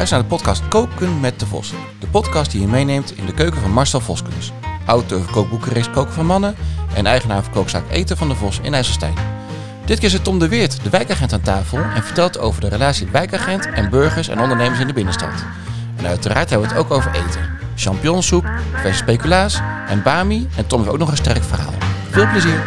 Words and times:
luistert 0.00 0.22
naar 0.22 0.30
de 0.30 0.44
podcast 0.44 0.68
Koken 0.68 1.20
met 1.20 1.40
de 1.40 1.46
Vos. 1.46 1.72
De 1.98 2.06
podcast 2.06 2.50
die 2.50 2.60
je 2.60 2.66
meeneemt 2.66 3.16
in 3.16 3.26
de 3.26 3.34
keuken 3.34 3.60
van 3.60 3.70
Marcel 3.70 4.00
Voskenus. 4.00 4.52
Auteur 4.86 5.20
van 5.20 5.32
kookboekenrace 5.32 5.90
Koken 5.90 6.12
van 6.12 6.26
Mannen 6.26 6.54
en 6.94 7.06
eigenaar 7.06 7.42
van 7.42 7.52
kookzaak 7.52 7.82
Eten 7.90 8.16
van 8.16 8.28
de 8.28 8.34
Vos 8.34 8.58
in 8.62 8.74
IJsselstein. 8.74 9.14
Dit 9.84 9.98
keer 9.98 10.10
zit 10.10 10.24
Tom 10.24 10.38
de 10.38 10.48
Weert, 10.48 10.82
de 10.82 10.90
wijkagent 10.90 11.32
aan 11.32 11.40
tafel 11.40 11.78
en 11.78 12.02
vertelt 12.02 12.38
over 12.38 12.60
de 12.60 12.68
relatie 12.68 13.06
wijkagent 13.12 13.66
en 13.66 13.90
burgers 13.90 14.28
en 14.28 14.40
ondernemers 14.40 14.80
in 14.80 14.86
de 14.86 14.92
binnenstad. 14.92 15.44
En 15.96 16.06
uiteraard 16.06 16.50
hebben 16.50 16.68
we 16.68 16.74
het 16.74 16.84
ook 16.84 16.90
over 16.90 17.10
eten. 17.14 17.58
Champignonsoep, 17.74 18.44
verse 18.74 18.98
speculaas 18.98 19.60
en 19.88 20.02
bami 20.02 20.48
en 20.56 20.66
Tom 20.66 20.80
heeft 20.80 20.92
ook 20.92 20.98
nog 20.98 21.10
een 21.10 21.16
sterk 21.16 21.44
verhaal. 21.44 21.74
Veel 22.10 22.28
plezier! 22.28 22.62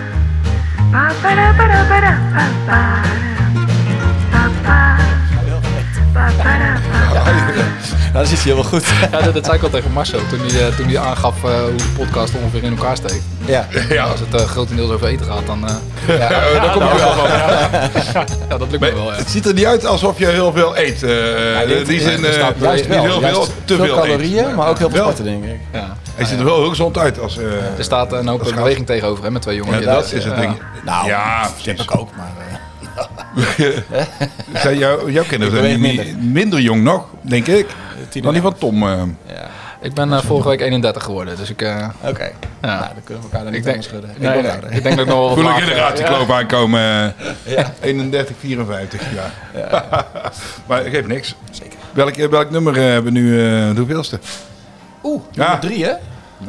Dat 8.14 8.28
zit 8.28 8.44
hij 8.44 8.54
heel 8.54 8.64
goed. 8.64 8.84
Ja, 9.12 9.22
dat, 9.22 9.34
dat 9.34 9.46
zei 9.46 9.58
ik 9.58 9.64
al 9.64 9.70
tegen 9.70 9.92
Marcel 9.92 10.20
toen 10.30 10.40
hij, 10.40 10.68
eh, 10.68 10.76
toen 10.76 10.86
hij 10.88 10.98
aangaf 11.00 11.44
eh, 11.44 11.50
hoe 11.52 11.76
de 11.76 11.84
podcast 11.98 12.34
ongeveer 12.42 12.64
in 12.64 12.78
elkaar 12.78 12.96
steekt. 12.96 13.24
Ja. 13.46 13.68
Ja. 13.90 14.04
Als 14.06 14.20
het 14.20 14.34
eh, 14.42 14.48
grotendeels 14.48 14.92
over 14.92 15.08
eten 15.08 15.26
gaat, 15.26 15.46
dan, 15.46 15.68
eh, 15.68 16.18
ja. 16.18 16.30
daar 16.30 16.72
kom 16.74 16.84
je 16.84 16.96
wel 16.96 17.14
van. 17.14 17.28
ja, 18.50 18.58
dat 18.58 18.68
lukt 18.72 18.80
me 18.80 18.94
wel. 18.94 19.12
Ja. 19.12 19.18
Het 19.18 19.30
ziet 19.30 19.46
er 19.46 19.54
niet 19.54 19.66
uit 19.66 19.86
alsof 19.86 20.20
je 20.20 20.26
heel 20.28 20.52
veel 20.52 20.78
eet. 20.78 21.04
eh 21.04 21.78
in 21.80 21.84
die 21.84 22.00
zin, 22.02 22.26
eh, 22.26 22.48
juist 22.58 22.84
niet 22.84 22.88
wel. 22.94 23.02
heel 23.04 23.12
veel, 23.20 23.22
Juist 23.22 23.52
te 23.66 23.76
veel 23.76 23.86
veel 23.86 23.96
calorieën, 23.96 24.46
eet. 24.48 24.56
maar 24.56 24.68
ook 24.70 24.78
heel 24.78 24.90
veel 24.90 25.02
sporten, 25.02 25.24
denk 25.24 25.44
ik. 25.44 25.60
Ja. 25.74 25.98
Hij 26.16 26.26
ziet 26.26 26.40
er 26.40 26.46
wel 26.46 26.58
heel 26.60 26.70
gezond 26.70 26.98
uit. 26.98 27.20
Als, 27.20 27.38
eh, 27.38 27.44
Er 27.78 27.84
staat 27.84 28.14
een 28.14 28.28
hoop 28.28 28.44
beweging 28.56 28.86
tegenover 28.86 29.24
hè, 29.24 29.32
met 29.32 29.42
twee 29.42 29.56
jongens. 29.56 29.84
ja, 29.84 29.94
dat 29.94 30.06
is 30.12 30.24
het 30.24 30.34
ja. 30.36 30.40
ding. 30.40 30.62
Nou, 30.86 31.08
ja, 31.08 31.42
dat 31.44 31.52
precies. 31.54 31.66
heb 31.66 31.80
ik 31.80 32.00
ook, 32.00 32.10
maar... 32.18 32.32
Zijn 34.64 34.78
jou, 34.78 35.12
jouw 35.12 35.24
kinderen 35.24 35.64
Ik 35.64 35.70
zijn 35.70 35.82
niet- 35.82 36.32
minder 36.32 36.60
jong 36.60 36.84
nog, 36.84 37.06
denk 37.22 37.48
ik. 37.48 37.68
tien 38.10 38.24
Dan 38.24 38.34
die 38.34 38.42
van 38.42 38.58
Tom. 38.58 38.84
eh. 38.88 39.02
Ja, 39.28 39.48
Ik 39.82 39.94
ben 39.94 40.14
eh, 40.14 40.20
vorige 40.22 40.48
week 40.50 40.62
31 40.62 41.04
geworden, 41.04 41.38
dus 41.38 41.50
ik... 41.50 41.62
eh, 41.62 41.88
oké. 42.04 42.24
Ja. 42.24 42.32
Nou, 42.62 42.80
dan 42.80 43.04
kunnen 43.04 43.24
we 43.24 43.30
elkaar 43.30 43.44
dan 43.44 43.52
niet 43.54 43.66
Ik 43.66 43.72
denk- 43.72 43.84
schudden. 43.84 44.10
Ik 44.10 44.20
nee, 44.20 44.42
nee, 44.42 44.52
ik 44.70 44.84
denk 44.84 44.96
dat 44.98 45.06
ik 45.08 45.14
nog 45.14 45.18
wel 45.18 45.28
wat 45.28 45.34
Voel 45.34 45.44
een 45.46 45.50
lager- 45.52 45.68
generatiekloof 45.68 46.30
aankomen. 46.32 47.14
eh, 47.16 47.32
Ja. 47.56 47.74
31, 47.82 48.36
54 48.40 49.02
jaar. 49.14 49.32
maar 50.68 50.82
geeft 50.84 51.08
niks. 51.08 51.36
Zeker. 51.52 51.78
Welk, 51.92 52.16
welk 52.16 52.50
nummer 52.52 52.76
hebben 52.76 53.14
we 53.14 53.20
nu 53.20 53.40
eh, 53.40 53.70
de 53.70 53.74
hoeveelste? 53.78 54.20
Oeh, 55.04 55.22
Ja. 55.32 55.42
nummer 55.42 55.60
drie, 55.60 55.84
hè? 55.86 55.92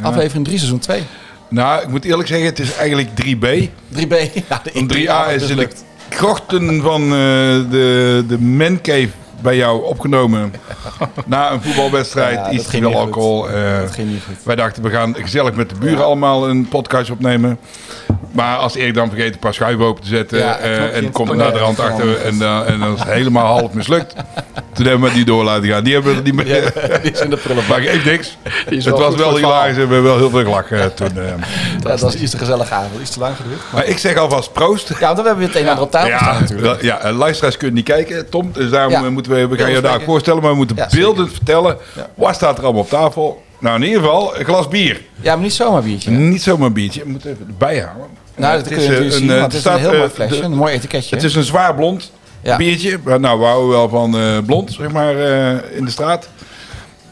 Aflevering 0.02 0.44
3, 0.46 0.58
seizoen 0.58 0.78
2. 0.78 1.02
Nou, 1.48 1.82
ik 1.82 1.88
moet 1.88 2.04
eerlijk 2.04 2.28
zeggen, 2.28 2.46
het 2.46 2.58
is 2.58 2.74
eigenlijk 2.76 3.08
3B. 3.08 3.68
3B. 3.94 4.14
Ja, 4.48 4.60
de 4.62 4.70
Een 4.72 4.90
3A 4.92 5.32
is 5.34 5.46
de 5.46 5.54
mislukt. 5.54 5.84
Krochten 6.14 6.82
van 6.82 7.02
eh, 7.02 7.08
de, 7.70 8.24
de 8.28 8.38
mancave 8.40 9.08
bij 9.40 9.56
jou 9.56 9.84
opgenomen. 9.84 10.52
Na 11.26 11.52
een 11.52 11.62
voetbalwedstrijd, 11.62 12.34
Ja, 12.34 12.50
iets 12.50 12.64
te 12.64 12.70
veel 12.70 12.98
alcohol. 12.98 13.48
eh, 13.50 13.80
Dat 13.80 13.90
ging 13.90 14.08
niet 14.10 14.22
goed. 14.26 14.36
wij 14.44 14.56
dachten, 14.56 14.82
we 14.82 14.90
gaan 14.90 15.14
gezellig 15.18 15.54
met 15.54 15.68
de 15.68 15.74
buren 15.78 16.04
allemaal 16.04 16.48
een 16.48 16.68
podcast 16.68 17.10
opnemen. 17.10 17.58
Maar 18.32 18.56
als 18.56 18.74
Erik 18.74 18.94
dan 18.94 19.08
vergeet 19.08 19.32
een 19.32 19.38
paar 19.38 19.54
schuiven 19.54 19.84
open 19.84 20.02
te 20.02 20.08
zetten 20.08 20.38
klopt, 20.40 20.60
en 20.92 21.10
komt 21.10 21.28
er 21.30 21.36
naar 21.36 21.52
de 21.52 21.58
rand 21.58 21.80
achter 21.80 22.20
en, 22.20 22.38
dan- 22.38 22.64
en 22.64 22.80
dat 22.80 22.96
is 22.96 23.02
helemaal 23.04 23.46
half 23.58 23.72
mislukt. 23.72 24.14
Toen 24.74 24.86
hebben 24.86 25.08
we 25.08 25.14
die 25.14 25.24
door 25.24 25.44
laten 25.44 25.68
gaan. 25.68 25.84
Die 25.84 25.92
hebben 25.94 26.14
we 26.14 26.20
niet 26.22 26.34
meer. 26.34 26.46
Ja, 26.48 26.98
die 26.98 27.10
is 27.12 27.20
in 27.20 27.30
de 27.30 27.36
prullenbak. 27.36 27.68
Maar 27.78 27.86
geeft 27.88 28.04
niks. 28.04 28.36
Het 28.64 28.84
wel 28.84 28.98
was 28.98 29.14
wel 29.14 29.36
hilarisch 29.36 29.76
en 29.76 29.88
we 29.88 29.94
hebben 29.94 30.02
wel 30.02 30.16
heel 30.18 30.30
veel 30.30 30.42
gelachen 30.44 30.80
eh, 30.80 30.86
toen. 30.86 31.18
eh. 31.18 31.24
Ja, 31.26 31.34
dat 31.88 32.00
was 32.00 32.14
iets 32.14 32.30
te 32.30 32.38
gezellige 32.38 32.74
avond. 32.74 33.00
Iets 33.00 33.10
te 33.10 33.18
lang 33.18 33.36
geduurd. 33.36 33.56
Maar, 33.58 33.66
Maar 33.72 33.84
ik 33.86 33.98
zeg 33.98 34.16
alvast 34.16 34.52
proost. 34.52 34.88
ja, 34.88 34.94
want 35.00 35.16
dan 35.16 35.26
hebben 35.26 35.44
we 35.44 35.50
het 35.50 35.54
een 35.56 35.62
en 35.62 35.68
ander 35.68 35.84
op 35.84 35.90
tafel 35.90 36.16
staan 36.18 36.34
Ja, 36.34 36.40
natuurlijk. 36.40 36.66
wel- 36.82 36.84
ja, 36.90 36.98
eh, 37.00 37.16
luisteraars 37.16 37.56
kunnen 37.56 37.76
niet 37.76 37.84
kijken, 37.84 38.28
Tom. 38.30 38.50
Dus 38.52 38.70
daarom 38.70 38.92
Ja. 38.92 39.10
moeten 39.10 39.32
we, 39.32 39.46
we 39.48 39.58
gaan 39.58 39.70
je 39.72 39.80
daar 39.80 40.00
voorstellen, 40.00 40.42
maar 40.42 40.50
we 40.50 40.56
moeten 40.56 40.76
Ja, 40.76 40.88
beeldend 40.90 41.30
vertellen. 41.32 41.76
Ja. 41.96 42.08
Wat 42.14 42.34
staat 42.34 42.58
er 42.58 42.64
allemaal 42.64 42.82
op 42.82 42.88
tafel? 42.88 43.42
Nou, 43.58 43.76
in 43.76 43.82
ieder 43.82 44.00
geval 44.02 44.38
een 44.38 44.44
glas 44.44 44.68
bier. 44.68 45.00
Ja, 45.20 45.34
maar 45.34 45.42
niet 45.42 45.52
zomaar 45.54 45.82
biertje. 45.82 46.10
Niet 46.10 46.42
zomaar 46.42 46.66
een 46.66 46.72
biertje. 46.72 47.00
Ik 47.00 47.06
moet 47.06 47.24
even 47.24 47.46
erbij 47.48 47.80
halen. 47.80 48.06
Nou, 48.36 48.58
dat 48.58 48.68
kun 48.68 48.80
je 48.80 48.88
natuurlijk 48.88 49.14
zien, 49.14 49.26
want 49.28 49.40
het 49.42 49.52
is 49.52 49.60
staat, 49.60 49.74
een 49.74 49.80
heel 49.80 49.98
mooi 49.98 50.08
flesje. 50.10 50.36
de- 50.36 50.42
Een 50.42 50.54
mooi 50.54 50.74
etiketje. 50.74 51.14
het 51.14 51.24
is 51.24 51.34
een 51.34 51.42
zwaar 51.42 51.74
blond 51.74 52.10
Ja. 52.44 52.56
biertje. 52.56 52.98
Maar 53.04 53.20
Nou, 53.20 53.38
we 53.38 53.44
houden 53.44 53.68
wel 53.70 53.88
van 53.88 54.18
eh, 54.18 54.38
blond, 54.46 54.72
zeg 54.72 54.90
maar, 54.92 55.16
eh, 55.18 55.76
in 55.76 55.84
de 55.84 55.90
straat. 55.90 56.28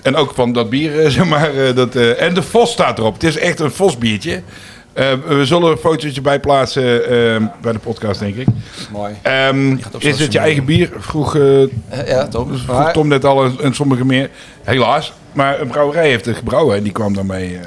En 0.02 0.16
ook 0.16 0.32
van 0.34 0.52
dat 0.52 0.70
bier, 0.70 1.00
eh, 1.00 1.08
zeg 1.18 1.24
maar. 1.24 1.54
eh, 1.54 1.74
dat, 1.74 1.94
eh, 1.96 2.22
en 2.22 2.34
de 2.34 2.42
Vos 2.42 2.72
staat 2.72 2.98
erop. 2.98 3.12
Het 3.14 3.24
is 3.24 3.38
echt 3.38 3.60
een 3.60 3.70
Vos 3.70 3.98
biertje. 3.98 4.42
Eh, 4.92 5.06
we 5.26 5.44
zullen 5.46 5.70
een 5.70 5.76
fotootje 5.76 6.20
bij 6.20 6.40
plaatsen 6.40 7.04
eh, 7.04 7.46
bij 7.62 7.72
de 7.72 7.78
podcast, 7.78 8.20
denk 8.20 8.34
ik. 8.36 8.46
Mooi. 8.90 9.14
Ehm, 9.22 9.76
is 9.98 10.18
het 10.20 10.32
je 10.32 10.38
eigen 10.38 10.64
bier? 10.64 10.90
Vroeg, 10.98 11.36
eh, 11.36 11.62
Eh, 11.62 11.68
Ja, 12.06 12.28
toch? 12.28 12.48
vroeg 12.66 12.90
Tom 12.90 13.08
net 13.08 13.24
al 13.24 13.44
en, 13.60 13.74
sommigen 13.74 14.06
meer. 14.06 14.30
Helaas. 14.62 15.12
Maar 15.32 15.60
een 15.60 15.68
brouwerij 15.68 16.08
heeft 16.08 16.24
het 16.24 16.36
gebrouwen 16.36 16.76
en 16.76 16.82
die 16.82 16.92
kwam 16.92 17.14
daarmee 17.14 17.54
eh, 17.54 17.60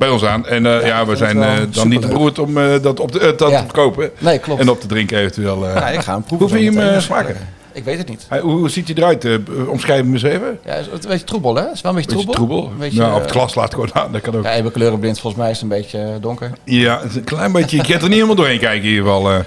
bij 0.00 0.08
ons 0.08 0.24
aan. 0.24 0.46
En 0.46 0.66
eh, 0.66 0.86
ja, 0.86 1.06
we 1.06 1.16
zijn 1.16 1.42
eh, 1.42 1.52
dan 1.70 1.88
niet 1.88 2.00
beroerd 2.00 2.38
om 2.38 2.58
eh, 2.58 2.82
dat, 2.82 3.00
op 3.00 3.12
de, 3.12 3.34
dat 3.36 3.50
Ja. 3.50 3.58
te 3.58 3.64
verkopen. 3.64 4.10
Nee, 4.18 4.38
klopt. 4.38 4.60
En 4.60 4.68
op 4.70 4.80
te 4.80 4.86
drinken 4.86 5.18
eventueel. 5.18 5.66
Ja, 5.68 5.88
ik 5.88 6.00
ga 6.00 6.12
hem 6.12 6.22
proeven. 6.22 6.48
Hoe 6.48 6.58
vind 6.58 6.74
je 6.74 6.80
hem 6.80 7.00
smaken? 7.00 7.36
Ik 7.72 7.84
weet 7.84 7.98
het 7.98 8.08
niet. 8.08 8.26
Hoe 8.40 8.70
ziet 8.70 8.86
hij 8.88 8.96
eruit? 8.96 9.26
Omschrijf 9.66 10.00
hem 10.02 10.12
eens 10.12 10.22
even. 10.22 10.58
Ja, 10.64 10.72
het 10.72 10.86
is 10.86 11.02
een 11.04 11.08
beetje 11.08 11.24
troebel, 11.26 11.54
hè? 11.54 11.62
Het 11.62 11.72
is 11.74 11.80
wel 11.80 11.90
een 11.90 11.96
beetje 11.96 12.16
Beetje 12.16 12.32
troebel. 12.32 12.46
troebel. 12.56 12.70
Een 12.72 12.78
beetje, 12.78 13.00
nou, 13.00 13.14
op 13.14 13.20
het 13.22 13.30
glas 13.30 13.54
laat 13.54 13.74
gewoon 13.74 13.94
aan. 13.94 14.12
Dat 14.12 14.20
kan 14.20 14.36
ook. 14.36 14.44
Ja, 14.44 14.50
ik 14.50 14.62
ben 14.62 14.72
kleurenblind. 14.72 15.20
Volgens 15.20 15.42
mij 15.42 15.50
is 15.50 15.60
het 15.60 15.70
een 15.70 15.78
beetje 15.78 16.18
donker. 16.20 16.50
Ja, 16.64 17.00
een 17.14 17.24
klein 17.24 17.52
beetje. 17.52 17.76
Je 17.76 17.82
kunt 17.82 17.96
er 17.96 18.02
niet 18.02 18.12
helemaal 18.14 18.34
doorheen 18.34 18.58
kijken 18.58 18.82
in 18.82 18.94
ieder 18.94 19.04
geval. 19.04 19.42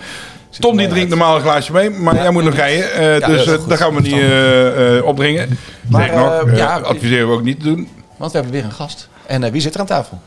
Tom 0.59 0.77
die 0.77 0.87
drinkt 0.87 1.09
normaal 1.09 1.35
een 1.35 1.41
glaasje 1.41 1.71
mee, 1.71 1.89
maar 1.89 2.15
Ja, 2.15 2.21
jij 2.21 2.31
moet 2.31 2.43
nog 2.43 2.55
rijden. 2.55 3.19
Ja, 3.19 3.27
dus 3.27 3.45
dat 3.45 3.77
gaan 3.77 3.95
we 3.95 4.01
niet 4.01 5.03
opdringen. 5.03 5.57
Maar, 5.89 6.15
nog, 6.15 6.55
ja, 6.55 6.77
adviseren 6.79 7.27
we 7.27 7.33
ook 7.33 7.43
niet 7.43 7.59
te 7.59 7.65
doen. 7.65 7.87
Want 8.17 8.31
we 8.31 8.37
hebben 8.37 8.55
weer 8.55 8.65
een 8.65 8.71
gast. 8.75 9.07
En 9.25 9.51
wie 9.51 9.61
zit 9.61 9.73
er 9.73 9.79
aan 9.79 9.85
tafel? 9.85 10.19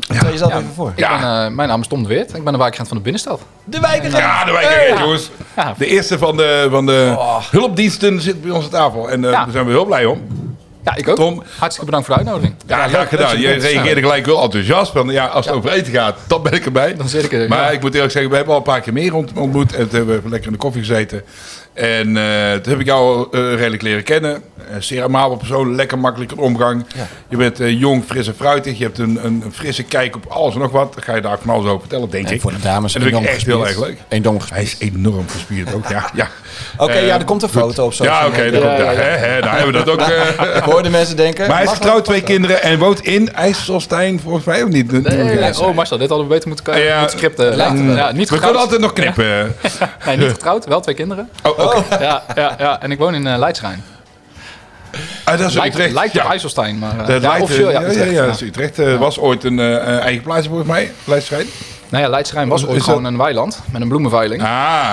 Stel 0.00 0.30
jezelf 0.30 0.50
Ja. 0.52 0.58
even 0.58 0.70
voor. 0.74 0.88
Ik 0.94 0.98
Ja. 0.98 1.18
ben, 1.18 1.46
eh, 1.46 1.56
mijn 1.56 1.68
naam 1.68 1.80
is 1.80 1.86
Tom 1.86 2.02
de 2.02 2.08
Weert. 2.08 2.34
Ik 2.36 2.44
ben 2.44 2.52
de 2.52 2.58
wijkagent 2.58 2.88
van 2.88 2.96
de 2.96 3.02
binnenstad. 3.02 3.40
De 3.64 3.80
wijkagent! 3.80 4.16
Ja, 4.16 4.44
de 4.44 4.52
wijkagent, 4.52 4.98
jongens. 4.98 5.30
Ja. 5.56 5.74
De 5.78 5.86
eerste 5.86 6.18
van 6.18 6.36
de, 6.36 6.66
van 6.70 6.86
de 6.86 7.14
Oh. 7.18 7.36
hulpdiensten 7.50 8.20
zit 8.20 8.42
bij 8.42 8.50
ons 8.50 8.64
aan 8.64 8.70
tafel. 8.70 9.10
En 9.10 9.24
eh, 9.24 9.30
Ja. 9.30 9.42
daar 9.44 9.52
zijn 9.52 9.64
we 9.64 9.70
heel 9.70 9.84
blij 9.84 10.04
om. 10.04 10.22
Ja, 10.84 10.94
ik 10.96 11.08
ook. 11.08 11.16
Tom. 11.16 11.42
Hartstikke 11.58 11.84
bedankt 11.84 12.06
voor 12.06 12.14
de 12.16 12.20
uitnodiging. 12.22 12.54
Ja, 12.66 12.76
Ja, 12.78 12.88
graag 12.88 13.08
gedaan. 13.08 13.40
je 13.40 13.48
reageerde 13.52 14.00
gelijk 14.00 14.26
wel 14.26 14.42
enthousiast. 14.42 14.92
Van, 14.92 15.08
ja, 15.08 15.26
als 15.26 15.46
het 15.46 15.54
over 15.54 15.70
eten 15.70 15.92
gaat, 15.92 16.16
dan 16.26 16.42
ben 16.42 16.52
ik 16.52 16.64
erbij. 16.64 16.94
Dan 16.96 17.08
zit 17.08 17.24
ik 17.24 17.32
er. 17.32 17.48
Maar 17.48 17.58
ja. 17.58 17.70
ik 17.70 17.80
moet 17.80 17.94
eerlijk 17.94 18.12
zeggen, 18.12 18.30
we 18.30 18.36
hebben 18.36 18.54
al 18.54 18.60
een 18.60 18.66
paar 18.66 18.80
keer 18.80 18.92
meer 18.92 19.14
ont- 19.14 19.32
ontmoet. 19.36 19.74
En 19.74 19.88
toen 19.88 19.96
hebben 19.98 20.22
we 20.22 20.28
lekker 20.28 20.46
in 20.46 20.52
de 20.52 20.58
koffie 20.58 20.80
gezeten. 20.80 21.22
En 21.74 22.16
eh, 22.16 22.52
toen 22.52 22.72
heb 22.72 22.80
ik 22.80 22.86
jou 22.86 23.26
eh, 23.30 23.54
redelijk 23.54 23.82
leren 23.82 24.02
kennen. 24.02 24.42
Uh, 24.70 24.76
zeer 24.78 25.02
amabel 25.02 25.36
persoon, 25.36 25.74
lekker 25.74 25.98
makkelijk 25.98 26.32
in 26.32 26.38
omgang. 26.38 26.84
Ja. 26.96 27.06
Je 27.28 27.36
bent 27.36 27.60
eh, 27.60 27.80
jong, 27.80 28.04
fris 28.06 28.26
en 28.26 28.34
fruitig. 28.34 28.78
Je 28.78 28.84
hebt 28.84 28.98
een, 28.98 29.18
een, 29.24 29.42
een 29.44 29.52
frisse 29.52 29.82
kijk 29.82 30.16
op 30.16 30.26
alles 30.28 30.54
en 30.54 30.60
nog 30.60 30.70
wat. 30.70 30.94
Daar 30.94 31.02
ga 31.04 31.14
je 31.14 31.20
daar 31.20 31.38
van 31.40 31.54
alles 31.54 31.66
over 31.66 31.80
vertellen, 31.80 32.10
denk 32.10 32.26
En 32.28 32.34
ik. 32.34 32.40
voor 32.40 32.50
de 32.52 32.58
dames 32.60 32.94
En 32.94 33.00
dat 33.00 33.08
vind 33.10 33.22
ik 33.22 33.28
enorm 33.28 33.36
echt 33.36 33.46
heel 33.46 33.60
erg 33.60 33.68
gespierd. 33.68 33.88
leuk. 33.88 33.98
Enorm 34.08 34.38
Hij 34.52 34.62
is 34.62 34.76
enorm 34.78 35.28
gespierd 35.28 35.74
ook, 35.74 35.88
ja. 35.88 36.10
ja. 36.14 36.28
Oké, 36.76 36.92
Eh, 36.92 37.06
ja, 37.06 37.18
er 37.18 37.24
komt 37.24 37.42
een 37.42 37.48
foto 37.48 37.84
op 37.84 37.92
social 37.92 38.18
Ja, 38.20 38.26
oké, 38.26 38.50
daar 38.50 38.60
Ja, 38.62 38.66
komt- 38.68 38.78
ja, 38.78 38.84
ja, 38.84 38.90
ja. 38.92 38.98
hè, 38.98 39.16
hè, 39.26 39.40
daar 39.40 39.56
hebben 39.58 39.72
we 39.72 39.84
dat 39.84 39.90
ook. 39.90 40.00
eh. 40.08 40.56
Ik 40.56 40.62
hoorde 40.62 40.90
mensen 40.90 41.16
denken... 41.16 41.46
Maar 41.46 41.56
hij 41.56 41.64
is 41.66 41.72
getrouwd, 41.72 42.04
twee 42.04 42.22
kinderen 42.22 42.62
en 42.62 42.78
woont 42.78 43.00
in 43.04 43.32
IJsselstein, 43.32 44.20
volgens 44.20 44.44
mij, 44.44 44.62
of 44.62 44.68
niet? 44.68 44.92
Nee, 44.92 45.54
oh, 45.60 45.74
Marcel, 45.74 45.98
dit 45.98 46.08
hadden 46.08 46.26
we 46.28 46.32
beter 46.34 46.48
moeten, 46.48 46.82
Ja. 46.82 46.98
moeten 47.00 47.18
scripten. 47.18 47.56
Ja, 47.56 47.72
niet 47.72 48.28
We 48.28 48.36
getrouwd. 48.36 48.40
kunnen 48.42 48.60
altijd 48.60 48.80
nog 48.80 48.92
knippen. 48.92 49.54
Nee, 50.06 50.16
niet 50.16 50.28
getrouwd, 50.30 50.64
wel 50.66 50.80
twee 50.80 50.94
kinderen. 50.94 51.28
Oh, 51.42 51.58
oké. 51.64 51.98
Ja, 52.00 52.22
ja, 52.34 52.54
ja. 52.58 52.80
En 52.80 52.90
ik 52.90 52.98
woon 52.98 53.14
in 53.14 53.26
uh, 53.26 53.34
Leidsrijn. 53.38 53.82
Ah, 55.24 55.38
dat 55.38 55.48
is 55.48 55.54
Lijkt, 55.54 55.74
Utrecht. 55.74 55.92
lijkt 55.94 56.12
ja. 56.14 56.24
IJsselstein, 56.24 56.78
maar 56.78 56.94
uh, 57.00 57.06
Dat 57.06 57.22
ja, 57.22 57.40
officieel 57.40 57.66
eh, 57.68 57.72
ja, 57.72 57.80
Utrecht, 57.80 58.76
ja, 58.76 58.84
ja, 58.84 58.92
eh, 58.92 58.98
was 58.98 59.18
ooit 59.18 59.44
een 59.44 59.58
eh, 59.58 59.74
eh, 59.76 59.98
eigen 60.00 60.22
plaatsje 60.22 60.48
volgens 60.48 60.68
mij, 60.68 60.92
Leidsstrijd. 61.04 61.46
Nou 61.88 62.04
ja, 62.04 62.10
Leidsrijn 62.10 62.48
was 62.48 62.66
ooit 62.66 62.74
dat- 62.74 62.84
gewoon 62.84 63.04
een 63.04 63.16
weiland 63.16 63.60
met 63.72 63.82
een 63.82 63.88
bloemenveiling. 63.88 64.42
Ah, 64.42 64.48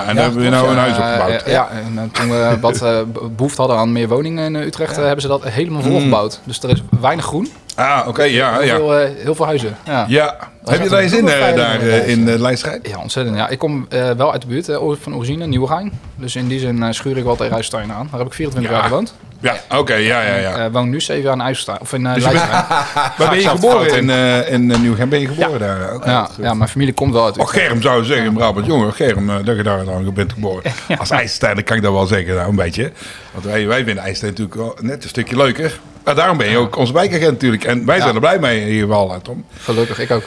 en 0.06 0.14
daar 0.14 0.24
hebben 0.24 0.42
we 0.42 0.48
nou 0.48 0.68
een 0.68 0.76
huis 0.76 0.96
Eh, 0.96 1.04
opgebouwd. 1.04 1.42
eh, 1.42 1.52
ja, 1.52 1.68
en 1.86 1.98
eh, 1.98 2.02
toen 2.12 2.30
we 2.30 2.56
wat 2.60 2.82
eh, 2.82 2.98
behoefte 3.36 3.60
hadden 3.60 3.78
aan 3.78 3.92
meer 3.92 4.08
woningen 4.08 4.44
in 4.44 4.56
eh, 4.56 4.66
Utrecht, 4.66 4.96
eh, 4.98 5.04
hebben 5.04 5.20
ze 5.22 5.28
dat 5.28 5.44
helemaal 5.44 5.82
volgebouwd. 5.82 6.40
Dus 6.44 6.62
er 6.62 6.70
is 6.70 6.82
weinig 7.00 7.24
groen, 7.24 7.52
Ah, 7.76 8.08
oké, 8.08 8.22
ja, 8.22 8.52
heel, 8.52 8.62
ja. 8.62 8.74
veel, 8.76 8.96
eh, 8.98 9.08
heel 9.22 9.34
veel 9.34 9.46
huizen. 9.46 9.76
Ja. 9.84 10.04
Ja, 10.08 10.36
heb 10.64 10.82
je 10.82 10.88
daar 10.88 11.00
eens 11.00 11.12
in 11.12 11.18
eh, 11.18 11.24
bloemenveiling 11.24 11.80
daar 11.80 11.88
eh, 12.00 12.08
in 12.08 12.28
uh, 12.28 12.34
Leidsstrijd? 12.38 12.88
Ja, 12.88 12.98
ontzettend. 12.98 13.36
Ja. 13.36 13.48
Ik 13.48 13.58
kom 13.58 13.86
eh, 13.88 14.10
wel 14.10 14.32
uit 14.32 14.40
de 14.40 14.46
buurt 14.46 14.68
eh, 14.68 14.78
van 15.00 15.14
origine, 15.14 15.46
Nieuwegein. 15.46 15.92
Dus 16.16 16.36
in 16.36 16.48
die 16.48 16.58
zin 16.58 16.82
eh, 16.82 16.90
schuur 16.92 17.16
ik 17.16 17.24
wel 17.24 17.36
tegen 17.36 17.52
IJsselstein 17.52 17.92
aan. 17.92 18.08
Daar 18.10 18.18
heb 18.18 18.28
ik 18.28 18.34
24 18.34 18.72
Ja. 18.72 18.78
jaar 18.78 18.88
gewoond. 18.88 19.14
Ja, 19.42 19.56
oké, 19.78 19.94
ja, 19.94 20.22
ja, 20.22 20.34
ja. 20.36 20.56
Eh, 20.56 20.72
woon 20.72 20.90
nu 20.90 21.00
7 21.00 21.22
jaar 21.22 21.32
in 21.32 21.40
IJsselstein. 21.40 21.80
Of 21.80 21.92
in 21.92 22.00
uh, 22.04 22.14
Dus. 22.14 22.24
Waar 23.18 23.28
ben 23.30 23.40
je 23.40 23.48
geboren 23.48 23.96
in, 23.96 24.10
eh 24.10 24.52
in 24.52 24.72
eh, 24.72 24.78
Nieuwgein? 24.78 25.08
Ben 25.08 25.20
je 25.20 25.26
geboren 25.26 25.58
daar? 25.60 25.78
Ja, 26.04 26.28
ja, 26.38 26.54
mijn 26.54 26.68
familie 26.70 26.94
komt 26.94 27.12
wel 27.12 27.24
uit 27.24 27.38
Oh. 27.38 27.48
Germ 27.48 27.82
zou 27.82 28.00
je 28.00 28.04
zeggen 28.06 28.26
in 28.26 28.32
Brabant. 28.32 28.66
Jongen, 28.66 28.92
Germ, 28.92 29.30
eh, 29.30 29.36
dat 29.44 29.56
je 29.56 29.62
daar 29.62 29.84
dan 29.84 30.12
bent 30.14 30.32
geboren. 30.32 30.72
Als 30.98 31.10
IJsselstein, 31.10 31.64
kan 31.64 31.76
ik 31.76 31.82
dat 31.82 31.92
wel 31.92 32.06
zeggen, 32.06 32.34
nou, 32.34 32.48
een 32.48 32.56
beetje. 32.56 32.92
Want 33.32 33.44
wij, 33.44 33.66
wij 33.66 33.84
vinden 33.84 34.04
IJsselstein 34.04 34.30
natuurlijk 34.32 34.56
wel 34.60 34.76
net 34.90 35.02
een 35.02 35.08
stukje 35.08 35.36
leuker. 35.36 35.80
Maar 36.10 36.18
daarom 36.18 36.38
ben 36.38 36.50
je 36.50 36.56
ook 36.56 36.76
onze 36.76 36.92
wijkagent 36.92 37.30
natuurlijk. 37.30 37.64
En 37.64 37.84
wij 37.86 38.00
zijn 38.00 38.14
er 38.14 38.20
blij 38.20 38.38
mee 38.38 38.60
in 38.60 38.66
ieder 38.68 38.88
geval, 38.88 39.12
hè, 39.12 39.20
Tom. 39.20 39.44
Gelukkig, 39.58 39.98
ik 39.98 40.10
ook. 40.10 40.22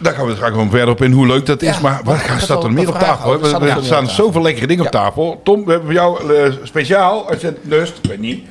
Daar 0.00 0.12
gaan 0.14 0.26
we 0.26 0.32
straks 0.34 0.52
gewoon 0.52 0.70
verder 0.70 0.88
op 0.88 1.02
in 1.02 1.12
hoe 1.12 1.26
leuk 1.26 1.46
dat 1.46 1.62
is. 1.62 1.74
Ja, 1.74 1.80
maar 1.80 2.00
wat 2.04 2.14
ik 2.16 2.26
had 2.26 2.40
staat 2.40 2.64
er 2.64 2.72
meer 2.72 2.88
op 2.88 2.98
tafel? 2.98 3.32
Er 3.32 3.50
hoor? 3.50 3.62
Er 3.68 3.84
staan 3.84 4.08
zoveel 4.08 4.42
lekkere 4.42 4.66
dingen 4.66 4.84
op 4.84 4.90
tafel. 4.90 5.40
Tom, 5.44 5.64
we 5.64 5.70
hebben 5.70 5.84
voor 5.84 5.98
jou 5.98 6.34
eh, 6.34 6.52
speciaal, 6.62 7.28
als 7.28 7.40
je 7.40 7.46
het 7.46 7.58
lust, 7.62 7.98
ik 8.02 8.10
weet 8.10 8.18
niet, 8.18 8.44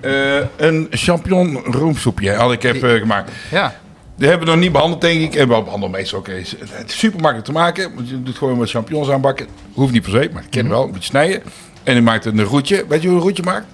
eh, 0.00 0.36
een 0.56 0.86
champignon 0.90 1.58
roomsoepje 1.64 2.32
had 2.34 2.52
ik 2.52 2.62
heb 2.62 2.82
eh, 2.82 2.98
gemaakt. 2.98 3.30
Ja. 3.50 3.74
Die 4.16 4.28
hebben 4.28 4.46
we 4.46 4.52
nog 4.52 4.62
niet 4.62 4.72
behandeld, 4.72 5.00
denk 5.00 5.20
ik. 5.20 5.34
En 5.34 5.48
wel 5.48 5.62
behandeld 5.62 5.92
meestal 5.92 6.18
ook 6.18 6.28
eens. 6.28 6.54
Het 6.70 6.88
is 6.90 6.98
super 6.98 7.20
makkelijk 7.20 7.46
te 7.46 7.52
maken. 7.52 7.94
Want 7.94 8.08
je 8.08 8.22
doet 8.22 8.36
gewoon 8.38 8.58
wat 8.58 8.70
champignons 8.70 9.10
aanbakken. 9.10 9.46
Hoeft 9.72 9.92
niet 9.92 10.02
per 10.02 10.10
se, 10.22 10.30
maar 10.32 10.42
ik 10.42 10.50
ken 10.50 10.64
Mhm. 10.64 10.72
wel. 10.74 10.84
Een 10.84 10.90
beetje 10.92 11.04
snijden. 11.08 11.42
En 11.82 11.94
je 11.94 12.00
maakt 12.02 12.24
een 12.24 12.42
roetje. 12.42 12.84
Weet 12.88 13.02
je 13.02 13.08
hoe 13.08 13.16
een 13.16 13.22
roetje 13.22 13.42
maakt? 13.42 13.66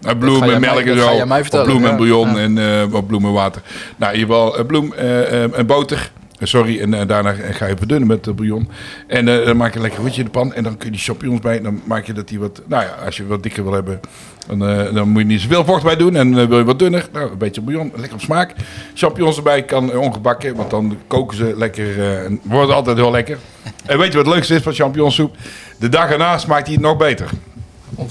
Nou, 0.00 0.16
bloem 0.16 0.42
en 0.42 0.60
melk 0.60 0.80
en 0.80 0.98
zo. 0.98 1.62
bloem 1.64 1.84
en 1.84 1.96
bouillon 1.96 2.38
en 2.38 2.58
eh, 2.58 2.84
wat 2.84 3.06
bloem 3.06 3.24
en 3.24 3.32
water. 3.32 3.62
Nou, 3.96 4.12
in 4.12 4.18
ieder 4.18 4.34
geval 4.34 4.58
eh, 4.58 4.66
bloem 4.66 4.92
eh, 4.92 5.44
eh, 5.44 5.58
en 5.58 5.66
boter. 5.66 6.10
Eh, 6.38 6.46
Sorry, 6.46 6.80
en 6.80 6.94
eh, 6.94 7.06
daarna 7.06 7.32
ga 7.32 7.66
je 7.66 7.76
verdunnen 7.76 8.08
met 8.08 8.24
de 8.24 8.32
bouillon. 8.32 8.68
En 9.06 9.28
eh, 9.28 9.44
dan 9.46 9.56
maak 9.56 9.70
je 9.70 9.76
een 9.76 9.82
lekker 9.82 10.00
roetje 10.00 10.18
in 10.18 10.24
de 10.24 10.30
pan. 10.30 10.54
En 10.54 10.62
dan 10.62 10.76
kun 10.76 10.86
je 10.86 10.92
die 10.96 11.04
champignons 11.04 11.40
bij. 11.40 11.60
Dan 11.60 11.80
maak 11.84 12.06
je 12.06 12.12
dat 12.12 12.28
die 12.28 12.38
wat... 12.40 12.62
Nou 12.66 12.82
ja, 12.82 12.94
als 13.04 13.16
je 13.16 13.26
wat 13.26 13.42
dikker 13.42 13.62
wil 13.64 13.72
hebben... 13.72 14.00
Dan, 14.46 14.68
eh, 14.68 14.94
dan 14.94 15.08
moet 15.08 15.20
je 15.22 15.26
niet 15.28 15.40
zoveel 15.40 15.64
vocht 15.64 15.82
bij 15.82 15.96
doen. 15.96 16.16
En 16.16 16.38
eh, 16.38 16.46
wil 16.46 16.58
je 16.58 16.64
wat 16.64 16.78
dunner, 16.78 17.08
nou, 17.12 17.30
een 17.30 17.38
beetje 17.38 17.60
bouillon, 17.60 17.92
lekker 17.94 18.14
op 18.14 18.20
smaak. 18.20 18.54
Champignons 18.94 19.36
erbij 19.36 19.62
kan 19.62 19.92
eh, 19.92 19.98
ongebakken, 20.00 20.54
want 20.56 20.70
dan 20.70 20.96
koken 21.06 21.36
ze 21.36 21.52
lekker 21.56 21.98
eh, 21.98 22.24
en 22.24 22.40
worden 22.42 22.74
altijd 22.74 22.96
heel 22.96 23.10
lekker. 23.10 23.38
En 23.86 23.98
weet 23.98 24.12
je 24.12 24.16
wat 24.16 24.26
het 24.26 24.34
leukste 24.34 24.54
is 24.54 24.62
van 24.62 24.72
champignonsoep? 24.72 25.36
De 25.78 25.88
dag 25.88 26.10
erna 26.10 26.38
smaakt 26.38 26.66
hij 26.66 26.76
nog 26.76 26.96
beter. 26.96 27.30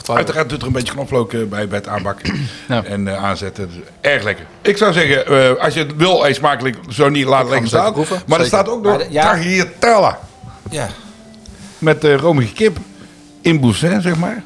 Uiteraard 0.07 0.49
doet 0.49 0.61
er 0.61 0.67
een 0.67 0.73
beetje 0.73 0.93
knoflook 0.93 1.33
eh, 1.33 1.43
bij, 1.43 1.67
bij 1.67 1.77
het 1.77 1.87
aanbakken 1.87 2.33
Ja. 2.67 2.83
en 2.83 3.07
eh, 3.07 3.23
aanzetten. 3.23 3.67
Dus 3.67 3.77
erg 4.01 4.23
lekker. 4.23 4.45
Ik 4.61 4.77
zou 4.77 4.93
zeggen, 4.93 5.25
eh, 5.27 5.63
als 5.63 5.73
je 5.73 5.79
het 5.79 5.95
wil, 5.95 6.25
eet 6.25 6.35
smakelijk, 6.35 6.77
zo 6.89 7.09
niet, 7.09 7.25
laat 7.25 7.39
het 7.41 7.49
lekker 7.49 7.67
staan. 7.67 7.93
Maar 8.27 8.39
er 8.39 8.45
staat 8.45 8.69
ook 8.69 8.83
nog 8.83 8.97
de- 8.97 9.07
ja. 9.09 9.23
tagliatella 9.31 10.19
Ja. 10.69 10.87
met 11.77 12.03
eh 12.03 12.15
romige 12.15 12.53
kip 12.53 12.77
in 13.41 13.59
boussin, 13.59 14.01
zeg 14.01 14.15
maar. 14.15 14.43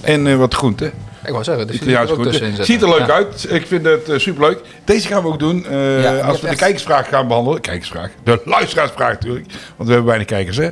En 0.00 0.26
eh, 0.26 0.36
wat 0.36 0.54
groenten. 0.54 0.92
Ik 1.24 1.30
wou 1.30 1.44
zeggen, 1.44 1.66
zitten. 1.72 2.64
Ziet 2.64 2.82
er 2.82 2.88
leuk 2.88 3.06
Ja. 3.06 3.12
uit. 3.12 3.46
Ik 3.50 3.66
vind 3.66 3.84
het 3.84 4.08
uh, 4.08 4.18
superleuk. 4.18 4.58
Deze 4.84 5.08
gaan 5.08 5.22
we 5.22 5.28
ook 5.28 5.38
doen 5.38 5.66
eh, 5.66 6.02
Ja, 6.02 6.18
als 6.20 6.40
we 6.40 6.48
de 6.48 6.56
kijkersvraag 6.56 7.08
gaan 7.08 7.28
behandelen. 7.28 7.60
Kijkersvraag. 7.60 8.10
De 8.24 8.42
luisteraarsvraag 8.44 9.12
natuurlijk. 9.12 9.46
Want 9.48 9.88
we 9.88 9.94
hebben 9.94 10.04
weinig 10.04 10.26
kijkers, 10.26 10.56
hè. 10.56 10.68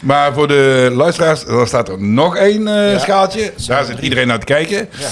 Maar 0.00 0.32
voor 0.32 0.48
de 0.48 0.90
luisteraars, 0.94 1.44
dan 1.44 1.66
staat 1.66 1.88
er 1.88 2.02
nog 2.02 2.36
één 2.36 2.68
eh, 2.68 2.92
Ja. 2.92 2.98
schaaltje. 2.98 3.52
Daar 3.66 3.84
zit 3.84 3.98
iedereen 3.98 4.26
naar 4.26 4.38
te 4.38 4.44
kijken. 4.44 4.88
Ja. 4.98 5.08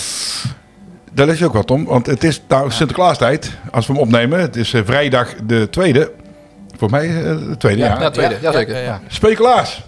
Daar 1.12 1.28
is 1.28 1.38
je 1.38 1.44
ook 1.44 1.52
wat 1.52 1.70
om. 1.70 1.84
Want 1.84 2.06
het 2.06 2.24
is 2.24 2.42
nou 2.48 2.70
Sinterklaastijd. 2.70 3.50
Als 3.70 3.86
we 3.86 3.92
hem 3.92 4.02
opnemen. 4.02 4.40
Het 4.40 4.56
is 4.56 4.74
vrijdag 4.84 5.34
de 5.46 5.70
tweede. 5.70 6.12
Voor 6.78 6.90
mij 6.90 7.08
de 7.08 7.54
tweede, 7.58 7.82
ja. 7.82 8.00
Ja, 8.00 8.10
tweede. 8.10 8.36
Ja, 8.40 8.52
zeker. 8.52 8.74
Ja, 8.74 8.80
ja. 8.80 8.86
Ja. 8.86 9.00
Speculaas. 9.08 9.82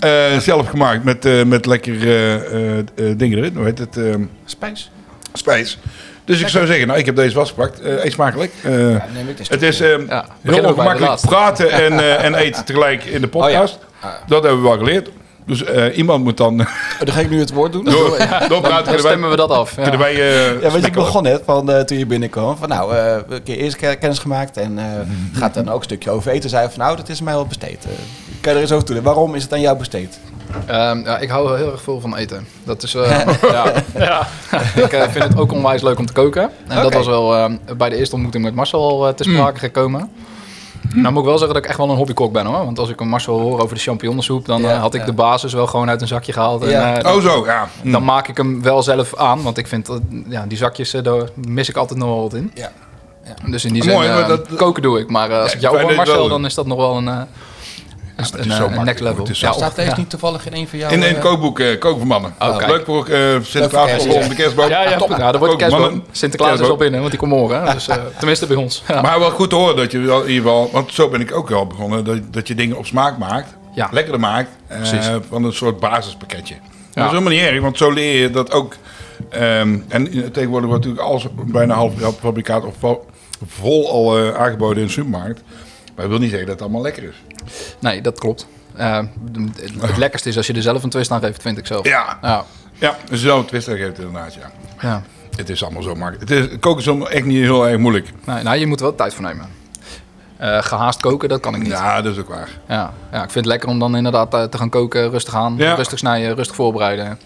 Eh, 0.00 0.38
zelf 0.38 0.68
gemaakt 0.68 1.04
met, 1.04 1.24
eh, 1.24 1.44
met 1.44 1.66
lekker 1.66 1.94
eh, 1.94 2.84
dingen 3.16 3.38
erin. 3.38 3.56
Hoe 3.56 3.64
heet 3.64 3.78
het? 3.78 3.96
ehm, 3.96 4.22
Spijs. 4.44 4.90
spijs. 5.32 5.78
Dus 6.24 6.40
ik 6.40 6.48
zou 6.48 6.66
zeggen, 6.66 6.86
nou, 6.86 6.98
ik 6.98 7.06
heb 7.06 7.16
deze 7.16 7.34
vastgepakt. 7.34 7.80
Eh 7.80 8.04
eet 8.04 8.12
smakelijk. 8.12 8.52
Ja, 8.62 8.70
neem 9.14 9.28
ik 9.28 9.48
het 9.48 9.62
is 9.62 9.80
ehm, 9.80 10.04
Ja, 10.08 10.24
heel 10.42 10.64
ongemakkelijk 10.64 11.20
praten 11.20 11.70
en, 11.70 11.92
eh, 12.00 12.24
en 12.24 12.34
eten 12.34 12.64
tegelijk 12.64 13.04
in 13.04 13.20
de 13.20 13.28
podcast. 13.28 13.78
Ah. 14.00 14.10
Dat 14.26 14.42
hebben 14.42 14.62
we 14.62 14.68
wel 14.68 14.78
geleerd. 14.78 15.10
Dus 15.46 15.64
eh, 15.64 15.96
iemand 15.96 16.24
moet 16.24 16.36
dan 16.36 16.60
Oh, 16.60 16.66
dan 17.04 17.14
ga 17.14 17.20
ik 17.20 17.30
nu 17.30 17.38
het 17.38 17.52
woord 17.52 17.72
doen. 17.72 17.84
door, 17.84 18.18
doorpraten. 18.48 18.60
Dan 18.60 18.82
Kunnen 18.82 18.98
stemmen 19.00 19.20
wij, 19.20 19.30
we 19.30 19.36
dat 19.36 19.50
af. 19.50 19.76
Ja. 19.76 19.82
kunnen 19.82 20.00
wij 20.00 20.12
eh, 20.12 20.62
Ja, 20.62 20.70
weet 20.70 20.80
je, 20.80 20.86
ik 20.86 20.92
begon 20.92 21.22
net 21.22 21.42
van 21.44 21.70
eh, 21.70 21.80
toen 21.80 21.98
je 21.98 22.06
binnenkwam. 22.06 22.56
Van 22.56 22.68
nou, 22.68 22.94
eh, 22.96 23.16
een 23.28 23.42
keer 23.42 23.56
eerst 23.56 23.76
ke- 23.76 23.96
kennis 24.00 24.18
gemaakt 24.18 24.56
en 24.56 24.78
eh, 24.78 24.84
gaat 25.40 25.54
dan 25.54 25.68
ook 25.68 25.78
een 25.78 25.84
stukje 25.84 26.10
over 26.10 26.30
eten. 26.32 26.50
Zei 26.50 26.68
van 26.70 26.78
nou, 26.78 26.96
dat 26.96 27.08
is 27.08 27.20
mij 27.20 27.34
wel 27.34 27.46
besteed. 27.46 27.86
Kan 28.40 28.52
je 28.52 28.56
er 28.58 28.64
eens 28.64 28.72
over 28.72 28.86
doen? 28.94 29.02
Waarom 29.02 29.34
is 29.34 29.42
het 29.42 29.52
aan 29.52 29.60
jou 29.60 29.78
besteed? 29.78 30.18
Ehm, 30.66 30.98
ja, 31.04 31.18
ik 31.18 31.28
hou 31.28 31.56
heel 31.56 31.72
erg 31.72 31.82
veel 31.82 32.00
van 32.00 32.16
eten. 32.16 32.46
Dat 32.64 32.82
is, 32.82 32.94
eh, 32.94 33.20
ja, 33.42 33.72
ja. 33.98 34.26
ik 34.74 35.06
vind 35.10 35.24
het 35.24 35.38
ook 35.38 35.52
onwijs 35.52 35.82
leuk 35.82 35.98
om 35.98 36.06
te 36.06 36.12
koken. 36.12 36.50
En 36.68 36.82
dat 36.82 36.94
was 36.94 37.06
wel 37.06 37.34
ehm, 37.36 37.56
bij 37.76 37.88
de 37.88 37.96
eerste 37.96 38.14
ontmoeting 38.14 38.44
met 38.44 38.54
Marcel 38.54 38.88
al 38.88 39.08
eh, 39.08 39.14
te 39.14 39.24
sprake 39.24 39.58
gekomen. 39.58 40.10
Nou 40.94 41.12
moet 41.12 41.22
ik 41.22 41.28
wel 41.28 41.38
zeggen 41.38 41.54
dat 41.54 41.62
ik 41.64 41.68
echt 41.68 41.78
wel 41.78 41.90
een 41.90 41.96
hobbykok 41.96 42.32
ben 42.32 42.46
hoor. 42.46 42.64
Want 42.64 42.78
als 42.78 42.88
ik 42.88 43.00
een 43.00 43.08
Marcel 43.08 43.40
hoor 43.40 43.60
over 43.60 43.74
de 43.74 43.80
champignonsoep, 43.80 44.46
dan 44.46 44.62
Ja, 44.62 44.70
eh, 44.72 44.80
had 44.80 44.94
ik 44.94 45.00
ja. 45.00 45.06
de 45.06 45.12
basis 45.12 45.52
wel 45.52 45.66
gewoon 45.66 45.88
uit 45.88 46.00
een 46.02 46.08
zakje 46.08 46.32
gehaald. 46.32 46.62
En, 46.62 46.68
Ja. 46.70 46.96
eh, 47.02 47.14
Oh 47.16 47.22
zo, 47.22 47.44
ja. 47.46 47.68
Hm. 47.82 47.90
dan 47.90 48.04
maak 48.04 48.28
ik 48.28 48.36
hem 48.36 48.62
wel 48.62 48.82
zelf 48.82 49.16
aan. 49.16 49.42
Want 49.42 49.58
ik 49.58 49.66
vind, 49.66 49.86
dat, 49.86 50.00
ja, 50.28 50.44
die 50.48 50.58
zakjes, 50.58 50.94
eh, 50.94 51.02
daar 51.02 51.22
mis 51.34 51.68
ik 51.68 51.76
altijd 51.76 51.98
nog 51.98 52.08
wel 52.08 52.20
wat 52.22 52.34
in. 52.34 52.50
Ja. 52.54 52.70
Dus 53.50 53.64
in 53.64 53.72
die 53.72 53.82
zin, 53.82 54.00
dat- 54.28 54.54
koken 54.56 54.82
doe 54.82 54.98
ik. 55.00 55.10
Maar 55.10 55.32
als 55.32 55.50
Ja, 55.50 55.56
ik 55.56 55.60
jou 55.62 55.80
hoor 55.82 55.94
Marcel, 55.94 56.28
dan 56.28 56.44
is 56.44 56.54
dat 56.54 56.66
nog 56.66 56.78
wel 56.78 56.96
een, 56.96 57.08
eh, 57.08 57.14
een, 57.14 57.26
het 58.26 58.34
is 58.40 58.44
een, 58.46 58.50
zo 58.50 58.56
eh, 58.56 58.60
makkelijk, 58.60 58.84
next 58.84 59.00
level. 59.00 59.18
het 59.18 59.28
is 59.32 59.38
zo 59.38 59.46
Ja, 59.46 59.52
Staat 59.52 59.76
deze 59.76 59.90
ja. 59.90 59.96
niet 59.96 60.10
toevallig 60.10 60.46
in 60.46 60.52
een 60.54 60.68
van 60.68 60.78
jouw... 60.78 60.90
In 60.90 61.02
een 61.02 61.14
eh, 61.16 61.20
kookboek, 61.20 61.58
eh 61.60 61.78
koken 61.78 61.98
voor 61.98 62.06
mannen. 62.06 62.34
Oh. 62.38 62.56
Leuk 62.66 62.84
voor 62.84 63.06
eh 63.06 63.18
Sinterklaas 63.42 64.06
of 64.06 64.28
de 64.28 64.34
kerstboom. 64.34 64.68
Ja, 64.68 64.82
ja, 64.82 64.96
Top. 64.98 65.08
ja, 65.10 65.16
daar 65.16 65.30
wordt 65.38 65.46
voor 65.46 65.56
kerstboom. 65.56 66.04
Sinterklaas 66.10 66.60
is 66.60 66.68
al 66.68 66.76
binnen, 66.76 66.98
want 66.98 67.10
die 67.10 67.20
komt 67.20 67.32
morgen. 67.32 67.72
Dus, 67.74 67.88
eh, 67.88 67.96
tenminste 68.18 68.46
bij 68.46 68.56
ons. 68.56 68.82
Ja. 68.88 69.00
Maar 69.00 69.18
wel 69.18 69.30
goed 69.30 69.50
te 69.50 69.56
horen 69.56 69.76
dat 69.76 69.90
je 69.92 69.98
wel 69.98 70.22
in 70.22 70.28
ieder 70.30 70.42
geval, 70.42 70.70
want 70.72 70.92
zo 70.92 71.08
ben 71.08 71.20
ik 71.20 71.34
ook 71.34 71.48
wel 71.48 71.66
begonnen, 71.66 72.04
dat, 72.04 72.18
dat 72.30 72.48
je 72.48 72.54
dingen 72.54 72.76
op 72.76 72.86
smaak 72.86 73.18
maakt, 73.18 73.56
Ja. 73.74 73.88
lekkerder 73.92 74.20
maakt, 74.20 74.50
eh, 74.68 74.80
van 75.28 75.44
een 75.44 75.52
soort 75.52 75.80
basispakketje. 75.80 76.54
Dat 76.94 77.04
is 77.04 77.10
helemaal 77.10 77.32
niet 77.32 77.40
erg, 77.42 77.60
want 77.60 77.76
zo 77.76 77.90
leer 77.90 78.20
je 78.20 78.30
dat 78.30 78.52
ook. 78.52 78.74
ehm, 79.30 79.78
en 79.88 80.04
tegenwoordig 80.32 80.68
wordt 80.68 80.84
natuurlijk 80.84 81.02
alles 81.02 81.26
bijna 81.46 81.74
half 81.74 81.92
fabrikaat 82.20 82.64
of 82.64 82.74
vol, 83.46 83.90
al 83.90 84.18
eh, 84.18 84.34
aangeboden 84.34 84.78
in 84.78 84.86
de 84.86 84.92
supermarkt. 84.92 85.40
Maar 85.94 86.08
dat 86.08 86.08
wil 86.08 86.18
niet 86.18 86.30
zeggen 86.30 86.46
dat 86.46 86.54
het 86.54 86.62
allemaal 86.64 86.82
lekker 86.82 87.02
is. 87.02 87.14
Nee, 87.78 88.00
dat 88.02 88.18
klopt. 88.18 88.46
Eh, 88.74 88.98
het, 89.80 89.96
lekkerste 89.96 90.28
is 90.28 90.36
als 90.36 90.46
je 90.46 90.52
er 90.52 90.62
zelf 90.62 90.82
een 90.82 90.90
twist 90.90 91.10
aan 91.10 91.20
geeft, 91.20 91.42
vind 91.42 91.58
ik 91.58 91.66
zelf. 91.66 91.86
Ja, 91.86 92.18
Ja. 92.22 92.44
ja 92.78 92.96
zo'n 93.12 93.44
twist 93.44 93.66
geeft 93.68 93.82
het 93.96 93.98
inderdaad, 93.98 94.34
ja. 94.34 94.50
ja. 94.80 95.02
Het 95.36 95.48
is 95.50 95.62
allemaal 95.62 95.82
zo 95.82 95.94
makkelijk. 95.94 96.30
Het 96.30 96.50
is, 96.50 96.58
koken 96.60 96.80
is 96.80 96.88
allemaal 96.88 97.10
echt 97.10 97.24
niet 97.24 97.42
heel 97.42 97.68
erg 97.68 97.78
moeilijk. 97.78 98.08
Nee, 98.24 98.42
nou, 98.42 98.56
je 98.58 98.66
moet 98.66 98.78
er 98.80 98.86
wel 98.86 98.94
tijd 98.94 99.14
voor 99.14 99.24
nemen. 99.24 99.46
Eh, 100.36 100.62
gehaast 100.62 101.00
koken, 101.00 101.28
dat 101.28 101.40
kan 101.40 101.54
ik 101.54 101.62
niet. 101.62 101.70
Ja. 101.70 101.84
Ja, 101.96 102.02
dat 102.02 102.12
is 102.12 102.18
ook 102.18 102.28
waar. 102.28 102.48
Ja. 102.68 102.92
ik 103.12 103.18
vind 103.18 103.34
het 103.34 103.46
lekker 103.46 103.68
om 103.68 103.78
dan 103.78 103.96
inderdaad 103.96 104.34
eh, 104.34 104.42
te 104.42 104.58
gaan 104.58 104.68
koken, 104.68 105.10
rustig 105.10 105.34
aan, 105.34 105.54
Ja. 105.56 105.74
rustig 105.74 105.98
snijden, 105.98 106.34
rustig 106.34 106.56
voorbereiden. 106.56 107.18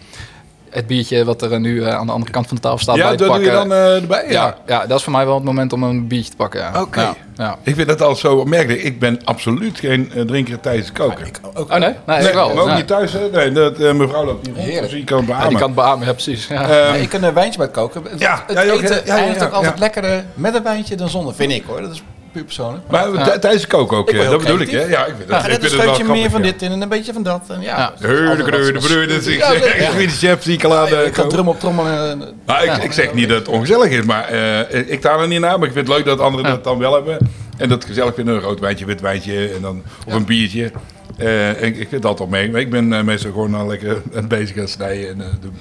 Het 0.75 0.87
biertje 0.87 1.25
wat 1.25 1.43
er 1.43 1.53
eh, 1.53 1.59
nu 1.59 1.82
eh, 1.85 1.94
aan 1.94 2.06
de 2.06 2.12
andere 2.12 2.32
kant 2.32 2.47
van 2.47 2.56
de 2.56 2.62
tafel 2.62 2.79
staat 2.79 2.97
Ja, 2.97 3.09
bij 3.09 3.17
dat 3.17 3.26
te 3.29 3.35
doe 3.35 3.43
je 3.44 3.50
pakken. 3.50 3.69
dan 3.69 3.79
eh, 3.79 3.94
erbij? 4.00 4.25
ja. 4.29 4.56
Ja, 4.67 4.87
dat 4.87 4.99
is 4.99 5.05
voor 5.05 5.12
mij 5.12 5.25
wel 5.26 5.35
het 5.35 5.44
moment 5.44 5.73
om 5.73 5.82
een 5.82 6.06
biertje 6.09 6.31
te 6.31 6.37
pakken. 6.37 6.61
Ja. 6.61 6.81
Oké. 6.81 7.00
Ja, 7.00 7.15
ja. 7.37 7.56
Ik 7.62 7.75
vind 7.75 7.88
dat 7.88 8.00
altijd 8.00 8.19
zo 8.19 8.37
opmerkelijk. 8.37 8.82
Ik 8.82 8.99
ben 8.99 9.20
absoluut 9.25 9.79
geen 9.79 10.13
drinker 10.27 10.60
tijdens 10.60 10.87
het 10.89 10.96
koken. 10.99 11.27
Ook, 11.55 11.70
Oh 11.72 11.79
nee? 11.79 11.94
Nee, 12.06 12.19
Nee, 12.19 12.29
ik 12.29 12.34
wel. 12.34 12.58
ook 12.60 12.67
Nee. 12.67 12.77
niet 12.77 12.87
thuis, 12.87 13.13
hè? 13.13 13.29
Nee, 13.32 13.53
dat, 13.53 13.79
eh, 13.79 13.93
mevrouw 13.93 14.25
loopt 14.25 14.46
hier 14.46 14.55
rond, 14.56 14.81
dus 14.81 14.91
je 14.93 15.05
kan 15.05 15.19
het 15.19 15.27
Ja, 15.27 15.32
beamen. 15.32 15.49
die 15.49 15.58
kan 15.58 15.67
het 15.67 15.77
beamen, 15.77 16.06
ja 16.06 16.13
precies. 16.13 16.46
Ja. 16.46 16.69
Ehm, 16.69 17.01
ik 17.03 17.08
kan 17.08 17.22
een 17.22 17.34
wijntje 17.34 17.56
bij 17.58 17.67
het 17.67 17.77
koken. 17.77 18.03
Het, 18.10 18.20
Ja, 18.20 18.44
het 18.46 18.56
ja, 18.56 18.72
ook, 18.72 18.81
hè? 18.81 18.84
eten 18.84 18.96
Ja, 18.96 19.03
ja, 19.05 19.17
eindigt 19.17 19.41
ja, 19.41 19.46
ook 19.46 19.53
altijd 19.53 19.75
ja. 19.75 19.81
lekkerder 19.81 20.25
met 20.34 20.55
een 20.55 20.63
wijntje 20.63 20.96
dan 20.96 21.08
zonder, 21.08 21.34
vind 21.34 21.53
ik 21.53 21.65
hoor. 21.67 21.81
Dat 21.81 21.91
is 21.93 22.03
puur 22.34 22.44
persoonlijk. 22.44 22.82
maar 22.91 23.12
Ja. 23.12 23.24
t- 23.24 23.41
tijdens 23.41 23.67
koken 23.67 23.96
ook, 23.96 24.10
eh, 24.10 24.31
dat 24.31 24.38
bedoel 24.38 24.58
ik, 24.60 24.70
hè? 24.70 24.82
Ja, 24.84 25.05
ik 25.06 25.14
vind 25.17 25.29
Ja, 25.31 25.36
dat, 25.36 25.46
ik 25.46 25.53
een 25.53 25.60
vind 25.60 25.72
wel 25.72 25.82
scheutje 25.82 26.05
meer 26.12 26.31
van 26.31 26.43
ja. 26.43 26.50
dit 26.50 26.62
in 26.62 26.72
en 26.72 26.81
een 26.82 26.88
beetje 26.88 27.12
van 27.12 27.22
dat. 27.22 27.43
En 27.48 27.60
ja, 27.60 27.76
Ja. 27.76 27.93
Heurde, 27.98 28.50
dat 28.50 28.60
is 28.60 29.26
ik 29.26 29.38
Ja, 29.38 29.91
vind 29.91 30.10
de 30.10 30.17
chef 30.26 30.43
zie 30.43 30.53
ik 30.55 30.62
Ik 30.62 31.14
ga 31.14 31.26
drum 31.26 31.48
op 31.48 31.60
trommelen. 31.60 32.10
en- 32.10 32.19
Nou, 32.46 32.62
ik, 32.64 32.82
Ja. 32.82 32.93
zeg 32.93 33.14
niet 33.14 33.29
dat 33.29 33.38
het 33.38 33.48
ongezellig 33.48 33.91
is, 33.91 34.05
maar 34.05 34.24
eh, 34.29 34.91
ik 34.93 34.98
sta 34.98 35.19
er 35.19 35.29
niet 35.29 35.41
naar. 35.41 35.58
Maar 35.58 35.69
ik 35.69 35.74
vind 35.74 35.86
het 35.88 35.96
leuk 35.96 36.05
dat 36.06 36.20
anderen 36.20 36.50
dat 36.50 36.64
dan 36.64 36.79
wel 36.79 36.94
hebben. 36.94 37.19
En 37.56 37.69
dat 37.69 37.84
gezellig 37.84 38.14
vinden, 38.14 38.34
een 38.34 38.41
rood 38.41 38.60
wijntje, 38.60 38.84
wit 38.84 39.00
wijntje 39.00 39.48
en 39.55 39.60
dan, 39.60 39.82
of 40.06 40.12
een 40.14 40.24
biertje. 40.24 40.70
Eh, 41.17 41.51
ik, 41.51 41.59
ik 41.63 41.77
vind 41.77 41.91
het 41.91 42.05
altijd 42.05 42.29
mee. 42.29 42.51
Maar 42.51 42.61
ik 42.61 42.71
ben 42.71 42.93
eh, 42.93 43.03
meestal 43.03 43.31
gewoon 43.31 43.55
al 43.55 43.67
lekker 43.67 44.03
bezig 44.29 44.59
aan 44.61 44.69
snijden 44.69 45.09
en, 45.09 45.21
eh, 45.21 45.27
doen. 45.41 45.56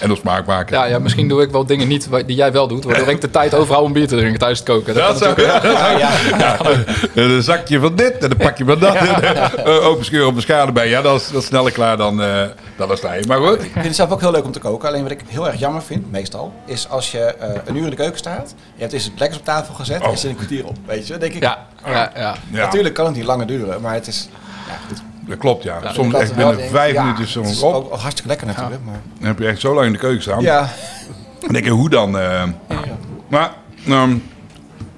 en 0.00 0.10
op 0.10 0.16
smaak 0.16 0.46
maken. 0.46 0.76
Ja, 0.76 0.84
ja, 0.84 0.98
misschien 0.98 1.28
doe 1.28 1.42
ik 1.42 1.50
wel 1.50 1.66
dingen 1.66 1.88
niet 1.88 2.08
die 2.26 2.36
jij 2.36 2.52
wel 2.52 2.68
doet, 2.68 2.84
waardoor 2.84 3.08
ik 3.08 3.20
de 3.20 3.30
tijd 3.40 3.54
overhoud 3.54 3.84
om 3.84 3.92
bier 3.92 4.08
te 4.08 4.16
drinken 4.16 4.38
tijdens 4.38 4.60
het 4.60 4.68
koken. 4.68 4.94
Dat 4.94 5.06
Dat 5.08 5.18
zou 5.18 5.30
natuurlijk- 5.36 5.62
ja, 5.98 5.98
ja. 5.98 6.10
Ja, 6.38 6.58
Een 7.22 7.42
zakje 7.42 7.80
van 7.80 7.96
dit 7.96 8.18
en 8.18 8.30
een 8.30 8.36
pakje 8.36 8.64
van 8.64 8.78
dat. 8.78 8.94
Eh, 9.62 9.86
Open 9.86 10.04
scheur 10.04 10.26
op 10.26 10.36
een 10.36 10.42
schade 10.42 10.72
bij. 10.72 10.88
Ja, 10.88 11.02
dat 11.02 11.20
is, 11.20 11.30
dat 11.30 11.42
is 11.42 11.48
sneller 11.48 11.72
klaar 11.72 11.96
dan, 11.96 12.22
eh 12.22 12.42
dan 12.76 12.90
een 12.90 12.96
snijden. 12.96 13.28
Maar 13.28 13.38
goed. 13.38 13.62
Ik 13.62 13.70
vind 13.72 13.84
het 13.84 13.94
zelf 13.96 14.10
ook 14.10 14.20
heel 14.20 14.30
leuk 14.30 14.44
om 14.44 14.52
te 14.52 14.58
koken. 14.58 14.88
Alleen 14.88 15.02
wat 15.02 15.10
ik 15.10 15.20
heel 15.26 15.46
erg 15.46 15.58
jammer 15.58 15.82
vind, 15.82 16.10
meestal, 16.10 16.52
is 16.66 16.88
als 16.88 17.10
je 17.12 17.18
eh, 17.18 17.48
een 17.64 17.76
uur 17.76 17.84
in 17.84 17.90
de 17.90 17.96
keuken 17.96 18.18
staat. 18.18 18.54
Je 18.74 18.80
hebt 18.80 18.92
eens 18.92 19.04
het 19.04 19.12
lekkers 19.18 19.38
op 19.38 19.44
tafel 19.44 19.74
gezet 19.74 20.00
en 20.00 20.06
Oh. 20.06 20.12
je 20.12 20.18
zit 20.18 20.30
een 20.30 20.36
kwartier 20.36 20.66
op. 20.66 20.76
Weet 20.86 21.06
je, 21.06 21.18
denk 21.18 21.32
ik. 21.34 21.42
Ja, 21.42 21.66
ja, 21.86 21.92
ja. 22.16 22.34
Ja, 22.50 22.64
Natuurlijk 22.64 22.94
kan 22.94 23.06
het 23.06 23.14
niet 23.14 23.24
langer 23.24 23.46
duren, 23.46 23.80
maar 23.80 23.94
het 23.94 24.06
is. 24.06 24.28
Ja, 24.72 24.78
goed. 24.88 25.02
dat 25.28 25.38
klopt 25.38 25.62
ja. 25.62 25.76
Ik 25.76 25.90
Soms 25.92 26.14
echt 26.14 26.34
binnen 26.34 26.56
denk- 26.56 26.70
vijf 26.70 26.92
ja, 26.92 27.02
minuten 27.02 27.24
is 27.24 27.34
het 27.34 27.44
is 27.46 27.54
het 27.54 27.62
op. 27.62 27.74
ook 27.74 27.90
hartstikke 27.92 28.28
lekker 28.28 28.46
natuurlijk. 28.46 28.80
Maar, 28.84 29.00
Dan 29.18 29.26
heb 29.28 29.38
je 29.38 29.46
echt 29.46 29.60
zo 29.60 29.74
lang 29.74 29.86
in 29.86 29.92
de 29.92 29.98
keuken 29.98 30.22
staan. 30.22 30.40
ja. 30.42 30.68
Dan 31.40 31.52
denk 31.52 31.64
je, 31.64 31.70
hoe 31.70 31.90
dan? 31.90 32.18
eh, 32.18 32.42
maar, 33.28 33.50
ehm 33.86 34.16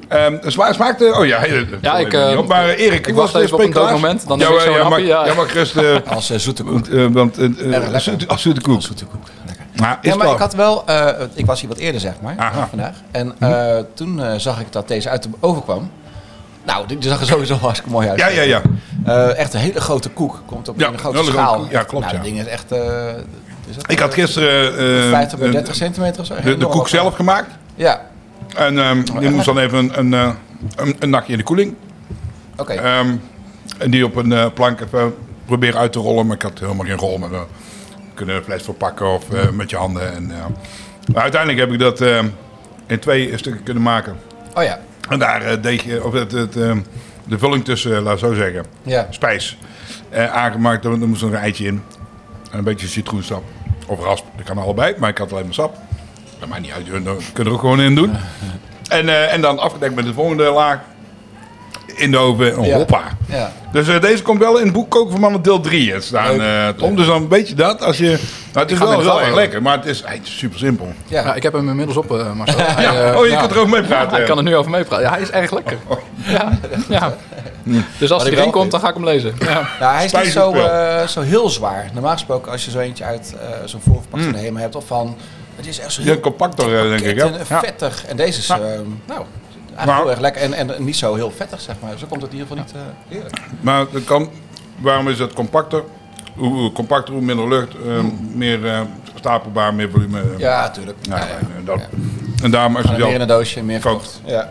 ehm, 0.08 0.36
sma 0.50 0.72
smaakt... 0.72 1.02
eh, 1.02 1.18
oh 1.18 1.26
ja, 1.26 1.44
Ja, 1.80 1.98
ik, 1.98 2.12
eh, 2.12 2.40
maar 2.46 2.68
eh, 2.68 2.78
Erik, 2.86 3.06
ik 3.06 3.14
was 3.14 3.32
wacht 3.32 3.44
even 3.44 3.56
op 3.58 3.64
een 3.64 3.70
dood 3.70 3.90
moment, 3.90 4.28
dan 4.28 4.38
ja, 4.38 4.48
ik 4.48 4.60
zo 4.60 4.70
ja, 4.70 4.96
ja. 4.96 5.26
ja, 5.26 5.32
gerust... 5.34 5.76
eh, 5.76 5.96
Als 6.14 6.30
zoete 6.30 6.62
koek. 6.62 6.86
want, 7.12 7.38
eh, 7.38 7.44
eh, 7.74 7.94
eh, 7.94 7.98
zoete, 8.00 8.26
als 8.28 8.42
zoete 8.42 8.60
koek. 8.60 8.82
Zoete 8.82 9.04
koek. 9.04 9.22
Lekker. 9.46 9.64
Maar 9.76 9.98
is 10.02 10.10
Ja, 10.10 10.16
maar 10.16 10.32
ik 10.32 10.38
had 10.38 10.54
wel, 10.54 10.86
eh, 10.86 11.26
ik 11.34 11.46
was 11.46 11.60
hier 11.60 11.68
wat 11.68 11.78
eerder 11.78 12.00
zeg 12.00 12.14
maar, 12.22 12.34
Aha. 12.38 12.66
vandaag. 12.68 12.94
En 13.10 13.34
eh, 13.38 13.76
toen 13.94 14.20
zag 14.36 14.60
ik 14.60 14.66
dat 14.72 14.88
deze 14.88 15.08
uit 15.08 15.22
de 15.22 15.28
oven 15.40 15.62
kwam. 15.62 15.90
Nou, 16.64 16.86
die, 16.86 16.96
zag 17.00 17.20
er 17.20 17.26
sowieso 17.26 17.54
hartstikke 17.54 17.90
mooi 17.90 18.08
uit. 18.08 18.18
Ja, 18.18 18.28
ja, 18.28 18.42
ja. 18.42 18.62
Eh, 19.04 19.38
echt 19.38 19.54
een 19.54 19.60
hele 19.60 19.80
grote 19.80 20.08
koek. 20.08 20.42
Komt 20.46 20.68
op 20.68 20.80
Ja, 20.80 20.88
een 20.88 20.98
grote 20.98 21.24
schaal. 21.24 21.58
koek. 21.60 21.70
Ja, 21.70 21.82
klopt, 21.82 22.04
Nou, 22.04 22.16
ja. 22.16 22.22
dat 22.22 22.30
ding 22.30 22.40
is 22.40 22.46
echt... 22.46 22.72
eh, 22.72 23.08
is 23.68 23.76
Ik 23.86 23.98
had 23.98 24.14
gisteren 24.14 24.72
eh, 25.04 25.10
50 25.10 25.38
bij 25.38 25.46
eh, 25.46 25.52
30 25.54 25.74
centimeter 25.74 26.20
of 26.20 26.26
zo. 26.26 26.34
de, 26.44 26.56
de 26.56 26.66
koek 26.66 26.88
zelf 26.88 27.14
gemaakt. 27.14 27.50
Ja, 27.74 28.00
En 28.56 28.78
ehm, 28.78 29.02
die 29.18 29.30
moest 29.30 29.44
dan 29.44 29.58
even 29.58 29.78
een, 29.78 30.12
een, 30.12 30.36
een, 30.76 30.96
een 30.98 31.10
nachtje 31.10 31.32
in 31.32 31.38
de 31.38 31.44
koeling. 31.44 31.74
oké. 32.56 32.72
Ehm, 32.72 33.08
en 33.78 33.90
die 33.90 34.04
op 34.04 34.16
een 34.16 34.52
plank 34.52 34.80
even 34.80 35.14
proberen 35.46 35.80
uit 35.80 35.92
te 35.92 35.98
rollen. 35.98 36.26
Maar 36.26 36.36
ik 36.36 36.42
had 36.42 36.58
helemaal 36.58 36.86
geen 36.86 36.96
rol. 36.98 37.18
Maar 37.18 37.30
we 37.30 37.42
kunnen 38.14 38.36
een 38.36 38.42
fles 38.44 38.62
verpakken 38.62 39.06
of 39.12 39.24
met 39.52 39.70
je 39.70 39.76
handen. 39.76 40.14
En, 40.14 40.32
maar 41.12 41.22
uiteindelijk 41.22 41.60
heb 41.60 41.72
ik 41.72 41.78
dat 41.78 42.00
eh, 42.00 42.18
in 42.86 42.98
twee 42.98 43.36
stukken 43.38 43.62
kunnen 43.62 43.82
maken. 43.82 44.16
oh 44.54 44.62
ja, 44.62 44.78
En 45.08 45.18
daar 45.18 45.42
eh, 45.42 45.62
deeg, 45.62 46.02
of 46.02 46.12
het, 46.12 46.32
het, 46.32 46.56
ehm, 46.56 46.78
de 47.24 47.38
vulling 47.38 47.64
tussen, 47.64 47.96
eh, 47.96 48.02
laat 48.02 48.12
ik 48.12 48.18
zo 48.18 48.34
zeggen, 48.34 48.64
ja. 48.82 49.06
spijs 49.10 49.58
eh, 50.08 50.32
aangemaakt. 50.32 50.84
Er, 50.84 50.90
er 50.90 51.08
moest 51.08 51.22
nog 51.22 51.30
een 51.30 51.36
eitje 51.36 51.66
in. 51.66 51.82
En 52.50 52.58
een 52.58 52.64
beetje 52.64 52.86
citroensap. 52.86 53.42
Of 53.86 54.00
rasp, 54.00 54.24
dat 54.36 54.46
kan 54.46 54.58
allebei. 54.58 54.94
Maar 54.98 55.10
ik 55.10 55.18
had 55.18 55.32
alleen 55.32 55.44
maar 55.44 55.54
sap. 55.54 55.76
Dat 56.38 56.48
maakt 56.48 56.62
niet 56.62 56.72
uit, 56.72 56.86
dat 56.86 56.92
kunnen 56.94 57.22
we 57.34 57.44
er 57.44 57.52
ook 57.52 57.60
gewoon 57.60 57.80
in 57.80 57.94
doen. 57.94 58.16
En, 58.88 59.08
eh, 59.08 59.32
en 59.32 59.40
dan 59.40 59.58
afgedekt 59.58 59.94
met 59.94 60.04
de 60.04 60.12
volgende 60.12 60.50
laag. 60.50 60.80
In 61.94 62.10
de 62.10 62.18
oven. 62.18 62.58
Oh, 62.58 62.66
Ja. 62.66 62.76
Hoppa. 62.76 63.02
ja. 63.28 63.52
Dus 63.72 63.88
eh, 63.88 64.00
deze 64.00 64.22
komt 64.22 64.38
wel 64.38 64.58
in 64.58 64.64
het 64.64 64.72
boek 64.72 64.90
Koken 64.90 65.10
van 65.10 65.20
Mannen 65.20 65.42
deel 65.42 65.60
3 65.60 66.00
staan. 66.00 66.40
Eh 66.42 66.68
Tom, 66.68 66.96
dus 66.96 67.06
dan 67.06 67.28
weet 67.28 67.48
je 67.48 67.54
dat. 67.54 67.82
Als 67.82 67.96
je, 67.98 68.06
nou, 68.06 68.18
het 68.66 68.70
is 68.70 68.78
wel 68.78 69.00
heel 69.00 69.20
erg 69.20 69.34
lekker, 69.34 69.62
maar 69.62 69.76
het 69.76 69.86
is, 69.86 70.04
super 70.22 70.58
simpel. 70.58 70.92
ja. 71.06 71.34
Ik 71.34 71.42
heb 71.42 71.52
hem 71.52 71.68
inmiddels 71.68 71.96
op, 71.96 72.12
eh 72.18 72.32
Marcel. 72.32 72.58
Hij, 72.66 73.10
eh, 73.10 73.18
oh, 73.18 73.26
je 73.26 73.36
kunt 73.36 73.50
er 73.50 73.58
ook 73.58 73.68
mee 73.68 73.82
praten. 73.82 74.12
Ja, 74.16 74.18
ik 74.22 74.26
kan 74.26 74.36
er 74.36 74.42
nu 74.42 74.56
over 74.56 74.70
meepraten. 74.70 75.04
Ja, 75.04 75.10
hij 75.12 75.20
is 75.22 75.30
erg 75.30 75.50
lekker. 75.52 75.76
Ja, 76.26 76.58
ja. 76.88 77.14
Dus 77.98 78.10
als 78.10 78.22
hij 78.22 78.32
erin 78.32 78.50
komt, 78.50 78.70
dan 78.70 78.80
ga 78.80 78.88
ik 78.88 78.94
hem 78.94 79.04
lezen. 79.04 79.34
Ja. 79.38 79.68
Nou, 79.80 79.94
hij 79.94 80.04
is 80.04 80.12
niet 80.12 80.26
zo, 80.26 80.52
eh, 80.52 81.06
zo 81.06 81.20
heel 81.20 81.48
zwaar. 81.48 81.90
Normaal 81.92 82.12
gesproken, 82.12 82.52
als 82.52 82.64
je 82.64 82.70
zo 82.70 82.78
eentje 82.78 83.04
uit 83.04 83.34
eh, 83.40 83.48
zo'n 83.64 83.80
voorverpakte 83.80 84.50
Mm. 84.50 84.56
hebt, 84.56 84.76
of 84.76 84.86
van... 84.86 85.16
Het 85.56 85.66
is 85.66 85.78
echt 85.78 85.92
zo 85.92 86.02
heel 86.02 86.20
compactor, 86.20 86.76
eh, 86.78 86.88
denk 86.88 87.00
ik. 87.00 87.16
pakket 87.16 87.32
Ja. 87.32 87.38
en 87.38 87.44
Ja. 87.48 87.58
vettig. 87.60 88.04
En 88.06 88.16
deze 88.16 88.38
is, 88.38 88.46
Ja. 88.46 88.58
nou, 89.06 89.20
eigenlijk 89.76 89.98
heel 89.98 90.10
erg 90.10 90.20
lekker. 90.20 90.42
En, 90.42 90.52
en 90.54 90.84
niet 90.84 90.96
zo 90.96 91.14
heel 91.14 91.30
vettig, 91.30 91.60
zeg 91.60 91.76
maar. 91.82 91.98
Zo 91.98 92.06
komt 92.06 92.22
het 92.22 92.32
in 92.32 92.38
ieder 92.38 92.56
geval 92.56 92.64
niet 92.64 92.74
eh 92.74 92.80
heerlijk. 93.08 93.36
Maar 93.60 93.86
dat 93.92 94.04
kan, 94.04 94.28
waarom 94.80 95.08
is 95.08 95.18
het 95.18 95.32
compacter? 95.32 95.82
Hoe, 96.36 96.72
compacter, 96.72 97.14
hoe 97.14 97.22
minder 97.22 97.48
lucht, 97.48 97.74
eh, 97.86 98.00
meer 98.32 98.66
eh, 98.66 98.80
stapelbaar, 99.14 99.74
meer 99.74 99.90
volume. 99.90 100.22
Ja, 100.38 100.60
natuurlijk. 100.60 100.98
Nou, 101.08 101.20
Ja, 101.20 101.26
ja. 101.26 101.34
en 101.58 101.64
dat. 101.64 101.80
En 102.42 102.50
daarom 102.50 102.76
als 102.76 102.84
je 102.84 102.92
Meer 102.96 103.14
in 103.14 103.20
een 103.20 103.26
doosje, 103.26 103.62
meer 103.62 103.80
vocht. 103.80 104.20
Ja. 104.24 104.50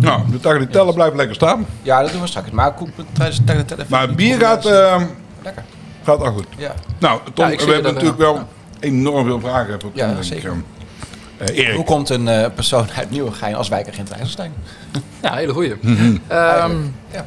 Nou, 0.00 0.20
de 0.30 0.40
tagliatelle 0.40 0.92
blijft 0.92 1.16
lekker 1.16 1.34
staan. 1.34 1.66
ja, 1.82 2.02
dat 2.02 2.12
doen 2.12 2.20
we 2.20 2.26
straks. 2.26 2.50
Maar 2.50 2.74
tijdens 3.12 3.44
de 3.44 3.64
telefoon. 3.64 3.86
Maar 3.88 4.14
bier 4.14 4.38
gaat, 4.38 4.66
eh, 4.66 5.02
Lekker. 5.42 5.62
gaat 6.04 6.20
al 6.20 6.32
goed. 6.32 6.46
Ja. 6.56 6.72
Nou, 6.98 7.20
Tom, 7.34 7.48
Ja, 7.50 7.56
we 7.56 7.72
hebben 7.72 7.92
natuurlijk 7.92 8.18
wel 8.18 8.42
enorm 8.80 9.26
veel 9.26 9.40
vragen 9.40 9.80
voor 9.80 9.90
Ja, 9.94 10.22
zeker. 10.22 10.52
Eh, 11.40 11.56
Erik. 11.58 11.74
Hoe 11.74 11.84
komt 11.84 12.08
een 12.08 12.28
eh, 12.28 12.46
persoon 12.54 12.86
uit 12.96 13.10
Nieuwegein 13.10 13.54
als 13.54 13.68
wijkagent 13.68 14.10
IJsselstein? 14.10 14.52
Ja, 15.22 15.34
hele 15.34 15.52
goeie. 15.52 15.72
Ehm, 16.28 16.72
Ja. 17.12 17.24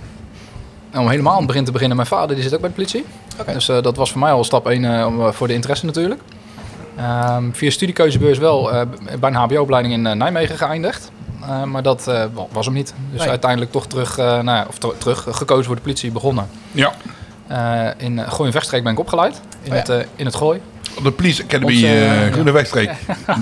nou, 0.91 1.03
om 1.03 1.09
helemaal 1.09 1.31
aan 1.31 1.37
het 1.37 1.47
begin 1.47 1.63
te 1.65 1.71
beginnen, 1.71 1.95
mijn 1.97 2.09
vader 2.09 2.35
die 2.35 2.43
zit 2.43 2.53
ook 2.53 2.59
bij 2.59 2.69
de 2.69 2.75
politie. 2.75 3.05
Oké. 3.39 3.53
Dus 3.53 3.69
eh, 3.69 3.81
dat 3.81 3.95
was 3.95 4.11
voor 4.11 4.19
mij 4.19 4.31
al 4.31 4.43
stap 4.43 4.67
1 4.67 5.33
voor 5.33 5.47
de 5.47 5.53
interesse 5.53 5.85
natuurlijk. 5.85 6.21
Ehm, 6.97 7.43
via 7.51 7.69
studiekeuzebeurs 7.69 8.37
wel 8.37 8.71
eh, 8.71 8.81
bij 9.19 9.29
een 9.29 9.35
hbo-opleiding 9.35 9.93
in 9.93 10.17
Nijmegen 10.17 10.57
geëindigd. 10.57 11.11
Eh, 11.41 11.63
maar 11.63 11.83
dat 11.83 12.07
eh, 12.07 12.23
wa- 12.33 12.45
was 12.51 12.65
hem 12.65 12.75
niet. 12.75 12.93
Dus 13.11 13.19
Nee. 13.19 13.29
uiteindelijk 13.29 13.71
toch 13.71 13.87
terug, 13.87 14.17
eh, 14.17 14.25
nou 14.25 14.45
ja, 14.57 14.65
of 14.69 14.77
ter- 14.77 14.97
terug 14.97 15.27
gekozen 15.31 15.65
voor 15.65 15.75
de 15.75 15.81
politie 15.81 16.11
begonnen. 16.11 16.47
Ja, 16.71 16.91
Eh, 17.47 17.87
in 17.97 18.19
Gooi 18.19 18.45
en 18.45 18.51
Vechtstreek 18.51 18.83
ben 18.83 18.91
ik 18.91 18.99
opgeleid. 18.99 19.41
In, 19.63 19.71
Oh 19.71 19.77
ja. 19.85 19.93
het, 19.93 20.07
in 20.15 20.25
het 20.25 20.35
Gooi. 20.35 20.61
Op 20.97 21.03
de 21.03 21.11
Police 21.11 21.43
Academy 21.43 21.83
eh 21.83 22.25
ja. 22.25 22.31
Groene 22.31 22.51
Wegstreek. 22.51 22.91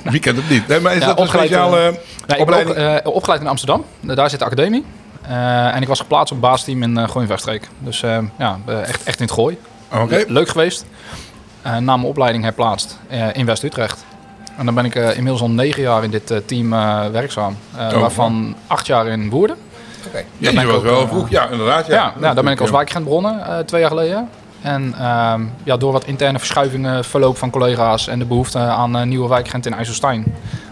Wie 0.03 0.19
kent 0.19 0.37
het 0.37 0.49
niet? 0.49 0.67
Nee, 0.67 0.79
maar 0.79 0.93
is 0.95 0.99
Ja, 1.01 1.05
dat 1.07 1.19
een 1.19 1.27
speciale 1.27 1.79
Nee, 1.79 1.89
ik 1.91 2.25
ben 2.27 2.39
opleiding? 2.39 2.77
ook, 2.77 2.83
eh, 3.05 3.11
opgeleid 3.13 3.41
in 3.41 3.47
Amsterdam. 3.47 3.85
Daar 3.99 4.29
zit 4.29 4.39
de 4.39 4.45
academie. 4.45 4.85
Eh, 5.21 5.75
en 5.75 5.81
ik 5.81 5.87
was 5.87 5.99
geplaatst 5.99 6.33
op 6.33 6.41
het 6.41 6.49
baasteam 6.49 6.83
in 6.83 6.97
uh, 6.97 7.03
Gooi 7.09 7.19
en 7.21 7.27
Vechtstreek. 7.27 7.67
Dus 7.79 8.03
eh, 8.03 8.17
ja, 8.37 8.57
eh, 8.65 8.79
echt, 8.79 9.03
echt 9.03 9.19
in 9.19 9.25
het 9.25 9.33
Gooi. 9.33 9.57
Leuk 10.27 10.49
geweest. 10.49 10.85
Eh, 11.61 11.71
na 11.71 11.95
mijn 11.97 12.07
opleiding 12.07 12.43
herplaatst 12.43 12.97
eh, 13.09 13.27
in 13.33 13.45
West-Utrecht. 13.45 14.05
En 14.57 14.65
dan 14.65 14.75
ben 14.75 14.85
ik 14.85 14.95
eh, 14.95 15.09
inmiddels 15.09 15.41
al 15.41 15.49
negen 15.49 15.81
jaar 15.81 16.03
in 16.03 16.09
dit 16.11 16.31
eh, 16.31 16.37
team 16.45 16.73
eh, 16.73 17.05
werkzaam. 17.11 17.57
Eh, 17.77 17.87
Oh. 17.93 17.99
waarvan 18.01 18.55
acht 18.67 18.87
jaar 18.87 19.07
in 19.07 19.29
Woerden. 19.29 19.55
Oké. 20.07 20.17
Ja, 20.17 20.23
ben 20.37 20.53
je 20.53 20.59
ik 20.59 20.65
was 20.65 20.75
ook, 20.75 20.83
wel 20.83 21.01
eh, 21.01 21.07
vroeg. 21.07 21.29
Ja, 21.29 21.47
inderdaad. 21.49 21.87
Ja, 21.87 21.93
Ja, 21.93 22.13
nou, 22.19 22.35
daar 22.35 22.43
ben 22.43 22.53
ik 22.53 22.61
als 22.61 22.71
wijkagent 22.71 23.03
begonnen 23.05 23.45
eh, 23.45 23.57
twee 23.59 23.81
jaar 23.81 23.89
geleden. 23.89 24.29
En 24.61 24.93
ehm, 24.99 25.41
ja, 25.63 25.77
door 25.77 25.91
wat 25.91 26.05
interne 26.05 26.37
verschuivingen, 26.39 27.03
verloop 27.03 27.37
van 27.37 27.49
collega's 27.49 28.07
en 28.07 28.19
de 28.19 28.25
behoefte 28.25 28.59
aan 28.59 28.93
een 28.93 29.09
nieuwe 29.09 29.27
wijkagent 29.29 29.65
in 29.65 29.73
IJsselstein. 29.73 30.25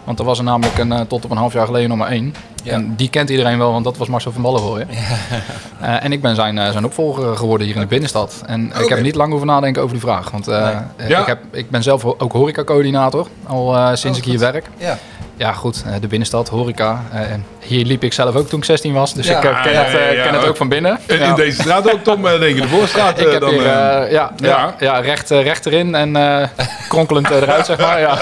Want 0.04 0.20
er 0.20 0.26
was 0.26 0.38
er 0.38 0.44
namelijk 0.44 0.78
een, 0.78 0.92
eh, 0.92 1.00
tot 1.02 1.26
op 1.26 1.32
een 1.32 1.38
half 1.38 1.54
jaar 1.54 1.66
geleden 1.66 1.90
nog 1.90 1.98
maar 1.98 2.10
één. 2.10 2.34
Ja. 2.64 2.74
En 2.74 2.96
die 2.96 3.10
kent 3.10 3.30
iedereen 3.30 3.58
wel, 3.58 3.72
want 3.72 3.84
dat 3.84 3.98
was 3.98 4.08
Marcel 4.08 4.32
van 4.32 4.42
Ballenvooien. 4.42 4.88
Eh, 5.82 6.04
en 6.04 6.12
ik 6.12 6.22
ben 6.22 6.36
zijn, 6.36 6.58
eh, 6.58 6.72
zijn 6.72 6.86
opvolger 6.86 7.38
geworden 7.38 7.66
hier 7.68 7.76
in 7.76 7.82
de 7.82 7.88
binnenstad. 7.88 8.44
En 8.46 8.72
ik 8.80 8.90
heb 8.90 9.02
niet 9.02 9.16
lang 9.16 9.34
over 9.34 9.46
nadenken 9.46 9.82
over 9.82 9.94
die 9.94 10.04
vraag. 10.06 10.32
Want 10.32 10.48
eh, 10.48 10.70
eh, 10.96 11.10
Ja. 11.10 11.20
ik, 11.20 11.26
heb, 11.26 11.40
ik 11.52 11.70
ben 11.70 11.84
zelf 11.84 12.06
ook 12.06 12.32
horecacoördinator, 12.32 13.28
al 13.48 13.76
eh, 13.76 13.88
sinds 13.88 14.04
Oh, 14.18 14.18
ik 14.18 14.24
hier 14.32 14.40
goed. 14.44 14.52
werk. 14.52 14.66
Ja. 14.78 14.98
Ja 15.40 15.54
goed, 15.54 15.84
eh, 15.86 15.94
de 16.02 16.08
binnenstad, 16.08 16.50
horeca. 16.50 17.04
Eh, 17.14 17.32
en 17.32 17.46
hier 17.60 17.86
liep 17.86 18.04
ik 18.04 18.14
zelf 18.14 18.36
ook 18.36 18.48
toen 18.50 18.60
ik 18.60 18.66
16 18.66 18.94
was. 18.94 19.14
Dus 19.14 19.28
Ja. 19.28 19.38
ik 19.38 19.44
eh, 19.44 19.62
ken, 19.64 19.72
Ja, 19.72 19.80
het, 19.84 19.92
ja, 19.92 19.98
eh, 19.98 20.16
ja, 20.16 20.24
ken 20.24 20.34
het 20.34 20.48
ook 20.48 20.58
van 20.58 20.70
binnen. 20.70 21.00
In, 21.06 21.18
Ja. 21.18 21.26
in 21.26 21.36
deze 21.36 21.62
straat 21.62 21.94
ook, 21.94 22.04
Tom, 22.04 22.22
denk 22.22 22.42
ik, 22.44 22.62
de 22.62 22.68
voorstraat. 22.68 23.20
Ik 23.20 23.32
heb 23.32 23.42
dan, 23.42 23.50
hier, 23.50 23.64
ja, 24.12 24.32
ja. 24.36 24.76
Ja, 24.80 25.00
recht, 25.00 25.32
eh, 25.32 25.44
recht 25.44 25.66
erin 25.66 25.96
en 25.96 26.16
eh, 26.16 26.48
kronkelend 26.90 27.30
eruit, 27.30 27.66
zeg 27.66 27.78
maar. 27.78 28.00
Ja. 28.00 28.18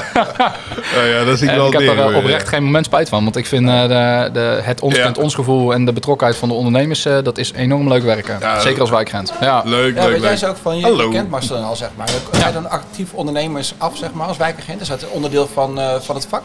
ja, 0.95 1.03
ja, 1.17 1.23
dat 1.25 1.37
zie 1.37 1.47
ik 1.47 1.53
En 1.53 1.57
wel 1.59 1.67
ik 1.67 1.73
heb 1.79 1.97
er 1.97 2.15
oprecht 2.15 2.47
geen 2.47 2.63
moment 2.63 2.85
spijt 2.85 3.09
van. 3.09 3.23
Want 3.23 3.35
ik 3.35 3.45
vind 3.45 3.69
eh, 3.69 3.81
de, 3.81 4.29
de, 4.33 4.59
het 4.61 4.81
ons 4.81 4.95
kent 4.95 5.17
ons 5.17 5.35
gevoel 5.35 5.73
en 5.73 5.85
de 5.85 5.93
betrokkenheid 5.93 6.37
van 6.39 6.47
de 6.49 6.55
ondernemers, 6.55 7.05
eh, 7.05 7.17
dat 7.23 7.37
is 7.37 7.51
enorm 7.53 7.87
leuk 7.87 8.03
werken. 8.03 8.37
Ja, 8.39 8.59
Zeker 8.59 8.81
als 8.81 8.89
wijkgrens. 8.89 9.31
Ja. 9.41 9.61
Leuk, 9.65 9.95
Ja, 9.95 10.01
leuk, 10.01 10.11
weet 10.11 10.21
jij 10.21 10.29
leuk. 10.29 10.39
zo 10.39 10.47
ook 10.47 10.57
van, 10.61 10.77
je, 10.79 10.95
je 10.95 11.09
kent 11.11 11.29
Marcel 11.29 11.57
al, 11.57 11.75
zeg 11.75 11.89
maar. 11.95 12.07
Ga 12.31 12.47
je 12.47 12.53
dan 12.53 12.69
actief 12.69 13.13
ondernemers 13.13 13.73
af, 13.77 13.97
zeg 13.97 14.13
maar, 14.13 14.27
als 14.27 14.37
wijkagent? 14.37 14.81
Is 14.81 14.87
dat 14.87 15.01
een 15.01 15.09
onderdeel 15.09 15.47
van, 15.53 15.79
eh, 15.79 15.95
van 15.99 16.15
het 16.15 16.27
vak? 16.29 16.43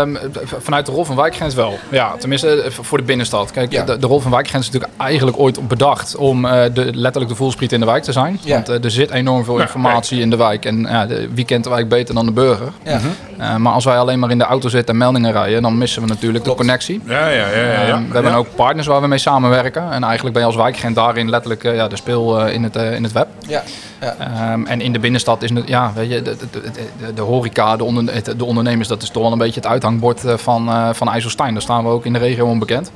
Ehm, 0.00 0.16
vanuit 0.58 0.86
de 0.86 0.92
rol 0.92 1.04
van 1.04 1.16
wijkgrens 1.16 1.54
wel. 1.54 1.78
Ja, 1.90 2.14
tenminste 2.18 2.62
eh, 2.62 2.70
voor 2.70 2.98
de 2.98 3.04
binnenstad. 3.04 3.50
Kijk, 3.50 3.72
Ja. 3.72 3.84
de, 3.84 3.98
de 3.98 4.06
rol 4.06 4.20
van 4.20 4.30
wijkgrens 4.30 4.66
is 4.66 4.72
natuurlijk 4.72 5.00
eigenlijk 5.00 5.38
ooit 5.38 5.68
bedacht 5.68 6.16
om 6.16 6.44
eh, 6.44 6.64
de, 6.74 6.90
letterlijk 6.94 7.28
de 7.32 7.36
voelspriet 7.36 7.72
in 7.72 7.80
de 7.80 7.86
wijk 7.86 8.02
te 8.02 8.12
zijn. 8.12 8.38
Ja. 8.42 8.54
Want 8.54 8.68
eh, 8.68 8.84
er 8.84 8.90
zit 8.90 9.10
enorm 9.10 9.44
veel 9.44 9.56
Ja, 9.56 9.62
informatie 9.62 10.20
in 10.20 10.30
de 10.30 10.36
wijk. 10.36 10.64
En 10.64 10.80
ja, 10.80 11.06
de, 11.06 11.28
wie 11.34 11.44
kent 11.44 11.64
de 11.64 11.70
wijk 11.70 11.88
beter 11.88 12.14
dan 12.14 12.26
de 12.26 12.32
burger? 12.32 12.72
Ja. 12.82 13.00
Eh, 13.38 13.56
maar 13.56 13.72
als 13.72 13.84
wij 13.84 13.98
alleen 13.98 14.18
maar 14.18 14.30
in 14.30 14.38
de 14.38 14.44
auto 14.44 14.68
zitten 14.68 14.92
en 14.94 14.98
meldingen 15.00 15.32
rijden, 15.32 15.62
dan 15.62 15.78
missen 15.78 16.02
we 16.02 16.08
natuurlijk 16.08 16.44
Klopt. 16.44 16.58
de 16.58 16.64
connectie. 16.64 17.00
Ja, 17.06 17.28
ja, 17.28 17.48
ja. 17.48 17.56
ja, 17.56 17.62
ja. 17.72 17.88
Ehm, 17.88 18.08
we 18.08 18.14
hebben 18.14 18.34
ook 18.34 18.54
partners 18.54 18.86
waar 18.86 19.00
we 19.00 19.06
mee 19.06 19.18
samenwerken. 19.18 19.92
En 19.92 20.02
eigenlijk 20.04 20.32
ben 20.34 20.42
je 20.42 20.48
als 20.48 20.56
wijkagent 20.62 20.94
daarin 20.94 21.30
letterlijk 21.30 21.62
ja, 21.62 21.88
de 21.88 21.96
speel 21.96 22.46
in, 22.46 22.62
het, 22.62 22.76
in 22.76 23.02
het 23.02 23.12
web. 23.12 23.26
Ja. 23.46 23.62
Ja. 24.00 24.16
Ehm, 24.18 24.66
en 24.66 24.80
in 24.80 24.92
de 24.92 24.98
binnenstad 24.98 25.42
is 25.42 25.50
het, 25.50 25.68
ja, 25.68 25.92
weet 25.94 26.10
je, 26.10 26.22
de, 26.22 26.36
de, 26.50 27.14
de, 27.14 27.22
horeca, 27.22 27.76
de, 27.76 27.84
onder, 27.84 28.36
de 28.36 28.44
ondernemers, 28.44 28.88
dat 28.88 29.02
is 29.02 29.10
toch 29.10 29.22
wel 29.22 29.32
een 29.32 29.38
beetje 29.38 29.60
het 29.60 29.68
uithangbord 29.68 30.24
eh, 30.24 30.36
van, 30.36 30.68
eh 30.68 30.88
van 30.92 31.08
IJsselstein. 31.08 31.52
Daar 31.52 31.62
staan 31.62 31.84
we 31.84 31.90
ook 31.90 32.04
in 32.04 32.12
de 32.12 32.18
regio 32.18 32.46
onbekend. 32.46 32.90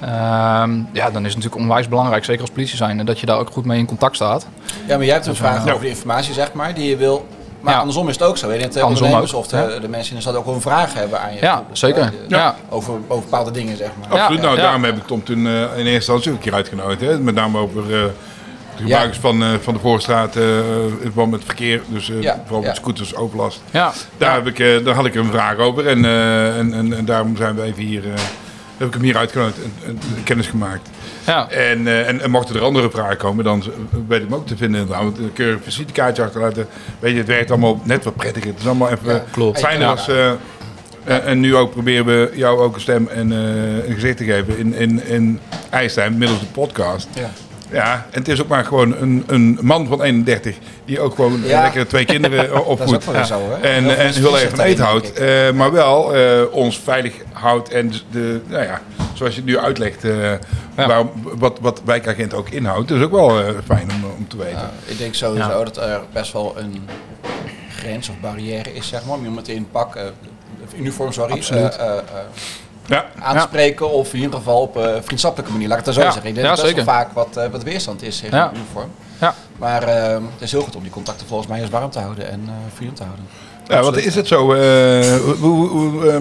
Ehm, 0.00 0.76
ja, 0.92 1.10
dan 1.10 1.24
is 1.24 1.34
het 1.34 1.42
natuurlijk 1.42 1.54
onwijs 1.56 1.88
belangrijk, 1.88 2.24
zeker 2.24 2.40
als 2.40 2.50
politie 2.50 2.76
zijn, 2.76 3.04
dat 3.04 3.20
je 3.20 3.26
daar 3.26 3.38
ook 3.38 3.50
goed 3.50 3.64
mee 3.64 3.78
in 3.78 3.86
contact 3.86 4.14
staat. 4.14 4.46
ja, 4.86 4.96
maar 4.96 5.04
jij 5.04 5.14
hebt 5.14 5.26
een 5.26 5.34
vraag 5.34 5.64
Ja. 5.64 5.70
over 5.72 5.84
de 5.84 5.90
informatie, 5.90 6.34
zeg 6.34 6.52
maar, 6.52 6.74
die 6.74 6.88
je 6.88 6.96
wil... 6.96 7.26
Maar 7.60 7.72
Ja. 7.72 7.78
andersom 7.78 8.08
is 8.08 8.14
het 8.18 8.28
ook 8.28 8.36
zo. 8.36 8.48
Weet 8.48 8.74
je, 8.74 8.86
ondernemers 8.86 9.34
ook, 9.34 9.40
of 9.40 9.46
de, 9.46 9.56
ja. 9.56 9.78
de 9.78 9.88
mensen 9.88 10.10
in 10.10 10.16
de 10.16 10.22
stad 10.22 10.36
ook 10.36 10.44
wel 10.44 10.54
een 10.54 10.60
vraag 10.60 10.94
hebben 10.94 11.20
aan 11.20 11.34
je. 11.34 11.40
Ja, 11.40 11.62
bijvoorbeeld, 11.68 11.78
zeker. 11.78 12.12
Ja. 12.28 12.54
Over, 12.68 12.94
over 13.08 13.24
bepaalde 13.24 13.50
dingen, 13.50 13.76
zeg 13.76 13.88
maar. 14.00 14.20
Absoluut. 14.20 14.40
Ja, 14.40 14.44
nou, 14.46 14.56
ja. 14.56 14.62
daarom 14.62 14.84
heb 14.84 14.96
ik 14.96 15.06
Tom 15.06 15.24
toen 15.24 15.46
eh, 15.46 15.52
in 15.52 15.60
eerste 15.76 15.90
instantie 15.90 16.30
ook 16.30 16.36
een 16.36 16.42
keer 16.42 16.54
uitgenodigd. 16.54 17.00
Hè? 17.00 17.18
Met 17.18 17.34
name 17.34 17.58
over 17.58 17.94
eh, 17.94 18.10
de 18.76 18.82
gebruikers 18.82 19.18
van, 19.18 19.42
eh, 19.42 19.48
van 19.60 19.74
de 19.74 19.80
Voorstraat 19.80 20.36
eh, 20.36 20.58
in 20.84 20.98
verband 21.02 21.30
met 21.30 21.44
verkeer. 21.44 21.80
Dus 21.88 22.10
eh, 22.10 22.22
Ja, 22.22 22.40
vooral 22.44 22.60
met 22.60 22.68
ja. 22.70 22.74
scooters, 22.74 23.14
overlast. 23.16 23.60
Ja, 23.70 23.92
Daar, 24.16 24.34
heb 24.34 24.46
ik, 24.46 24.58
eh, 24.58 24.84
daar 24.84 24.94
had 24.94 25.06
ik 25.06 25.14
een 25.14 25.30
vraag 25.30 25.56
over. 25.56 25.86
En, 25.86 26.04
eh, 26.04 26.58
en, 26.58 26.72
en, 26.74 26.92
en 26.96 27.04
daarom 27.04 27.36
zijn 27.36 27.54
we 27.54 27.62
even 27.62 27.82
hier, 27.82 28.04
eh, 28.04 28.20
heb 28.76 28.86
ik 28.88 28.94
hem 28.94 29.02
hier 29.02 29.16
uitgenodigd 29.16 29.56
en, 29.62 29.72
en 29.86 29.98
kennis 30.24 30.46
gemaakt. 30.46 30.88
ja. 31.26 31.48
En, 31.50 31.86
eh, 31.86 32.08
en, 32.08 32.20
en 32.20 32.30
mochten 32.30 32.56
er 32.56 32.62
andere 32.62 32.90
vragen 32.90 33.16
komen, 33.16 33.44
dan 33.44 33.62
weet 34.08 34.18
ik 34.22 34.28
hem 34.28 34.34
ook 34.34 34.46
te 34.46 34.56
vinden. 34.56 34.80
inderdaad. 34.80 35.04
Want 35.04 35.18
een 35.18 35.32
keurig 35.32 35.62
visitekaartje 35.62 36.22
achterlaten. 36.22 36.66
Weet 36.98 37.12
je, 37.12 37.18
het 37.18 37.26
werkt 37.26 37.50
allemaal 37.50 37.80
net 37.84 38.04
wat 38.04 38.16
prettiger. 38.16 38.50
Het 38.50 38.58
is 38.60 38.66
allemaal 38.66 38.90
even 38.90 39.12
Ja, 39.14 39.24
klopt. 39.30 39.58
fijner 39.60 39.86
als... 39.88 40.08
eh, 40.08 40.30
en, 41.04 41.24
en 41.24 41.40
nu 41.40 41.56
ook 41.56 41.70
proberen 41.70 42.04
we 42.06 42.30
jou 42.34 42.60
ook 42.60 42.74
een 42.74 42.80
stem 42.80 43.08
en 43.08 43.32
eh, 43.32 43.88
een 43.88 43.94
gezicht 43.94 44.16
te 44.16 44.24
geven 44.24 44.58
in, 44.58 44.74
in, 44.74 45.06
in 45.06 45.40
middels 46.16 46.40
de 46.40 46.46
podcast. 46.52 47.08
Ja. 47.14 47.30
Ja, 47.74 48.06
en 48.10 48.18
het 48.18 48.28
is 48.28 48.40
ook 48.42 48.48
maar 48.48 48.64
gewoon 48.64 48.96
een, 48.96 49.24
een 49.26 49.58
man 49.62 49.86
van 49.86 50.02
31 50.02 50.56
die 50.84 51.00
ook 51.00 51.14
gewoon 51.14 51.40
Ja. 51.44 51.62
lekker 51.62 51.86
twee 51.88 52.04
kinderen 52.04 52.36
Dat 52.48 52.56
is 52.60 52.62
opvoedt. 52.66 53.04
hè? 53.06 53.20
En, 53.68 53.84
Heel 53.84 53.94
en 53.96 54.12
heel 54.14 54.38
erg 54.38 54.50
van 54.50 54.60
eten 54.60 54.84
houdt, 54.84 55.12
eh, 55.12 55.50
maar 55.50 55.72
wel 55.72 56.14
eh, 56.14 56.42
ons 56.50 56.78
veilig 56.84 57.14
houdt 57.32 57.68
en 57.68 57.92
de, 58.10 58.40
nou 58.46 58.62
ja, 58.62 58.80
zoals 59.14 59.34
je 59.34 59.40
het 59.40 59.48
nu 59.50 59.58
uitlegt, 59.58 60.04
eh, 60.04 60.30
Ja. 60.76 60.86
waarom, 60.86 61.10
wat, 61.22 61.58
wat 61.60 61.80
wijkagent 61.84 62.34
ook 62.34 62.48
inhoudt. 62.48 62.88
Dat 62.88 62.98
is 62.98 63.04
ook 63.04 63.10
wel 63.10 63.40
eh, 63.40 63.54
fijn 63.66 63.90
om, 63.90 64.04
om 64.18 64.28
te 64.28 64.36
weten. 64.36 64.52
Ja, 64.58 64.70
ik 64.84 64.98
denk 64.98 65.14
sowieso 65.14 65.48
Ja. 65.58 65.64
dat 65.64 65.76
er 65.76 66.00
best 66.12 66.32
wel 66.32 66.54
een 66.58 66.88
grens 67.76 68.08
of 68.08 68.14
barrière 68.20 68.74
is, 68.74 68.88
zeg 68.88 69.04
maar, 69.04 69.16
om 69.16 69.24
iemand 69.24 69.48
in 69.48 69.68
pak, 69.70 69.98
uniform, 70.78 71.12
sorry, 71.12 71.42
Eh, 72.88 72.96
eh, 72.96 73.02
eh, 73.02 73.10
Ja, 73.16 73.22
aan 73.24 73.34
te 73.36 73.40
spreken 73.42 73.90
of 73.90 74.14
in 74.14 74.20
ieder 74.20 74.36
geval 74.38 74.60
op 74.60 74.76
een 74.76 75.02
vriendschappelijke 75.04 75.52
manier. 75.52 75.68
Laat 75.68 75.78
ik 75.78 75.84
het 75.84 75.94
dan 75.94 76.02
zo 76.02 76.08
Ja, 76.08 76.12
zeggen. 76.14 76.28
Ik 76.30 76.34
denk 76.36 76.46
ja, 76.46 76.54
dat 76.54 76.64
best 76.64 76.76
wel 76.76 76.84
vaak 76.94 77.12
wat, 77.12 77.36
eh, 77.36 77.46
wat 77.50 77.62
weerstand 77.62 78.02
is 78.02 78.20
tegen 78.20 78.38
een 78.38 78.54
uniform. 78.54 78.90
Ja. 79.20 79.34
Maar 79.58 79.82
eh, 79.82 80.12
het 80.12 80.22
is 80.42 80.50
heel 80.52 80.62
goed 80.62 80.76
om 80.76 80.82
die 80.82 80.90
contacten 80.90 81.26
volgens 81.26 81.48
mij 81.48 81.60
eens 81.60 81.70
warm 81.70 81.90
te 81.90 81.98
houden 81.98 82.30
en 82.30 82.40
eh 82.46 82.52
vriendelijk 82.74 82.96
te 82.96 83.02
houden. 83.04 83.24
ja 83.68 83.82
wat 83.82 83.96
is 83.96 84.14
het 84.14 84.26
zo? 84.26 84.52
eh, 84.52 84.60
hoe, 85.16 85.34
hoe, 85.40 85.68
hoe, 85.68 86.10
eh, 86.10 86.16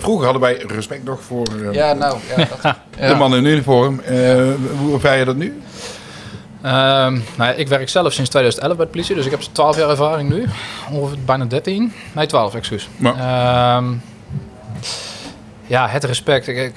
vroeger 0.00 0.24
hadden 0.24 0.42
wij 0.42 0.64
respect 0.66 1.04
nog 1.04 1.20
voor 1.22 1.46
eh, 1.46 1.72
Ja, 1.72 1.92
nou, 1.92 2.16
ja, 2.36 2.46
dat, 2.62 2.74
de 3.10 3.14
man 3.14 3.34
in 3.34 3.44
uniform. 3.44 4.00
Eh, 4.00 4.14
Hoe 4.78 4.92
ervaar 4.94 5.18
je 5.18 5.24
dat 5.24 5.36
nu? 5.36 5.62
Ehm, 6.62 7.12
nou 7.12 7.22
ja, 7.36 7.50
ik 7.50 7.68
werk 7.68 7.88
zelf 7.88 8.12
sinds 8.12 8.30
2011 8.30 8.76
bij 8.76 8.86
de 8.86 8.90
politie, 8.92 9.14
dus 9.14 9.24
ik 9.24 9.30
heb 9.30 9.40
12 9.40 9.76
jaar 9.76 9.90
ervaring 9.90 10.28
nu. 10.30 10.44
Ongeveer 10.90 11.18
bijna 11.24 11.44
13. 11.44 11.92
Nee, 12.12 12.26
12, 12.26 12.54
excuus. 12.54 12.88
Ehm, 13.02 13.84
ja, 15.66 15.88
het 15.88 16.04
respect. 16.04 16.48
Ik, 16.48 16.56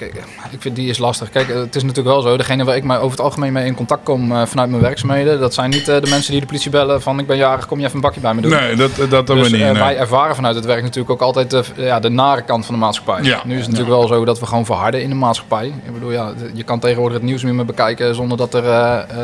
ik 0.50 0.60
vind 0.60 0.76
die 0.76 0.88
is 0.88 0.98
lastig. 0.98 1.30
Kijk, 1.30 1.48
het 1.48 1.76
is 1.76 1.82
natuurlijk 1.82 2.08
wel 2.14 2.20
zo. 2.22 2.36
Degene 2.36 2.64
waar 2.64 2.76
ik 2.76 2.84
mij 2.84 2.96
over 2.96 3.10
het 3.10 3.20
algemeen 3.20 3.52
mee 3.52 3.66
in 3.66 3.74
contact 3.74 4.02
kom 4.02 4.32
eh, 4.32 4.42
vanuit 4.46 4.70
mijn 4.70 4.82
werkzaamheden, 4.82 5.40
dat 5.40 5.54
zijn 5.54 5.70
niet 5.70 5.88
eh, 5.88 6.00
de 6.00 6.08
mensen 6.10 6.30
die 6.32 6.40
de 6.40 6.46
politie 6.46 6.70
bellen 6.70 7.02
van 7.02 7.18
ik 7.18 7.26
ben 7.26 7.36
jarig, 7.36 7.66
kom 7.66 7.78
je 7.78 7.84
even 7.84 7.96
een 7.96 8.02
bakje 8.02 8.20
bij 8.20 8.34
me 8.34 8.40
doen. 8.40 8.50
Nee, 8.50 8.74
dat, 8.76 8.96
dat 8.96 9.10
hebben 9.10 9.36
Dus 9.36 9.50
we 9.50 9.56
niet. 9.56 9.66
eh, 9.66 9.72
nee. 9.72 9.82
wij 9.82 9.96
ervaren 9.96 10.34
vanuit 10.34 10.54
het 10.54 10.64
werk 10.64 10.82
natuurlijk 10.82 11.10
ook 11.10 11.20
altijd 11.20 11.50
de, 11.50 11.62
ja, 11.76 12.00
de 12.00 12.08
nare 12.08 12.42
kant 12.42 12.66
van 12.66 12.74
de 12.74 12.80
maatschappij. 12.80 13.22
Ja. 13.22 13.40
Nu 13.44 13.54
is 13.54 13.60
het 13.60 13.70
natuurlijk 13.70 13.98
wel 13.98 14.06
zo 14.08 14.24
dat 14.24 14.40
we 14.40 14.46
gewoon 14.46 14.64
verharden 14.64 15.02
in 15.02 15.08
de 15.08 15.14
maatschappij. 15.14 15.66
Ik 15.66 15.92
bedoel, 15.92 16.12
ja, 16.12 16.32
je 16.54 16.62
kan 16.64 16.78
tegenwoordig 16.78 17.16
het 17.16 17.26
nieuws 17.26 17.42
niet 17.42 17.54
meer 17.54 17.64
bekijken 17.64 18.14
zonder 18.14 18.36
dat 18.38 18.54
er 18.54 18.62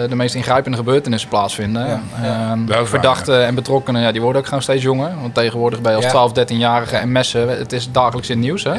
de 0.09 0.15
meest 0.15 0.35
ingrijpende 0.35 0.77
gebeurtenissen 0.77 1.29
plaatsvinden. 1.29 1.87
Ja, 1.87 2.03
ja. 2.23 2.57
Ehm, 2.69 2.87
verdachten 2.87 3.45
en 3.47 3.55
betrokkenen, 3.55 4.03
ja, 4.03 4.13
die 4.13 4.21
worden 4.21 4.41
ook 4.41 4.47
gewoon 4.47 4.63
steeds 4.63 4.83
jonger. 4.83 5.13
Want 5.21 5.35
tegenwoordig 5.35 5.79
je 5.83 5.89
als 5.95 6.05
Ja. 6.05 6.11
12, 6.11 6.33
13-jarige 6.33 6.97
en 6.97 7.13
messen, 7.13 7.49
het 7.59 7.73
is 7.73 7.93
dagelijks 7.93 8.31
in 8.31 8.37
het 8.37 8.45
nieuws. 8.45 8.65
Hè? 8.65 8.73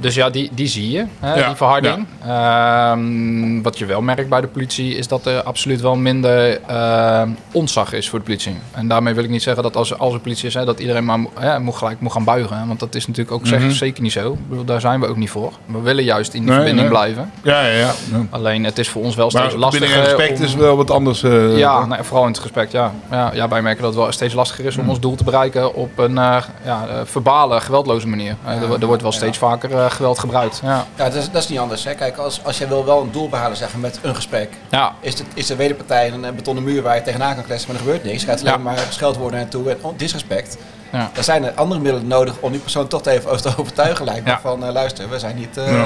Dus 0.00 0.14
ja, 0.14 0.30
die, 0.30 0.50
die 0.54 0.66
zie 0.66 0.90
je, 0.90 1.04
hè, 1.20 1.34
Ja, 1.34 1.46
die 1.46 1.56
verharding. 1.56 2.06
Ehm, 2.26 3.62
wat 3.62 3.78
je 3.78 3.84
wel 3.86 4.02
merkt 4.02 4.28
bij 4.28 4.40
de 4.40 4.46
politie 4.46 4.94
is 4.96 5.08
dat 5.08 5.26
er 5.26 5.42
absoluut 5.42 5.80
wel 5.80 5.96
minder 5.96 6.60
ehm, 6.66 7.28
ontzag 7.52 7.92
is 7.92 8.08
voor 8.08 8.18
de 8.18 8.24
politie. 8.24 8.56
En 8.72 8.88
daarmee 8.88 9.14
wil 9.14 9.24
ik 9.24 9.30
niet 9.30 9.42
zeggen 9.42 9.62
dat 9.62 9.76
als, 9.76 9.98
als 9.98 10.14
er 10.14 10.20
politie 10.20 10.46
is, 10.48 10.54
hè, 10.54 10.64
dat 10.64 10.80
iedereen 10.80 11.04
maar 11.04 11.18
moet 11.60 11.74
gelijk 11.76 12.00
moet 12.00 12.12
gaan 12.12 12.24
buigen. 12.24 12.58
hè. 12.58 12.66
Want 12.66 12.80
dat 12.80 12.94
is 12.94 13.06
natuurlijk 13.06 13.36
ook 13.36 13.46
zeg- 13.46 13.60
Mhm. 13.60 13.70
zeker 13.70 14.02
niet 14.02 14.12
zo. 14.12 14.32
Ik 14.32 14.48
bedoel, 14.48 14.64
daar 14.64 14.80
zijn 14.80 15.00
we 15.00 15.06
ook 15.06 15.16
niet 15.16 15.30
voor. 15.30 15.52
We 15.66 15.80
willen 15.80 16.04
juist 16.04 16.34
in 16.34 16.40
die 16.40 16.48
Nee, 16.50 16.58
verbinding 16.58 16.88
nee. 16.88 16.98
blijven. 16.98 17.30
Ja, 17.42 17.60
ja, 17.66 17.78
ja. 17.78 17.90
Alleen 18.30 18.64
het 18.64 18.78
is 18.78 18.88
voor 18.88 19.02
ons 19.02 19.14
wel 19.14 19.30
steeds 19.30 19.44
Maar 19.50 19.54
lastiger. 19.56 19.88
binnen 19.88 20.04
respect 20.06 20.38
om- 20.38 20.44
is 20.44 20.54
wel 20.54 20.76
wat 20.76 20.90
anders. 20.90 21.22
eh, 21.22 21.58
ja, 21.58 21.86
nee, 21.86 22.02
vooral 22.02 22.26
in 22.26 22.32
het 22.32 22.40
respect, 22.42 22.72
ja. 22.72 22.92
ja. 23.10 23.30
Ja, 23.34 23.48
wij 23.48 23.62
merken 23.62 23.82
dat 23.82 23.92
het 23.94 24.02
wel 24.02 24.12
steeds 24.12 24.34
lastiger 24.34 24.64
is 24.64 24.74
om 24.76 24.80
Mhm. 24.80 24.90
ons 24.90 25.00
doel 25.00 25.14
te 25.14 25.24
bereiken 25.24 25.74
op 25.74 25.98
een 25.98 26.18
eh, 26.18 26.36
ja, 26.64 26.86
eh, 26.88 26.94
verbale, 27.04 27.60
geweldloze 27.60 28.08
manier. 28.08 28.36
Eh, 28.46 28.62
er, 28.62 28.80
er 28.80 28.86
wordt 28.86 29.02
wel 29.02 29.10
ja. 29.12 29.16
Steeds 29.26 29.38
vaker 29.38 29.78
eh, 29.78 29.90
geweld 29.90 30.18
gebruikt. 30.18 30.60
Ja. 30.62 30.86
ja 30.96 31.04
dat, 31.04 31.14
is, 31.14 31.30
dat 31.30 31.42
is 31.42 31.48
niet 31.48 31.58
anders. 31.58 31.84
Hè. 31.84 31.94
Kijk, 31.94 32.16
als, 32.16 32.40
als 32.44 32.58
jij 32.58 32.68
wil 32.68 32.84
wel 32.84 33.00
een 33.00 33.10
doel 33.12 33.28
behalen 33.28 33.56
zeg 33.56 33.72
maar, 33.72 33.80
met 33.80 33.98
een 34.02 34.14
gesprek, 34.14 34.50
Ja, 34.70 34.92
is, 35.00 35.18
het, 35.18 35.26
is 35.34 35.46
de 35.46 35.56
wederpartij 35.56 36.12
een 36.12 36.24
eh, 36.24 36.32
betonnen 36.32 36.64
muur 36.64 36.82
waar 36.82 36.94
je 36.94 37.02
tegenaan 37.02 37.34
kan 37.34 37.44
kletsen, 37.44 37.68
maar 37.72 37.76
er 37.80 37.84
gebeurt 37.86 38.04
niks. 38.04 38.20
Je 38.22 38.26
gaat 38.28 38.40
alleen 38.40 38.52
Ja. 38.52 38.58
maar 38.58 38.78
scheldwoorden 38.88 39.40
naartoe 39.40 39.70
en 39.70 39.76
oh, 39.80 39.98
disrespect. 39.98 40.56
ja. 40.92 41.10
Er 41.14 41.24
zijn 41.24 41.44
er 41.44 41.52
andere 41.54 41.80
middelen 41.80 42.06
nodig 42.08 42.34
om 42.40 42.50
die 42.52 42.60
persoon 42.60 42.88
toch 42.88 43.06
even 43.06 43.30
over 43.30 43.42
te 43.50 43.54
overtuigen, 43.60 44.04
lijkt 44.04 44.24
me. 44.24 44.30
Ja. 44.30 44.40
Van 44.40 44.64
eh, 44.64 44.72
luister, 44.72 45.08
we 45.08 45.18
zijn 45.18 45.36
niet. 45.36 45.56
eh, 45.56 45.82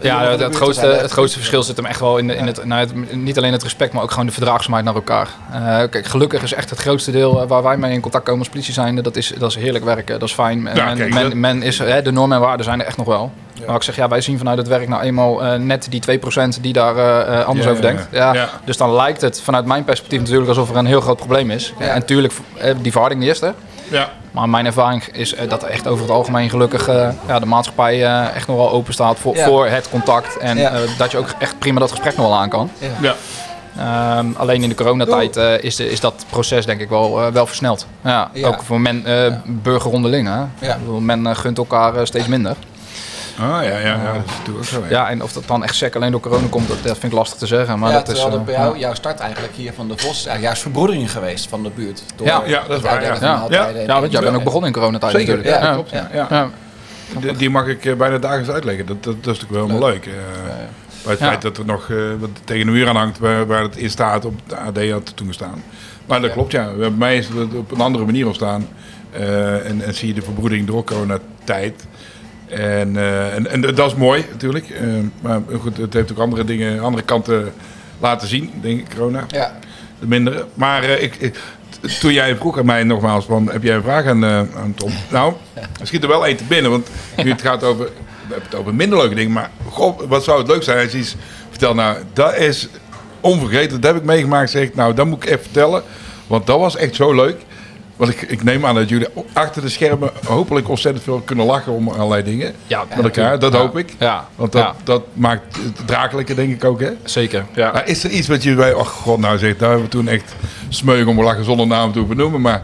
Ja. 0.00 0.22
het, 0.22 0.54
grootste, 0.54 0.86
het 0.86 1.10
grootste 1.10 1.38
verschil 1.38 1.62
zit 1.62 1.76
hem 1.76 1.86
echt 1.86 2.00
wel 2.00 2.18
in, 2.18 2.26
de, 2.26 2.36
in 2.36 2.46
het, 2.46 2.64
nou, 2.64 2.80
het, 2.80 3.14
niet 3.14 3.36
alleen 3.36 3.52
het 3.52 3.62
respect, 3.62 3.92
maar 3.92 4.02
ook 4.02 4.10
gewoon 4.10 4.26
de 4.26 4.32
verdraagzaamheid 4.32 4.84
naar 4.84 4.94
elkaar. 4.94 5.28
Eh, 5.52 5.60
kijk, 5.90 6.06
gelukkig 6.06 6.42
is 6.42 6.52
echt 6.52 6.70
het 6.70 6.78
grootste 6.78 7.10
deel 7.10 7.42
eh, 7.42 7.48
waar 7.48 7.62
wij 7.62 7.76
mee 7.76 7.92
in 7.92 8.00
contact 8.00 8.24
komen 8.24 8.40
als 8.40 8.48
politie 8.48 8.72
zijn, 8.72 9.02
dat 9.02 9.16
is, 9.16 9.32
dat 9.38 9.50
is 9.50 9.56
heerlijk 9.56 9.84
werken, 9.84 10.18
dat 10.18 10.28
is 10.28 10.34
fijn. 10.34 10.70
Ja, 10.74 10.84
men, 10.84 10.96
kijk, 10.96 11.14
men, 11.14 11.40
men 11.40 11.62
is, 11.62 11.78
hè, 11.78 12.02
de 12.02 12.10
normen 12.12 12.36
en 12.36 12.42
waarden 12.42 12.64
zijn 12.64 12.80
er 12.80 12.86
echt 12.86 12.96
nog 12.96 13.06
wel. 13.06 13.32
Maar 13.66 13.76
ik 13.76 13.82
zeg, 13.82 13.96
ja, 13.96 14.08
wij 14.08 14.20
zien 14.20 14.38
vanuit 14.38 14.58
het 14.58 14.68
werk 14.68 14.88
nou 14.88 15.02
eenmaal 15.02 15.44
eh, 15.44 15.58
net 15.58 15.86
die 15.90 16.02
2% 16.56 16.60
die 16.60 16.72
daar 16.72 17.44
anders 17.44 17.66
Ja, 17.66 17.70
over 17.70 17.82
denkt. 17.82 18.08
ja. 18.10 18.48
Dus 18.64 18.76
dan 18.76 18.92
lijkt 18.92 19.20
het 19.20 19.40
vanuit 19.40 19.64
mijn 19.64 19.84
perspectief 19.84 20.20
natuurlijk 20.20 20.48
alsof 20.48 20.70
er 20.70 20.76
een 20.76 20.86
heel 20.86 21.00
groot 21.00 21.16
probleem 21.16 21.50
is. 21.50 21.72
En 21.78 21.86
natuurlijk, 21.94 22.34
die 22.82 22.92
verharding 22.92 23.20
die 23.20 23.30
is 23.30 23.40
er. 23.40 23.54
Ja. 23.90 24.08
Maar 24.30 24.48
mijn 24.48 24.66
ervaring 24.66 25.04
is 25.12 25.34
eh, 25.34 25.48
dat 25.48 25.62
echt 25.62 25.86
over 25.86 26.02
het 26.02 26.12
algemeen 26.12 26.50
gelukkig 26.50 26.88
eh, 26.88 27.08
ja, 27.26 27.38
de 27.38 27.46
maatschappij 27.46 28.04
eh, 28.04 28.34
echt 28.34 28.46
nog 28.46 28.56
wel 28.56 28.70
open 28.70 28.92
staat 28.92 29.18
voor, 29.18 29.36
Ja. 29.36 29.44
voor 29.46 29.66
het 29.66 29.88
contact. 29.90 30.36
En 30.38 30.58
Ja. 30.58 30.70
eh, 30.70 30.80
dat 30.98 31.10
je 31.10 31.18
ook 31.18 31.28
echt 31.38 31.58
prima 31.58 31.80
dat 31.80 31.90
gesprek 31.90 32.16
nog 32.16 32.26
wel 32.26 32.36
aan 32.38 32.48
kan. 32.48 32.70
Ja. 32.78 32.88
ja. 33.00 33.14
Ehm, 33.78 34.26
alleen 34.36 34.62
in 34.62 34.68
de 34.68 34.74
coronatijd 34.74 35.36
eh, 35.36 35.58
is, 35.64 35.76
de, 35.76 35.90
is 35.90 36.00
dat 36.00 36.24
proces 36.30 36.66
denk 36.66 36.80
ik 36.80 36.88
wel, 36.88 37.22
eh, 37.22 37.32
wel 37.32 37.46
versneld. 37.46 37.86
Ja, 38.04 38.30
Ja. 38.32 38.46
Ook 38.48 38.62
voor 38.62 38.80
men, 38.80 39.06
eh 39.06 39.32
burger 39.44 39.90
onderling. 39.90 40.28
Hè? 40.28 40.66
Ja. 40.66 40.78
Men 41.00 41.36
gunt 41.36 41.58
elkaar 41.58 42.06
steeds 42.06 42.26
minder. 42.26 42.56
Ah, 43.40 43.46
ja, 43.46 43.60
ja, 43.62 43.78
ja, 43.78 44.12
dat 44.12 44.22
is 44.26 44.30
natuurlijk 44.30 44.58
ook 44.58 44.64
zo. 44.64 44.80
ja. 44.80 44.86
Ja, 44.88 45.08
en 45.10 45.22
of 45.22 45.32
dat 45.32 45.42
dan 45.46 45.64
echt 45.64 45.74
sec 45.74 45.96
alleen 45.96 46.10
door 46.10 46.20
corona 46.20 46.46
komt, 46.50 46.68
dat, 46.68 46.76
dat 46.82 46.98
vind 46.98 47.12
ik 47.12 47.18
lastig 47.18 47.38
te 47.38 47.46
zeggen. 47.46 47.78
Maar 47.78 47.90
ja, 47.90 47.96
dat 47.98 48.08
is, 48.08 48.14
terwijl 48.14 48.30
eh, 48.30 48.36
dat 48.36 48.44
bij 48.44 48.54
jou, 48.54 48.74
ja. 48.74 48.80
jouw 48.80 48.94
start 48.94 49.18
eigenlijk 49.20 49.52
hier 49.54 49.72
van 49.72 49.88
de 49.88 49.92
Vos 49.96 50.10
is 50.10 50.14
eigenlijk 50.14 50.42
juist 50.44 50.62
verbroedering 50.62 51.10
geweest 51.12 51.48
van 51.48 51.62
de 51.62 51.70
buurt. 51.74 52.02
Door 52.16 52.26
Ja. 52.26 52.42
Ja, 52.46 52.62
dat 52.68 52.76
is 52.76 52.82
waar, 52.82 53.02
ja. 53.02 53.46
Ja. 53.48 53.68
en 53.68 53.86
Ja, 53.86 54.00
want 54.00 54.12
jij 54.12 54.20
bent 54.20 54.36
ook 54.36 54.44
begonnen 54.44 54.68
in 54.68 54.74
coronatijd 54.74 55.12
Zeker, 55.12 55.36
natuurlijk. 55.36 55.62
ja, 55.62 55.68
ja. 55.68 55.74
klopt, 55.74 55.90
ja. 55.90 56.08
Ja. 56.12 56.26
Ja. 56.30 56.50
Die, 57.20 57.32
die 57.36 57.50
mag 57.50 57.66
ik 57.66 57.84
eh, 57.84 57.94
bijna 57.94 58.18
dagelijks 58.18 58.50
uitleggen. 58.50 58.86
Dat, 58.86 59.02
dat, 59.04 59.14
dat 59.24 59.34
is 59.34 59.40
natuurlijk 59.40 59.52
wel 59.52 59.66
helemaal 59.66 59.88
leuk. 59.90 60.06
eh. 60.06 60.12
Bij 61.02 61.12
het 61.14 61.20
Ja. 61.20 61.26
feit 61.28 61.42
dat 61.42 61.56
er 61.58 61.64
nog 61.64 61.90
eh, 61.90 61.96
wat 62.18 62.30
tegen 62.44 62.66
de 62.66 62.72
muur 62.72 62.88
aan 62.88 62.96
hangt 62.96 63.18
waar, 63.18 63.46
waar 63.46 63.62
het 63.62 63.76
in 63.76 63.90
staat 63.90 64.24
op 64.24 64.34
de 64.46 64.56
AD 64.56 64.90
had 64.90 65.12
toen 65.16 65.26
gestaan. 65.26 65.62
Maar 66.06 66.20
dat 66.20 66.28
Ja. 66.28 66.34
klopt, 66.34 66.52
ja. 66.52 66.70
Bij 66.78 66.90
mij 66.90 67.16
is 67.16 67.28
het 67.28 67.54
op 67.54 67.70
een 67.70 67.80
andere 67.80 68.04
manier 68.04 68.26
ontstaan. 68.26 68.68
Eh, 69.12 69.68
en, 69.68 69.82
en 69.84 69.94
zie 69.94 70.08
je 70.08 70.14
de 70.14 70.22
verbroedering 70.22 70.66
door 70.66 70.84
coronatijd. 70.84 71.86
En, 72.48 72.96
eh, 72.96 73.34
en, 73.34 73.50
en 73.50 73.60
dat 73.60 73.90
is 73.90 73.94
mooi 73.94 74.24
natuurlijk. 74.30 74.70
Eh, 74.70 74.86
maar 75.20 75.40
goed, 75.60 75.76
het 75.76 75.92
heeft 75.92 76.12
ook 76.12 76.18
andere 76.18 76.44
dingen, 76.44 76.80
andere 76.80 77.04
kanten 77.04 77.52
laten 78.00 78.28
zien, 78.28 78.50
denk 78.60 78.80
ik, 78.80 78.86
corona. 78.94 79.24
Ja, 79.28 79.58
De 79.98 80.06
mindere. 80.06 80.46
Maar 80.54 80.82
eh, 80.82 81.02
ik, 81.02 81.40
toen 82.00 82.12
jij 82.12 82.36
vroeg 82.36 82.58
aan 82.58 82.66
mij 82.66 82.84
nogmaals, 82.84 83.24
van, 83.24 83.50
heb 83.52 83.62
jij 83.62 83.74
een 83.74 83.82
vraag 83.82 84.06
aan, 84.06 84.24
aan 84.24 84.74
Tom? 84.76 84.92
Nou, 85.10 85.34
er 85.54 85.86
schiet 85.86 86.02
er 86.02 86.08
wel 86.08 86.26
één 86.26 86.36
te 86.36 86.44
binnen. 86.44 86.70
Want 86.70 86.88
nu 87.16 87.30
het 87.30 87.42
gaat 87.42 87.64
over, 87.64 87.84
we 87.84 88.32
hebben 88.32 88.48
het 88.50 88.58
over 88.58 88.74
minder 88.74 88.98
leuke 88.98 89.14
dingen. 89.14 89.32
Maar 89.32 89.50
goh, 89.68 90.00
wat 90.08 90.24
zou 90.24 90.38
het 90.38 90.48
leuk 90.48 90.62
zijn 90.62 90.82
als 90.82 90.92
je 90.92 90.98
iets 90.98 91.16
vertelt. 91.48 91.74
Nou, 91.74 91.98
dat 92.12 92.36
is 92.36 92.68
onvergeten. 93.20 93.80
Dat 93.80 93.92
heb 93.92 94.02
ik 94.02 94.08
meegemaakt. 94.08 94.50
Zeg 94.50 94.62
ik, 94.62 94.74
nou, 94.74 94.94
dat 94.94 95.06
moet 95.06 95.22
ik 95.22 95.28
even 95.30 95.42
vertellen. 95.42 95.82
Want 96.26 96.46
dat 96.46 96.58
was 96.58 96.76
echt 96.76 96.94
zo 96.94 97.14
leuk. 97.14 97.45
Want 97.96 98.10
ik, 98.10 98.22
ik 98.22 98.42
neem 98.44 98.66
aan 98.66 98.74
dat 98.74 98.88
jullie 98.88 99.06
achter 99.32 99.62
de 99.62 99.68
schermen 99.68 100.10
hopelijk 100.26 100.68
ontzettend 100.68 101.04
veel 101.04 101.20
kunnen 101.24 101.46
lachen 101.46 101.72
om 101.72 101.88
allerlei 101.88 102.22
dingen. 102.22 102.54
Ja, 102.66 102.84
met 102.96 103.04
elkaar, 103.04 103.38
dat 103.38 103.52
Ja. 103.52 103.58
hoop 103.58 103.76
ik. 103.78 103.94
Ja, 103.98 104.26
Want 104.34 104.52
dat, 104.52 104.62
ja, 104.62 104.74
dat 104.84 105.02
maakt 105.12 105.56
het 105.56 105.86
draaglijker, 105.86 106.36
denk 106.36 106.52
ik 106.52 106.64
ook, 106.64 106.80
hè? 106.80 106.90
zeker. 107.04 107.44
Ja. 107.54 107.72
Maar 107.72 107.88
is 107.88 108.04
er 108.04 108.10
iets 108.10 108.28
wat 108.28 108.42
je 108.42 108.54
bij, 108.54 108.72
oh 108.72 108.86
god, 108.86 109.18
nou 109.18 109.38
zeg, 109.38 109.56
daar 109.56 109.68
hebben 109.68 109.86
we 109.86 109.92
toen 109.92 110.08
echt 110.08 110.34
smeug 110.68 111.06
om 111.06 111.22
lachen 111.22 111.44
zonder 111.44 111.66
naam 111.66 111.92
te 111.92 112.02
benoemen, 112.02 112.40
maar. 112.40 112.62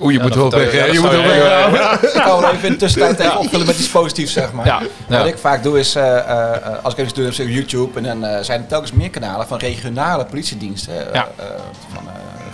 Oeh, 0.00 0.12
je 0.12 0.20
moet 0.20 0.34
wel 0.34 0.50
weg, 0.50 0.92
je- 0.92 1.00
moet 1.00 1.10
wel 1.10 1.22
weg. 1.22 2.02
ik 2.02 2.22
kan 2.24 2.40
wel 2.40 2.50
even 2.52 2.64
in 2.66 2.72
de 2.72 2.78
tussentijd 2.78 3.18
even 3.18 3.38
opvullen 3.38 3.66
met 3.66 3.78
iets 3.78 3.88
positiefs, 3.88 4.32
zeg 4.32 4.52
maar. 4.52 4.66
Ja, 4.66 4.82
ja. 5.08 5.18
Wat 5.18 5.26
ik 5.26 5.38
vaak 5.38 5.62
doe 5.62 5.78
is, 5.78 5.94
eh, 5.94 6.16
eh, 6.18 6.56
als 6.82 6.92
ik 6.94 6.98
even 7.00 7.14
doe 7.14 7.26
op 7.26 7.32
YouTube, 7.48 7.98
en 7.98 8.04
dan 8.04 8.24
eh, 8.24 8.42
zijn 8.42 8.60
er 8.60 8.66
telkens 8.66 8.92
meer 8.92 9.10
kanalen 9.10 9.46
van 9.46 9.58
regionale 9.58 10.24
politiediensten. 10.24 10.94
Ja. 11.12 11.28
van 11.92 12.02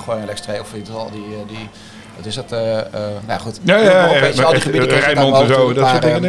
Gooi 0.09 0.21
en 0.21 0.27
Lekstreek, 0.27 0.61
of 0.61 0.73
weet 0.73 0.87
je 0.87 0.93
wel, 0.93 1.11
die, 1.11 1.21
eh, 1.25 1.49
die, 1.49 1.69
wat 2.17 2.27
is 2.27 2.35
dat? 2.35 2.53
eh, 2.53 2.79
eh, 2.79 2.85
nou 3.27 3.41
goed, 3.41 3.61
Ja, 3.63 3.77
ja, 3.77 3.83
ja, 4.15 4.31
maar 4.37 4.45
al 4.45 4.53
die 4.53 4.61
gebieden 4.61 4.89
Rijnmond 5.01 5.37
en 5.41 5.47
zo, 5.55 5.73
dat 5.73 5.89
soort 5.89 6.03
dingen. 6.03 6.25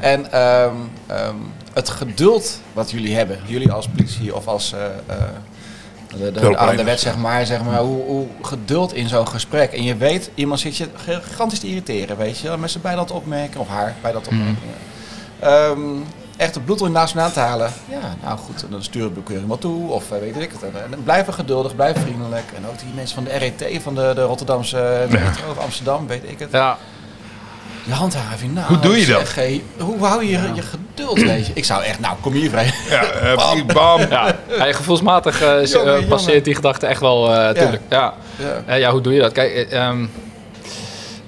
eh, 0.00 0.12
En 0.12 0.32
ehm, 0.32 0.74
ehm, 1.06 1.34
het 1.72 1.88
geduld 1.88 2.60
wat 2.72 2.90
jullie 2.90 3.14
hebben, 3.16 3.38
jullie 3.46 3.72
als 3.72 3.88
politie 3.88 4.34
of 4.34 4.46
als 4.46 4.70
de, 6.16 6.32
de, 6.32 6.56
aan 6.58 6.76
de 6.76 6.84
wet, 6.84 7.00
zeg 7.00 7.16
maar, 7.16 7.46
zeg 7.46 7.64
maar 7.64 7.78
hoe, 7.80 8.02
hoe 8.04 8.26
geduld 8.42 8.92
in 8.94 9.08
zo'n 9.08 9.28
gesprek. 9.28 9.72
En 9.72 9.82
je 9.84 9.96
weet, 9.96 10.30
iemand 10.34 10.60
zit 10.60 10.76
je 10.76 10.88
gigantisch 11.04 11.58
te 11.58 11.66
irriteren, 11.66 12.16
weet 12.16 12.38
je 12.38 12.56
met 12.56 12.70
zijn 12.70 12.82
bij 12.82 12.94
dat 12.94 13.10
opmerken, 13.10 13.60
of 13.60 13.68
haar 13.68 13.94
bij 14.02 14.12
dat 14.12 14.26
opmerken. 14.26 14.56
Ehm, 15.40 15.78
echt 16.38 16.54
het 16.54 16.64
bloed 16.64 16.80
er 16.80 16.90
naast 16.90 17.14
me 17.14 17.20
aan 17.20 17.32
te 17.32 17.40
halen. 17.40 17.72
Ja, 17.88 18.16
nou 18.22 18.38
goed, 18.38 18.64
dan 18.70 18.82
sturen 18.82 19.08
we 19.08 19.14
de 19.14 19.20
bekeuring 19.20 19.48
wel 19.48 19.58
toe, 19.58 19.90
of 19.90 20.12
eh, 20.12 20.18
weet 20.18 20.36
ik 20.36 20.50
het. 20.52 20.62
En, 20.62 20.92
en 20.92 21.02
blijven 21.02 21.34
geduldig, 21.34 21.74
blijven 21.74 22.02
vriendelijk. 22.02 22.44
En 22.56 22.66
ook 22.66 22.78
die 22.78 22.88
mensen 22.94 23.14
van 23.14 23.24
de 23.24 23.38
RET, 23.38 23.82
van 23.82 23.94
de, 23.94 24.12
de 24.14 24.22
Rotterdamse 24.22 25.06
metro 25.08 25.50
of 25.50 25.58
Amsterdam, 25.58 26.06
weet 26.06 26.22
ik 26.26 26.38
het. 26.38 26.48
Ja. 26.52 26.78
De 27.88 27.94
handhaving, 27.94 28.54
nou. 28.54 28.66
Hoe 28.66 28.78
doe 28.78 28.98
je 29.00 29.06
dat? 29.06 29.28
zeg, 29.28 29.60
hoe 29.78 30.04
hou 30.04 30.24
je 30.24 30.30
je, 30.30 30.50
je 30.54 30.62
geduld, 30.62 31.20
weet 31.22 31.46
je? 31.46 31.52
Ik 31.54 31.64
zou 31.64 31.82
echt, 31.82 32.00
nou, 32.00 32.16
kom 32.20 32.32
hier, 32.32 32.50
vrij. 32.50 32.72
Ja, 32.88 33.02
eh, 33.12 33.34
precies, 33.34 33.64
bam. 33.66 34.00
Ja, 34.00 34.36
ja, 34.48 34.72
gevoelsmatig 34.72 35.42
eh, 35.42 35.62
eh, 35.62 35.66
Jongen, 35.66 36.06
passeert 36.06 36.44
die 36.44 36.54
gedachte 36.54 36.86
echt 36.86 37.00
wel, 37.00 37.34
eh 37.34 37.48
tuurlijk. 37.48 37.82
Ja. 37.88 38.14
Ja. 38.36 38.62
Ja. 38.66 38.74
ja, 38.74 38.90
hoe 38.90 39.00
doe 39.00 39.12
je 39.12 39.20
dat? 39.20 39.32
Kijk, 39.32 39.52
eh, 39.52 39.86
ehm, 39.86 40.00
Ja, 40.00 40.08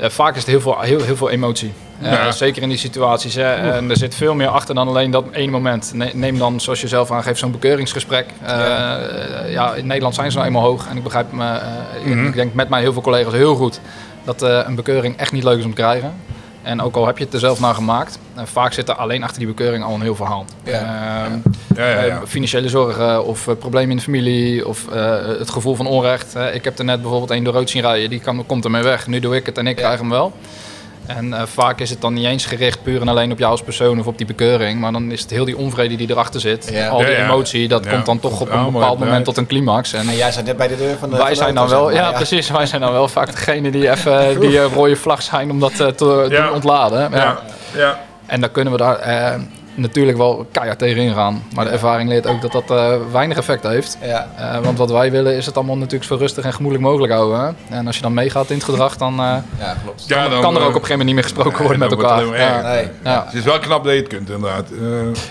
vaak 0.03 0.33
is 0.35 0.41
het 0.41 0.51
heel 0.51 0.61
veel, 0.61 0.81
heel, 0.81 1.03
heel 1.03 1.17
veel 1.17 1.31
emotie. 1.31 1.73
Eh, 2.03 2.13
Ja. 2.13 2.33
Zeker 2.33 2.63
in 2.63 2.69
die 2.69 2.79
situaties. 2.79 3.35
Hè. 3.35 3.55
En 3.55 3.91
er 3.91 3.97
zit 3.97 4.15
veel 4.15 4.35
meer 4.35 4.49
achter 4.49 4.75
dan 4.75 4.89
alleen 4.89 5.11
dat 5.11 5.25
ene 5.33 5.51
moment. 5.51 5.91
Ne- 5.95 6.11
Neem 6.15 6.39
dan, 6.39 6.61
zoals 6.61 6.81
je 6.81 6.89
zelf 6.89 7.11
aangeeft, 7.11 7.39
zo'n 7.39 7.51
bekeuringsgesprek. 7.51 8.27
Eh, 8.43 9.53
ja. 9.53 9.75
in 9.75 9.87
Nederland 9.87 10.15
zijn 10.15 10.31
ze 10.31 10.37
nou 10.37 10.49
eenmaal 10.49 10.63
hoog. 10.63 10.87
En 10.89 10.97
ik 10.97 11.03
begrijp, 11.03 11.33
me, 11.33 11.45
eh, 11.53 12.11
ik- 12.11 12.27
ik 12.27 12.35
denk 12.35 12.55
met 12.55 12.69
mij 12.69 12.81
heel 12.81 12.93
veel 12.93 13.03
collega's 13.03 13.33
heel 13.33 13.55
goed... 13.55 13.81
dat 14.25 14.43
eh, 14.43 14.61
een 14.67 14.75
bekeuring 14.75 15.17
echt 15.17 15.33
niet 15.33 15.45
leuk 15.45 15.59
is 15.59 15.65
om 15.65 15.71
te 15.75 15.77
krijgen. 15.83 16.15
En 16.63 16.83
ook 16.83 16.97
al 16.97 17.07
heb 17.07 17.19
je 17.19 17.25
het 17.25 17.33
er 17.35 17.41
zelf 17.41 17.61
naar 17.61 17.75
gemaakt... 17.75 18.19
eh, 18.35 18.43
vaak 18.45 18.73
zit 18.73 18.89
er 18.89 18.95
alleen 18.95 19.23
achter 19.23 19.39
die 19.39 19.47
bekeuring 19.49 19.85
al 19.85 19.95
een 19.95 20.01
heel 20.01 20.15
verhaal. 20.15 20.45
Ja. 20.65 20.73
Ehm, 20.73 21.39
Ja, 21.75 21.89
ja, 21.89 22.03
ja. 22.03 22.17
eh, 22.17 22.19
financiële 22.27 22.69
zorgen 22.69 23.25
of 23.25 23.49
eh, 23.49 23.55
problemen 23.55 23.91
in 23.91 23.97
de 23.97 24.03
familie 24.03 24.69
of 24.69 24.87
het 25.39 25.51
gevoel 25.51 25.75
van 25.75 25.87
onrecht. 25.87 26.35
Ik 26.53 26.65
heb 26.65 26.79
er 26.79 26.85
net 26.85 27.01
bijvoorbeeld 27.01 27.31
één 27.31 27.45
door 27.45 27.53
rood 27.55 27.71
zien 27.71 27.83
rijden, 27.83 28.11
die 28.11 28.21
kan, 28.21 28.47
komt 28.47 28.65
ermee 28.65 28.83
weg. 28.83 29.07
Nu 29.07 29.21
doe 29.21 29.37
ik 29.37 29.47
het 29.47 29.59
en 29.59 29.67
ik 29.67 29.77
krijg 29.77 29.99
hem 30.01 30.11
wel. 30.11 30.33
En 31.17 31.33
eh, 31.35 31.43
vaak 31.47 31.81
is 31.81 31.91
het 31.91 32.01
dan 32.01 32.13
niet 32.15 32.25
eens 32.27 32.45
gericht 32.47 32.83
puur 32.83 33.01
en 33.01 33.09
alleen 33.09 33.33
op 33.33 33.39
jou 33.39 33.51
als 33.51 33.63
persoon 33.63 33.99
of 33.99 34.07
op 34.07 34.19
die 34.19 34.27
bekeuring. 34.27 34.81
Maar 34.81 34.93
dan 34.93 35.11
is 35.13 35.21
het 35.21 35.31
heel 35.31 35.45
die 35.45 35.57
onvrede 35.57 35.97
die 35.97 36.11
erachter 36.11 36.41
zit. 36.41 36.69
Ja. 36.73 36.89
Al 36.89 36.99
die 36.99 37.07
Ja, 37.11 37.17
ja. 37.19 37.25
emotie, 37.25 37.69
dat 37.69 37.85
Ja. 37.85 37.91
komt 37.91 38.07
dan 38.07 38.21
toch 38.21 38.41
op 38.41 38.51
een 38.51 38.59
Ja, 38.65 38.71
bepaald 38.71 38.99
moment 38.99 39.25
tot 39.25 39.37
een 39.37 39.47
climax. 39.47 39.93
En 39.93 40.09
En 40.09 40.17
jij 40.17 40.33
zat 40.33 40.45
net 40.45 40.57
bij 40.57 40.69
de 40.69 40.77
deur 40.77 40.97
van 40.99 41.11
de 41.11 41.17
wij 41.17 41.35
zijn 41.35 41.55
dan 41.55 41.69
wel, 41.69 41.91
ja, 41.93 42.13
precies, 42.13 42.51
wij 42.51 42.67
zijn 42.67 42.81
dan 42.81 42.93
wel 42.93 43.09
vaak 43.09 43.31
degene 43.31 43.71
die 43.71 43.91
even 43.91 44.29
die 44.41 44.59
eh, 44.61 44.73
rode 44.75 44.97
vlag 44.97 45.23
zijn 45.23 45.51
om 45.51 45.61
dat 45.61 45.81
eh, 45.81 45.87
te 45.87 46.51
ontladen. 46.55 47.11
Ja. 47.11 47.17
Ja, 47.17 47.39
ja. 47.77 48.01
En 48.27 48.41
dan 48.41 48.51
kunnen 48.51 48.73
we 48.73 48.79
daar 48.79 48.99
natuurlijk 49.75 50.19
wel 50.19 50.47
keihard 50.53 50.79
tegen 50.79 51.03
ingaan. 51.03 51.43
Maar 51.55 51.65
de 51.65 51.71
ervaring 51.71 52.09
leert 52.09 52.27
ook 52.27 52.41
dat 52.41 52.53
dat 52.53 52.71
eh, 52.71 52.97
weinig 53.13 53.37
effect 53.37 53.63
heeft. 53.63 53.99
Ja. 54.03 54.29
Eh, 54.37 54.59
want 54.65 54.79
wat 54.79 54.91
wij 54.91 55.11
willen 55.11 55.37
is 55.37 55.47
het 55.47 55.57
allemaal 55.57 55.77
natuurlijk 55.77 56.05
zo 56.05 56.15
rustig 56.17 56.45
en 56.45 56.53
gemoedelijk 56.53 56.89
mogelijk 56.89 57.13
houden. 57.13 57.41
Hè? 57.41 57.77
En 57.77 57.87
als 57.87 57.97
je 57.97 58.03
dan 58.03 58.15
meegaat 58.15 58.51
in 58.51 58.57
het 58.57 58.65
gedrag, 58.65 58.97
dan, 58.97 59.13
eh, 59.13 59.37
ja, 59.59 59.77
klopt. 59.83 60.05
Ja, 60.07 60.29
dan, 60.29 60.41
kan 60.41 60.57
er 60.57 60.61
ook 60.63 60.69
op 60.69 60.75
een 60.75 60.87
gegeven 60.87 60.89
moment 60.89 61.05
niet 61.07 61.15
meer 61.15 61.25
gesproken 61.25 61.53
nee, 61.53 61.61
worden 61.63 61.79
met 61.79 61.91
dan 61.91 61.99
elkaar. 61.99 62.19
het. 62.77 63.03
Nee. 63.03 63.15
Het 63.15 63.35
is 63.35 63.45
wel 63.45 63.59
knap 63.59 63.85
dat 63.85 63.93
je 63.93 63.99
het 63.99 64.09
kunt, 64.09 64.31
inderdaad. 64.31 64.71
Eh, 64.71 64.79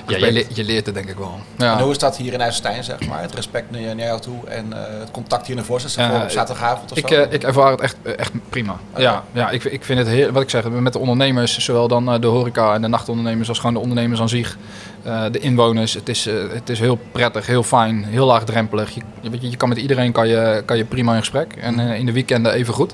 Ja, 0.08 0.26
je, 0.26 0.32
le- 0.32 0.44
je 0.54 0.64
leert 0.64 0.86
het 0.86 0.96
denk 0.96 1.10
ik 1.10 1.18
wel. 1.18 1.40
Ja. 1.58 1.74
En 1.78 1.82
hoe 1.84 1.92
is 1.92 1.98
dat 1.98 2.18
hier 2.18 2.34
in 2.34 2.42
IJsselstein, 2.42 2.84
zeg 2.84 3.08
maar? 3.08 3.22
Het 3.22 3.36
respect 3.36 3.72
naar, 3.72 3.82
naar 3.96 4.06
jou 4.06 4.20
toe 4.20 4.48
en 4.48 4.74
eh, 4.74 5.00
het 5.00 5.12
contact 5.12 5.48
hier 5.48 5.64
voorzitter 5.64 6.02
Ja, 6.02 6.10
voor 6.10 6.22
op 6.22 6.30
zaterdagavond 6.30 6.92
of 6.92 6.98
Ik, 6.98 7.08
zo? 7.08 7.26
ik 7.30 7.44
ervaar 7.44 7.72
het 7.72 7.82
echt, 7.82 7.96
echt 8.18 8.32
prima. 8.50 8.76
Ja, 8.98 9.24
ja 9.32 9.50
ik, 9.50 9.64
ik 9.64 9.84
vind 9.86 10.00
het 10.00 10.08
heel, 10.08 10.32
wat 10.32 10.42
ik 10.42 10.50
zeg, 10.50 10.70
met 10.70 10.94
de 10.94 11.00
ondernemers, 11.00 11.58
zowel 11.58 11.88
dan 11.88 12.12
eh, 12.12 12.20
de 12.22 12.28
horeca 12.28 12.74
en 12.74 12.82
de 12.82 12.88
nachtondernemers 12.88 13.50
als 13.50 13.58
gewoon 13.60 13.74
de 13.74 13.80
ondernemers 13.80 14.22
aan 14.22 14.29
zich, 14.30 14.58
eh, 15.04 15.24
de 15.32 15.40
inwoners. 15.40 15.94
Het 15.94 16.10
is, 16.10 16.26
eh, 16.28 16.36
het 16.54 16.70
is 16.70 16.80
heel 16.80 17.00
prettig, 17.12 17.48
heel 17.48 17.64
fijn, 17.64 18.04
heel 18.04 18.26
laagdrempelig. 18.26 18.92
Je, 18.92 19.02
je, 19.22 19.50
je, 19.50 19.58
kan 19.58 19.70
met 19.70 19.78
iedereen 19.78 20.12
kan 20.12 20.28
je, 20.28 20.64
kan 20.66 20.78
je 20.78 20.86
prima 20.86 21.14
in 21.14 21.20
gesprek 21.20 21.54
en 21.54 21.80
eh, 21.80 22.00
in 22.00 22.06
de 22.06 22.12
weekenden 22.12 22.54
even 22.54 22.74
goed. 22.74 22.90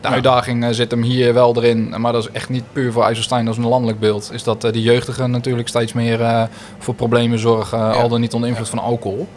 De 0.00 0.08
Ja. 0.08 0.14
uitdaging 0.14 0.66
zit 0.70 0.90
hem 0.90 1.02
hier 1.02 1.34
wel 1.34 1.56
erin, 1.56 1.94
maar 2.00 2.12
dat 2.12 2.22
is 2.22 2.30
echt 2.32 2.48
niet 2.48 2.64
puur 2.72 2.92
voor 2.92 3.02
IJsselstein, 3.02 3.48
is 3.48 3.56
een 3.56 3.66
landelijk 3.66 3.98
beeld. 4.00 4.30
Is 4.32 4.42
dat 4.42 4.60
de 4.60 4.82
jeugdigen 4.82 5.30
natuurlijk 5.30 5.68
steeds 5.68 5.92
meer 5.92 6.48
voor 6.78 6.94
problemen 6.94 7.38
zorgen, 7.38 7.94
al 7.94 8.08
dan 8.08 8.20
niet 8.20 8.34
onder 8.34 8.48
invloed 8.48 8.68
van 8.68 8.78
alcohol. 8.78 9.28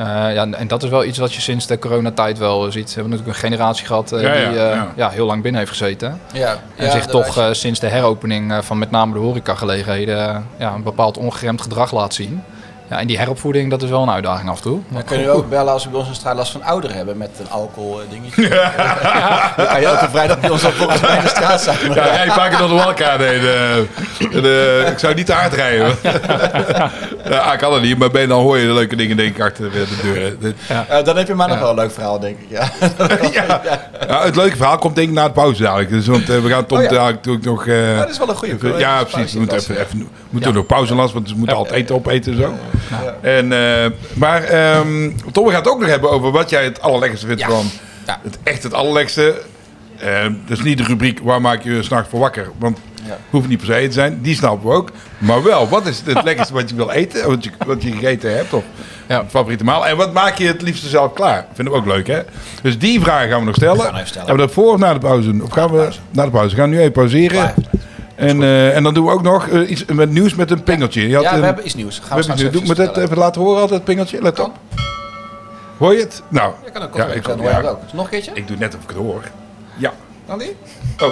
Eh, 0.00 0.34
ja, 0.34 0.46
en- 0.50 0.68
dat 0.68 0.82
is 0.82 0.90
wel 0.90 1.04
iets 1.04 1.18
wat 1.18 1.34
je 1.34 1.40
sinds 1.40 1.66
de 1.66 1.78
coronatijd 1.78 2.38
wel 2.38 2.70
ziet. 2.72 2.86
We 2.88 2.92
hebben 2.94 3.10
natuurlijk 3.10 3.36
een 3.36 3.48
generatie 3.48 3.86
gehad 3.86 4.12
eh, 4.12 4.22
Ja, 4.22 4.32
ja, 4.34 4.48
die 4.50 4.58
eh, 4.58 4.74
ja. 4.74 4.92
ja, 4.96 5.08
heel 5.08 5.26
lang 5.26 5.42
binnen 5.42 5.60
heeft 5.60 5.72
gezeten. 5.72 6.20
ja. 6.32 6.56
En 6.76 6.84
Ja, 6.84 6.90
zich 6.90 7.06
toch 7.06 7.38
eh, 7.38 7.46
sinds 7.52 7.80
de 7.80 7.86
heropening 7.88 8.54
van 8.64 8.78
met 8.78 8.90
name 8.90 9.12
de 9.12 9.18
horecagelegenheden 9.18 10.46
ja, 10.56 10.74
een 10.74 10.82
bepaald 10.82 11.16
ongeremd 11.18 11.62
gedrag 11.62 11.92
laat 11.92 12.14
zien. 12.14 12.42
Ja, 12.90 12.98
en 12.98 13.06
die 13.06 13.18
heropvoeding, 13.18 13.70
dat 13.70 13.82
is 13.82 13.90
wel 13.90 14.02
een 14.02 14.10
uitdaging 14.10 14.48
af 14.50 14.56
en 14.56 14.62
toe. 14.62 14.80
Dan 14.88 15.04
kun 15.04 15.18
je 15.20 15.30
ook 15.30 15.48
bellen 15.48 15.72
als 15.72 15.84
we 15.84 15.90
bij 15.90 15.98
ons 15.98 16.08
in 16.08 16.14
straat 16.14 16.36
last 16.36 16.52
van 16.52 16.62
ouderen 16.62 16.96
hebben 16.96 17.16
met 17.16 17.30
een 17.40 17.50
alcohol 17.50 18.00
eh, 18.00 18.06
dingetje. 18.10 18.48
Dan 19.56 19.66
kan 19.66 19.80
je 19.80 19.88
ook 19.88 20.00
een 20.00 20.10
vrijdag 20.10 20.40
bij 20.40 20.50
ons 20.50 20.64
op 20.64 20.72
volgens 20.72 21.00
mij 21.00 21.16
in 21.16 21.22
de 21.22 21.28
straat 21.28 21.60
zijn. 21.62 21.76
Ja, 21.94 22.04
jij 22.04 22.30
vaker 22.30 22.58
dan 22.58 22.68
de 22.68 22.74
walka 22.74 23.12
eh, 23.12 23.18
de- 23.18 24.86
ik 24.90 24.98
zou 24.98 25.14
niet 25.14 25.26
te 25.26 25.32
hard 25.32 25.52
rijden. 25.52 25.94
ja, 27.30 27.52
ik 27.52 27.58
kan 27.58 27.72
het 27.72 27.82
niet, 27.82 27.98
maar 27.98 28.10
ben 28.10 28.28
dan 28.28 28.40
hoor 28.42 28.58
je 28.58 28.66
de 28.66 28.72
leuke 28.72 28.96
dingen 28.96 29.16
denk 29.16 29.36
ik 29.36 29.42
achter 29.42 29.70
de 29.72 29.86
deur. 30.02 30.36
Dit- 30.40 30.54
Eh, 30.88 31.04
dan 31.04 31.16
heb 31.16 31.26
je 31.26 31.34
maar 31.34 31.48
nog 31.48 31.58
wel 31.58 31.70
een 31.70 31.74
leuk 31.76 31.92
verhaal, 31.92 32.20
denk 32.20 32.38
ik. 32.38 32.46
Ja. 32.48 32.68
Ja. 33.32 33.60
Ja, 34.08 34.22
het 34.24 34.36
leuke 34.36 34.56
verhaal 34.56 34.78
komt 34.78 34.96
denk 34.96 35.08
ik 35.08 35.14
na 35.14 35.24
de 35.26 35.32
pauze 35.32 35.62
dadelijk. 35.62 35.90
Dus, 35.90 36.06
want 36.06 36.30
eh, 36.30 36.38
we 36.38 36.48
gaan 36.48 36.66
Tom 36.66 36.78
Oh 36.78 36.84
ja. 36.84 36.90
natuurlijk 37.10 37.44
nog... 37.44 37.66
eh, 37.66 37.98
dat 37.98 38.08
is 38.10 38.18
wel 38.18 38.28
een 38.28 38.34
goede 38.36 38.78
ja, 38.78 39.04
precies. 39.04 39.32
We 39.32 39.38
moeten 39.38 39.56
even, 39.58 39.74
even, 39.80 39.98
we 39.98 40.06
moeten 40.30 40.50
Ja. 40.50 40.56
nog 40.56 40.66
pauze 40.66 40.94
lassen, 40.94 41.14
want 41.14 41.30
we 41.30 41.36
moeten 41.36 41.56
altijd 41.56 41.74
eten 41.82 41.94
opeten 41.94 42.32
en 42.32 42.38
zo. 42.38 42.54
En, 43.20 43.52
eh, 43.52 43.90
maar 44.14 44.42
ehm 44.42 45.10
Tom, 45.32 45.44
we 45.44 45.50
gaan 45.50 45.60
het 45.60 45.68
ook 45.70 45.80
nog 45.80 45.88
hebben 45.88 46.10
over 46.10 46.30
wat 46.30 46.50
jij 46.50 46.64
het 46.64 46.80
allerlekkerste 46.80 47.26
vindt 47.26 47.42
van... 47.44 47.66
Ja. 48.06 48.20
Het 48.22 48.38
echt 48.42 48.62
het 48.62 48.74
allerlekkerste. 48.74 49.42
Eh, 49.98 50.22
dat 50.46 50.58
is 50.58 50.64
niet 50.64 50.78
de 50.78 50.84
rubriek 50.84 51.20
waar 51.22 51.40
maak 51.40 51.62
je 51.62 51.74
je 51.74 51.82
s'nachts 51.82 52.08
voor 52.10 52.20
wakker. 52.20 52.48
Want 52.58 52.78
Ja. 53.06 53.16
hoeft 53.30 53.48
niet 53.48 53.58
per 53.58 53.66
se 53.66 53.86
te 53.86 53.92
zijn. 53.92 54.18
Die 54.22 54.34
snappen 54.34 54.68
we 54.68 54.74
ook. 54.74 54.90
Maar 55.18 55.42
wel, 55.42 55.68
wat 55.68 55.86
is 55.86 56.02
het 56.04 56.22
lekkerste 56.24 56.52
wat 56.54 56.70
je 56.70 56.76
wil 56.76 56.90
eten? 56.90 57.28
Wat 57.28 57.44
je, 57.44 57.50
wat 57.66 57.82
je 57.82 57.90
gegeten 57.92 58.36
hebt? 58.36 58.52
Of 58.52 58.64
Ja. 59.08 59.24
favoriete 59.28 59.64
maal? 59.64 59.86
En 59.86 59.96
wat 59.96 60.12
maak 60.12 60.38
je 60.38 60.46
het 60.46 60.62
liefste 60.62 60.88
zelf 60.88 61.12
klaar? 61.12 61.46
Vinden 61.52 61.74
we 61.74 61.80
ook 61.80 61.86
leuk, 61.86 62.06
hè? 62.06 62.20
Dus 62.62 62.78
die 62.78 63.00
vragen 63.00 63.28
gaan 63.28 63.38
we 63.40 63.44
nog 63.46 63.54
stellen. 63.54 63.80
gaan 63.80 63.94
we 63.94 64.06
stellen. 64.06 64.26
Hebben 64.28 64.46
we 64.46 64.52
dat 64.54 64.64
voor 64.64 64.72
of 64.72 64.78
na 64.78 64.92
de 64.92 64.98
pauze? 64.98 65.30
doen? 65.30 65.42
Of 65.42 65.50
gaan 65.52 65.70
we 65.70 65.88
na 66.10 66.24
de 66.24 66.30
pauze? 66.30 66.54
We 66.54 66.60
gaan 66.60 66.70
nu 66.70 66.78
even 66.78 66.92
pauzeren. 66.92 67.54
En, 68.20 68.42
eh, 68.42 68.76
en 68.76 68.82
dan 68.82 68.94
doen 68.94 69.04
we 69.04 69.10
ook 69.12 69.22
nog 69.22 69.48
eh, 69.48 69.70
iets 69.70 69.84
met 69.84 70.10
nieuws 70.10 70.34
met 70.34 70.50
een 70.50 70.62
pingeltje. 70.62 71.08
Je 71.08 71.14
had 71.14 71.24
Ja, 71.24 71.32
een- 71.32 71.38
we 71.40 71.46
hebben 71.46 71.64
iets 71.64 71.74
nieuws. 71.74 71.98
Gaan 71.98 72.18
we, 72.18 72.22
we 72.24 72.28
hebben, 72.32 72.52
doe 72.52 72.62
me 72.66 72.74
dat 72.74 72.96
even 72.96 73.16
laten 73.18 73.40
horen 73.40 73.60
altijd, 73.60 73.84
pingeltje. 73.84 74.22
Let 74.22 74.38
op. 74.40 74.52
Hoor 75.78 75.92
je 75.92 76.00
het? 76.00 76.22
Nou, 76.28 76.52
kan 76.72 76.82
ook. 76.82 76.96
Ja, 76.96 77.06
ik- 77.06 77.26
ja. 77.26 77.36
hoor 77.36 77.50
het 77.50 77.66
ook. 77.66 77.78
Nog 77.92 78.04
een 78.04 78.10
keertje? 78.10 78.30
ik 78.34 78.48
doe 78.48 78.56
net 78.56 78.74
of 78.74 78.82
ik 78.82 78.88
het 78.88 78.96
hoor. 78.98 79.22
Ja. 79.76 79.92
Dan 80.26 80.38
die? 80.38 80.56
Oh. 81.02 81.08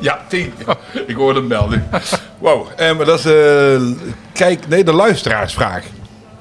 Ja, 0.00 0.18
tien. 0.28 0.52
ik 1.06 1.16
hoorde 1.16 1.38
hem 1.38 1.48
melden. 1.48 1.88
Wow. 2.38 2.66
En 2.76 2.96
maar 2.96 3.06
dat 3.06 3.18
is, 3.18 3.24
eh, 3.24 3.80
kijk, 4.32 4.68
nee, 4.68 4.84
de 4.84 4.92
luisteraarsvraag. 4.92 5.84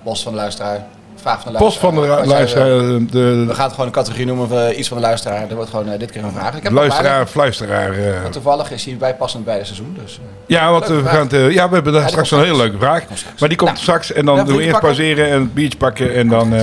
Bos 0.04 0.24
van 0.24 0.32
de 0.32 0.38
luisteraar. 0.38 0.86
Vraag 1.22 1.42
van 1.42 1.52
de 1.52 1.58
Post 1.58 1.78
van 1.78 1.94
de 1.96 2.00
luisteraar. 2.00 2.28
luisteraar. 2.38 2.68
De, 3.12 3.46
We 3.48 3.54
gaan 3.54 3.64
het 3.64 3.72
gewoon 3.72 3.86
een 3.86 3.92
categorie 3.94 4.26
noemen 4.26 4.48
van 4.48 4.58
eh, 4.58 4.78
iets 4.78 4.88
van 4.88 4.98
de 4.98 5.04
luisteraar. 5.04 5.50
Er 5.50 5.56
wordt 5.56 5.70
gewoon 5.70 5.90
eh, 5.90 6.00
dit 6.00 6.12
keer 6.12 6.24
een 6.24 6.32
vraag. 6.32 6.56
Ik 6.58 6.64
heb 6.64 6.72
luisteraar, 6.72 7.28
fluisteraar. 7.28 7.92
eh. 7.94 8.26
Toevallig 8.32 8.72
is 8.72 8.86
hij 8.86 8.98
bijpassend 8.98 9.46
bij 9.46 9.58
het 9.58 9.66
seizoen. 9.66 9.98
Dus, 10.04 10.14
eh. 10.16 10.22
Ja, 10.46 10.72
want 10.72 10.88
we 10.88 11.02
gaan 11.06 11.20
het, 11.20 11.34
eh, 11.34 11.52
ja, 11.52 11.68
we 11.70 11.74
hebben 11.76 11.94
daar 11.94 12.10
straks 12.10 12.32
een 12.32 12.40
hele 12.40 12.58
leuke 12.58 12.78
vraag. 12.78 13.04
Maar 13.40 13.50
die 13.50 13.58
komt 13.58 13.72
Nou. 13.72 13.82
straks 13.84 14.14
en 14.14 14.26
dan 14.26 14.36
doen 14.36 14.46
we 14.46 14.52
eerst 14.54 14.72
pakken. 14.72 14.80
pauzeren 14.90 15.30
en 15.30 15.40
het 15.42 15.54
biertje 15.54 15.78
pakken 15.78 16.16
en 16.16 16.28
dan, 16.28 16.54
eh, 16.56 16.62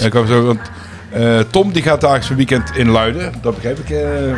dan 0.00 0.10
komen 0.10 0.28
we 0.28 0.34
zo. 0.34 0.42
Want, 0.46 0.60
eh, 1.12 1.38
Tom 1.50 1.72
die 1.72 1.82
gaat 1.82 2.00
daar 2.00 2.22
zijn 2.22 2.36
weekend 2.36 2.70
in 2.74 2.90
Luiden. 2.90 3.32
Dat 3.42 3.54
begrijp 3.54 3.78
ik. 3.78 3.90
eh. 3.90 3.96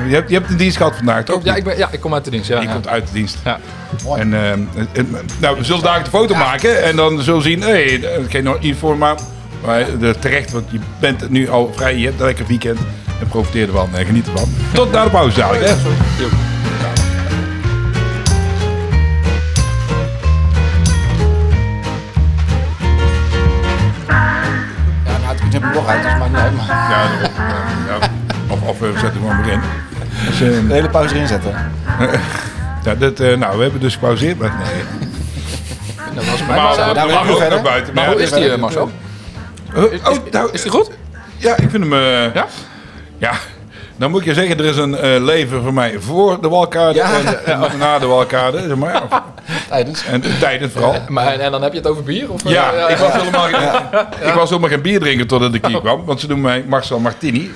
je, 0.09 0.14
hebt, 0.14 0.28
je 0.31 0.37
hebt 0.37 0.50
een 0.50 0.57
dienst 0.57 0.76
gehad 0.76 0.96
vandaag, 0.96 1.24
toch? 1.24 1.44
Ja, 1.44 1.54
ik, 1.54 1.64
ben, 1.64 1.76
ja, 1.76 1.88
ik 1.90 2.00
kom 2.00 2.14
uit 2.14 2.24
de 2.24 2.31
dienst. 2.31 2.48
Ja, 2.48 2.59
Die 2.59 2.68
ja. 2.68 2.74
komt 2.74 2.88
uit 2.88 3.07
de 3.07 3.12
dienst. 3.12 3.37
Ja. 3.44 3.59
Mooi. 4.04 4.20
En, 4.20 4.35
eh, 4.35 5.02
nou, 5.40 5.57
we 5.59 5.64
zullen 5.64 5.83
daar 5.83 6.04
de 6.04 6.11
foto 6.11 6.35
maken 6.35 6.83
en 6.85 6.96
dan 6.96 7.22
zullen 7.22 7.42
we 7.42 7.48
zien, 7.48 7.62
hé, 7.62 7.68
hey, 7.98 8.02
geen 8.28 8.44
nog 8.44 8.57
informatie. 8.61 9.26
Maar 9.64 9.99
de, 9.99 10.14
terecht, 10.18 10.53
want 10.53 10.64
je 10.71 10.79
bent 11.01 11.31
nu 11.31 11.49
al 11.49 11.73
vrij, 11.77 11.97
je 11.97 12.07
hebt 12.07 12.21
een 12.21 12.27
lekker 12.27 12.47
weekend 12.47 12.79
en 13.21 13.29
profiteer 13.29 13.66
ervan 13.66 13.88
en 13.94 14.07
geniet 14.07 14.27
ervan. 14.27 14.49
Tot 14.73 14.92
na 14.92 15.05
de 15.05 15.11
pauze 15.11 15.38
dadelijk, 15.38 15.64
hè? 15.64 15.71
Ja, 15.71 15.77
nou, 25.18 25.37
heb 25.51 25.62
hem 25.62 25.73
nog 25.73 25.87
uit, 25.87 26.03
dus 26.03 26.12
maakt 26.18 26.31
niet 26.31 26.40
uit. 26.40 26.57
Maar 26.57 26.66
Ja, 26.66 27.03
ja. 27.88 27.99
Of, 28.49 28.62
of 28.62 28.79
we 28.79 28.92
zetten 29.01 29.21
hem 29.21 29.31
gewoon 29.31 29.42
weer 29.42 29.53
in. 29.53 29.61
Dus, 30.27 30.40
eh, 30.40 30.68
de 30.68 30.75
hele 30.75 30.88
pauze 30.88 31.14
erin 31.14 31.27
zetten. 31.27 31.51
ja, 32.85 32.94
eh, 32.94 33.38
nou, 33.38 33.57
we 33.57 33.62
hebben 33.62 33.81
dus 33.81 33.92
gepauzeerd, 33.92 34.38
maar 34.38 34.53
nee. 34.64 35.09
Dat 36.14 36.25
was 36.25 36.40
Maar, 36.47 36.57
maar, 36.57 36.94
naar 36.94 37.62
maar 37.62 37.83
Maar 37.94 38.07
hoe 38.07 38.16
ja, 38.16 38.23
is 38.23 38.31
die, 38.31 38.51
eh, 38.51 38.59
Marcel? 38.59 38.83
oh, 38.83 38.90
oh, 39.76 40.16
nou, 40.31 40.48
Is 40.52 40.62
die 40.62 40.70
goed? 40.70 40.90
Ja, 41.37 41.50
ik 41.57 41.70
vind 41.70 41.83
hem... 41.85 41.92
eh, 41.92 42.35
Ja? 42.35 42.46
Ja, 43.18 43.33
dan 43.96 44.11
moet 44.11 44.20
ik 44.20 44.26
je 44.26 44.35
zeggen, 44.35 44.59
er 44.59 44.64
is 44.64 44.76
een 44.76 44.96
eh, 44.96 45.22
leven 45.22 45.62
voor 45.62 45.72
mij 45.74 45.98
voor 45.98 46.40
de 46.40 46.48
walkade 46.48 46.94
Ja. 46.94 47.11
en, 47.44 47.44
en 47.44 47.78
na 47.78 47.98
de 47.98 48.07
walkade, 48.07 48.59
zeg 48.66 48.76
maar. 48.76 49.02
Tijdens. 49.68 50.04
En 50.04 50.22
tijdens 50.40 50.72
vooral. 50.72 50.94
Maar, 51.09 51.33
en 51.38 51.50
dan 51.50 51.62
heb 51.62 51.72
je 51.72 51.78
het 51.78 51.87
over 51.87 52.02
bier? 52.02 52.33
Of, 52.33 52.44
eh, 52.44 52.50
Ja, 52.52 52.88
ik 52.88 52.96
was, 52.96 53.12
helemaal, 53.12 53.44
geen- 53.46 54.28
ik 54.28 54.35
was 54.35 54.48
helemaal 54.48 54.70
geen 54.70 54.83
bier 54.83 55.00
drinken 55.00 55.26
totdat 55.26 55.54
ik 55.54 55.66
hier 55.66 55.81
kwam. 55.81 56.04
Want 56.04 56.20
ze 56.20 56.26
doen 56.26 56.40
mij 56.40 56.64
Marcel 56.68 56.98
Martini. 56.98 57.50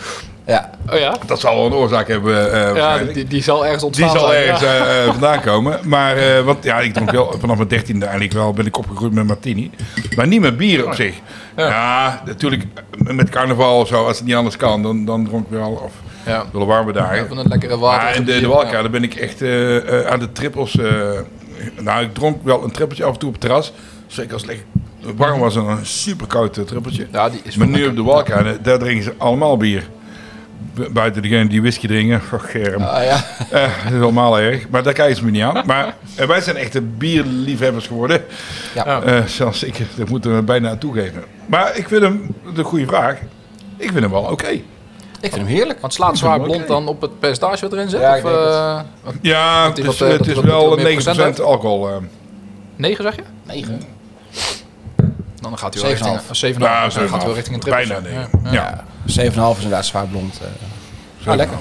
Ja. 0.46 0.70
Oh 0.92 0.98
ja? 0.98 1.16
Dat 1.26 1.40
zal 1.40 1.54
wel 1.56 1.66
een 1.66 1.72
oorzaak 1.72 2.08
hebben 2.08 2.52
eh 2.52 2.60
Ja, 2.60 2.72
waarschijnlijk. 2.72 3.14
die, 3.14 3.24
die 3.24 3.42
zal 3.42 3.64
ergens 3.66 3.78
Die 3.80 3.86
ontstaan 4.04 4.18
zal 4.20 4.28
zijn, 4.28 4.42
ergens 4.42 4.60
ja. 4.60 4.76
eh, 4.76 5.02
eh, 5.04 5.10
vandaan 5.10 5.40
komen. 5.40 5.78
Maar, 5.82 6.16
eh, 6.16 6.40
want 6.44 6.64
ja, 6.64 6.80
ik 6.80 6.92
dronk 6.94 7.10
wel 7.10 7.34
vanaf 7.40 7.56
mijn 7.56 7.68
dertiende 7.68 8.04
eigenlijk 8.04 8.34
wel, 8.34 8.52
ben 8.52 8.66
ik 8.66 8.78
opgegroeid 8.78 9.12
met 9.12 9.26
martini. 9.26 9.70
Maar 10.16 10.26
niet 10.26 10.40
met 10.40 10.56
bier 10.56 10.86
op 10.86 10.94
zich. 10.94 11.14
Ja. 11.56 11.66
Ja, 11.68 12.22
natuurlijk 12.26 12.64
met 12.96 13.28
carnaval 13.30 13.78
of 13.80 13.88
zo, 13.88 14.06
als 14.06 14.16
het 14.16 14.26
niet 14.26 14.34
anders 14.34 14.56
kan, 14.56 14.82
dan, 14.82 15.04
dan 15.04 15.24
dronk 15.26 15.44
ik 15.44 15.50
wel. 15.50 15.80
Of 15.84 15.92
Ja. 16.26 16.44
wel 16.52 16.66
warme 16.66 16.92
dagen. 16.92 17.28
Van 17.28 17.38
een 17.38 17.48
lekkere 17.48 17.78
water. 17.78 18.02
Maar 18.04 18.16
in 18.16 18.24
de, 18.24 18.40
de 18.40 18.46
Walka, 18.48 18.80
daar 18.80 18.90
ben 18.90 19.02
ik 19.02 19.14
echt 19.14 19.42
aan 20.10 20.18
de 20.18 20.28
trippels. 20.32 20.78
eh, 20.78 20.86
nou, 21.80 22.04
ik 22.04 22.14
dronk 22.14 22.44
wel 22.44 22.64
een 22.64 22.70
trippeltje 22.72 23.04
af 23.04 23.12
en 23.12 23.18
toe 23.18 23.28
op 23.28 23.34
het 23.34 23.42
terras. 23.42 23.72
Zeker 24.06 24.32
als 24.32 24.42
het 24.42 24.50
lekker 24.50 24.66
warm 25.16 25.40
was, 25.40 25.54
dan 25.54 25.68
een 25.68 25.86
super 25.86 26.26
koud 26.26 26.52
trippeltje. 26.66 27.06
Ja, 27.12 27.28
die 27.28 27.40
is 27.44 27.56
maar 27.56 27.66
nu 27.68 27.86
op 27.86 27.96
de 27.96 28.02
Walka, 28.02 28.42
daar 28.62 28.78
drinken 28.78 29.04
ze 29.04 29.14
allemaal 29.18 29.56
bier. 29.56 29.88
Bu- 30.74 30.90
buiten 30.92 31.22
degene 31.22 31.48
die 31.48 31.60
whisky 31.60 31.86
drinken. 31.86 32.20
Oh, 32.32 32.40
Germ. 32.42 32.82
Ah, 32.82 33.04
ja. 33.04 33.24
Eh, 33.50 33.62
dat 33.84 33.92
is 33.92 34.00
allemaal 34.00 34.38
erg. 34.38 34.68
Maar 34.68 34.82
daar 34.82 34.92
kijken 34.92 35.16
ze 35.16 35.24
me 35.24 35.30
niet 35.30 35.42
aan. 35.42 35.62
Maar 35.66 35.86
eh, 36.16 36.26
wij 36.26 36.40
zijn 36.40 36.56
echte 36.56 36.80
bierliefhebbers 36.80 37.86
geworden. 37.86 38.24
Ja. 38.74 39.02
Eh, 39.02 39.24
zelfs 39.26 39.62
ik, 39.62 39.82
dat 39.96 40.08
moeten 40.08 40.34
we 40.36 40.42
bijna 40.42 40.76
toegeven. 40.76 41.24
Maar 41.46 41.76
ik 41.76 41.88
vind 41.88 42.02
hem, 42.02 42.34
de 42.54 42.62
goede 42.64 42.86
vraag, 42.86 43.18
ik 43.76 43.88
vind 43.90 44.00
hem 44.00 44.10
wel 44.10 44.22
oké. 44.22 44.48
Ik 44.48 44.62
vind 45.32 45.34
hem 45.34 45.46
heerlijk. 45.46 45.80
Want 45.80 45.94
slaat 45.94 46.18
zwaar 46.18 46.40
blond 46.40 46.66
dan 46.66 46.88
op 46.88 47.00
het 47.00 47.18
percentage 47.18 47.62
wat 47.62 47.72
erin 47.72 47.88
zit? 47.88 48.00
Ja, 48.00 48.16
of, 48.16 48.24
eh, 48.24 48.80
Ja, 49.20 49.68
het 49.68 49.78
is, 49.78 49.84
wat, 49.84 49.98
het 49.98 50.26
is 50.26 50.40
wel 50.40 50.68
wat 50.68 50.76
meer 50.82 50.92
procent 50.92 51.16
9% 51.16 51.20
heeft? 51.24 51.40
alcohol. 51.40 51.88
eh. 51.88 51.94
9 52.76 53.04
zeg 53.04 53.14
je? 53.16 53.22
9. 53.46 53.80
Dan 55.40 55.58
gaat 55.58 55.74
hij 55.74 55.82
wel 55.82 55.90
7,5. 55.92 56.28
richting, 56.28 56.54
7,5. 56.54 56.62
Ja, 56.62 56.82
dan 56.82 56.90
gaat 56.90 56.94
hij 56.94 57.08
wel 57.08 57.20
7,5. 57.20 57.34
richting 57.34 57.54
een 57.54 57.60
triple. 57.60 57.86
Bijna 57.86 58.08
Ja, 58.08 58.16
negen. 58.16 58.40
ja. 58.44 58.52
Ja. 58.52 58.84
Ja. 59.04 59.22
7,5 59.30 59.56
is 59.58 59.62
inderdaad 59.62 59.86
zwaar 59.86 60.06
blond. 60.06 60.40
eh. 60.42 61.28
Ah, 61.28 61.36
lekker. 61.36 61.56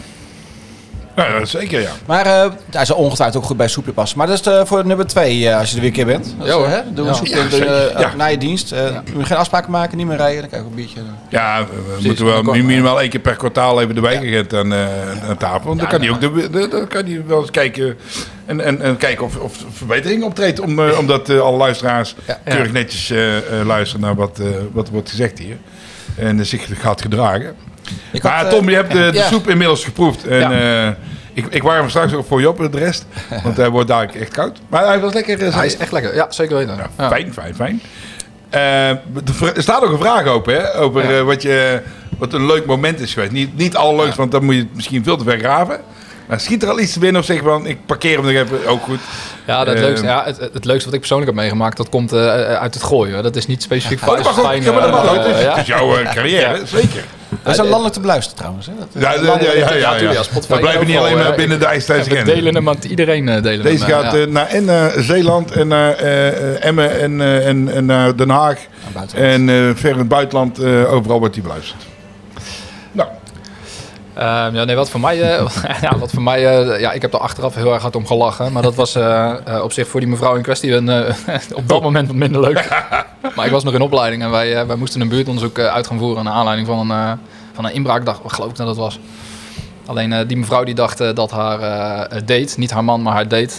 Ja, 1.16 1.26
is 1.26 1.52
zeker, 1.52 1.82
ja. 1.82 1.90
Maar 2.06 2.26
eh 2.26 2.52
hij 2.72 2.86
zal 2.86 2.96
ongetwijfeld 2.98 3.38
ook 3.42 3.48
goed 3.48 3.58
bij 3.58 3.68
soepje 3.68 3.92
passen. 3.94 4.18
Maar 4.18 4.28
dat 4.28 4.40
is 4.40 4.46
eh, 4.48 4.66
voor 4.66 4.86
nummer 4.86 5.08
2 5.08 5.56
als 5.56 5.70
je 5.70 5.76
er 5.76 5.82
weer 5.82 5.90
een 5.90 5.96
keer 5.96 6.06
bent. 6.06 6.36
Dat 6.38 6.48
is, 6.48 6.54
Ja, 6.54 6.62
hè? 6.70 6.82
Doe 6.94 7.00
een 7.06 7.12
Ja. 7.12 7.14
soepje 7.18 7.36
Ja, 7.36 7.66
eh, 7.66 8.00
Ja. 8.00 8.16
na 8.16 8.26
je 8.26 8.38
dienst. 8.38 8.74
Geen 9.22 9.38
afspraken 9.38 9.72
maken, 9.72 9.98
niet 9.98 10.08
meer 10.08 10.18
rijden. 10.18 10.40
Dan 10.40 10.50
krijg 10.50 10.64
je 10.64 10.70
ook 10.70 10.76
een 10.78 10.84
biertje. 10.84 11.02
Ja, 11.30 11.66
we, 11.66 11.96
we 11.96 12.08
moeten 12.08 12.26
wel 12.26 12.44
minimaal 12.44 13.02
één 13.02 13.10
keer 13.10 13.20
per 13.20 13.36
kwartaal 13.36 13.82
even 13.82 13.96
de 13.96 14.02
wijkagent 14.02 14.54
aan, 14.54 14.74
eh, 14.74 15.30
aan 15.30 15.38
tafel. 15.38 15.68
Want 15.68 15.80
dan 15.80 15.90
kan 15.90 16.02
hij 16.02 16.10
ook 16.10 16.20
de, 16.22 16.50
de- 16.50 16.68
dan 16.68 16.88
kan 16.88 17.06
hij 17.06 17.24
wel 17.28 17.42
eens 17.42 17.52
kijken 17.52 17.98
en, 18.46 18.60
en, 18.62 18.82
en 18.82 18.98
kijken 18.98 19.26
of, 19.26 19.36
of 19.38 19.66
verbetering 19.72 20.24
optreedt. 20.24 20.60
Om, 20.60 20.80
eh, 20.80 20.98
omdat 21.00 21.30
alle 21.30 21.58
luisteraars 21.58 22.16
Ja. 22.28 22.40
keurig 22.46 22.72
netjes 22.72 23.14
luisteren 23.66 24.02
naar 24.06 24.16
wat, 24.16 24.40
eh, 24.40 24.48
wat 24.72 24.90
wordt 24.90 25.10
gezegd 25.10 25.40
hier. 25.40 25.58
En 26.22 26.40
eh, 26.40 26.46
zich 26.46 26.68
gaat 26.82 27.02
gedragen. 27.02 27.56
Ik 28.12 28.24
Maar 28.24 28.46
eh, 28.46 28.50
Tom, 28.52 28.70
je 28.70 28.76
hebt 28.76 28.92
de, 28.92 29.10
de 29.12 29.18
ja. 29.18 29.28
soep 29.28 29.50
inmiddels 29.50 29.84
geproefd. 29.84 30.28
En 30.28 30.40
Ja. 30.40 30.86
eh, 30.88 30.94
ik, 31.34 31.46
ik 31.50 31.64
warm 31.64 31.78
hem 31.80 31.90
straks 31.90 32.14
ook 32.14 32.26
voor 32.26 32.40
je 32.40 32.50
op 32.50 32.72
de 32.72 32.78
rest. 32.78 33.06
Want 33.44 33.58
hij 33.58 33.70
wordt 33.70 33.88
dadelijk 33.88 34.16
echt 34.16 34.32
koud. 34.32 34.60
Maar 34.70 34.86
hij 34.86 35.00
was 35.00 35.14
lekker. 35.14 35.54
Hij 35.54 35.66
is 35.66 35.78
echt 35.78 35.92
lekker. 35.92 36.16
Ja, 36.16 36.32
zeker 36.32 36.56
weten. 36.56 36.90
ja. 36.98 37.10
Fijn, 37.10 37.34
fijn, 37.34 37.56
fijn. 37.56 37.82
Er 38.50 39.02
staat 39.62 39.84
ook 39.84 39.92
een 39.92 39.98
vraag 40.00 40.26
open, 40.26 40.54
hè? 40.56 40.78
Over 40.80 41.26
wat, 41.26 41.42
je, 41.42 41.82
wat 42.18 42.34
een 42.34 42.46
leuk 42.46 42.66
moment 42.66 43.00
is 43.00 43.14
geweest. 43.14 43.32
Niet, 43.32 43.58
niet 43.58 43.76
allerleukst, 43.76 44.18
want 44.18 44.32
dan 44.32 44.44
moet 44.44 44.56
je 44.56 44.62
het 44.62 44.76
misschien 44.76 45.04
veel 45.04 45.18
te 45.18 45.24
ver 45.24 45.40
graven. 45.40 45.80
Maar 46.32 46.40
schiet 46.40 46.64
er 46.64 46.70
al 46.70 46.80
iets 46.80 46.94
te 46.94 47.00
binnen 47.00 47.22
of 47.22 47.28
zeg 47.28 47.42
van, 47.44 47.66
ik 47.66 47.78
parkeer 47.86 48.16
hem 48.18 48.26
nog 48.26 48.34
even, 48.44 48.68
ook 48.68 48.82
goed. 48.84 49.00
Ja, 49.48 49.64
dat 49.64 49.76
Eh, 49.76 49.82
leukste, 49.82 50.06
ja 50.06 50.24
het, 50.26 50.38
het 50.54 50.66
leukste 50.66 50.86
wat 50.86 50.94
ik 50.94 51.00
persoonlijk 51.00 51.30
heb 51.32 51.40
meegemaakt, 51.40 51.78
dat 51.78 51.90
komt 51.90 52.12
eh, 52.14 52.20
uit 52.54 52.74
het 52.74 52.84
gooien. 52.84 53.24
Dat 53.24 53.36
is 53.36 53.48
niet 53.48 53.62
specifiek 53.64 54.00
voor 54.00 54.16
Dat 54.16 54.24
mag 54.26 54.40
ook, 54.40 54.46
IJsselstein. 54.46 54.84
ja, 54.86 54.92
maar 54.92 55.16
dat 55.16 55.26
eh, 55.26 55.32
is- 55.38 55.42
ja? 55.44 55.50
Het 55.50 55.62
is 55.62 55.68
jouw 55.68 55.98
eh, 55.98 56.14
carrière, 56.14 56.58
Ja. 56.60 56.66
zeker. 56.66 57.04
Dat 57.44 57.54
is 57.54 57.60
een 57.60 57.66
landelijk 57.66 57.94
te 57.94 58.00
beluisteren 58.00 58.38
trouwens. 58.38 58.66
Hè? 58.66 58.72
Ja, 59.00 59.14
ja, 59.14 59.20
ja, 59.74 59.96
ja, 60.12 60.22
We 60.48 60.60
blijven 60.60 60.88
niet 60.88 60.98
alleen 60.98 61.18
maar 61.18 61.36
binnen 61.36 61.60
de 61.60 61.66
ijstijds 61.66 62.08
We 62.08 62.24
delen 62.24 62.56
hem, 62.56 62.64
want 62.64 62.84
iedereen 62.86 63.30
eh, 63.30 63.42
delen 63.44 63.66
Deze 63.66 63.86
hem. 63.86 63.94
eh, 63.94 64.00
gaat 64.00 64.14
ja. 64.14 64.20
eh, 64.20 64.28
naar, 64.28 64.48
en 64.48 65.04
Zeeland 65.04 65.52
en 65.52 65.68
naar 65.68 65.94
eh, 65.96 66.28
eh, 66.28 66.66
Emmen 66.66 67.00
en, 67.00 67.22
eh, 67.22 67.48
en, 67.48 67.74
en 67.74 67.86
naar 67.86 68.16
Den 68.16 68.30
Haag. 68.30 68.58
En 69.16 69.50
eh, 69.50 69.56
ver 69.76 69.92
in 69.92 69.98
het 69.98 70.08
buitenland, 70.08 70.60
eh, 70.60 70.94
overal 70.94 71.20
wordt 71.20 71.34
die 71.34 71.44
beluisterd. 71.44 71.84
Ehm, 74.22 74.56
ja, 74.56 74.64
nee, 74.64 74.76
wat 74.76 74.90
voor 74.90 75.00
mij, 75.00 75.22
eh, 75.22 75.46
ja, 75.82 75.98
wat 75.98 76.12
voor 76.12 76.22
mij 76.22 76.46
eh, 76.46 76.80
ja, 76.80 76.92
ik 76.92 77.02
heb 77.02 77.14
er 77.14 77.20
achteraf 77.20 77.56
heel 77.56 77.74
erg 77.74 77.82
hard 77.82 77.96
om 77.96 78.06
gelachen. 78.08 78.52
Maar 78.52 78.62
dat 78.62 78.76
was 78.76 78.96
eh, 78.96 79.34
op 79.64 79.72
zich 79.72 79.88
voor 79.88 80.00
die 80.00 80.10
mevrouw 80.10 80.36
in 80.36 80.42
kwestie 80.42 80.74
een, 80.74 80.90
op 81.62 81.68
dat 81.68 81.82
moment 81.82 82.08
wat 82.08 82.16
minder 82.16 82.42
leuk. 82.42 82.70
maar 83.36 83.46
ik 83.46 83.52
was 83.52 83.64
nog 83.64 83.74
in 83.74 83.82
opleiding 83.82 84.24
en 84.24 84.32
wij, 84.32 84.68
wij 84.68 84.76
moesten 84.76 85.02
een 85.02 85.10
buurtonderzoek 85.10 85.60
uit 85.60 85.88
gaan 85.88 85.98
voeren 85.98 86.24
naar 86.24 86.34
aanleiding 86.34 86.68
van 86.68 86.90
een, 86.90 87.20
van 87.54 87.66
een 87.66 87.74
inbraakdag, 87.74 88.22
geloof 88.26 88.50
ik 88.50 88.56
dat 88.56 88.68
het 88.68 88.78
was. 88.78 89.00
Alleen 89.86 90.14
eh, 90.14 90.20
die 90.28 90.38
mevrouw 90.38 90.64
die 90.64 90.76
dacht 90.76 91.00
eh, 91.00 91.14
dat 91.14 91.32
haar 91.32 91.60
eh, 91.60 92.20
date, 92.26 92.54
niet 92.60 92.72
haar 92.72 92.84
man, 92.84 93.02
maar 93.02 93.14
haar 93.14 93.28
date, 93.28 93.54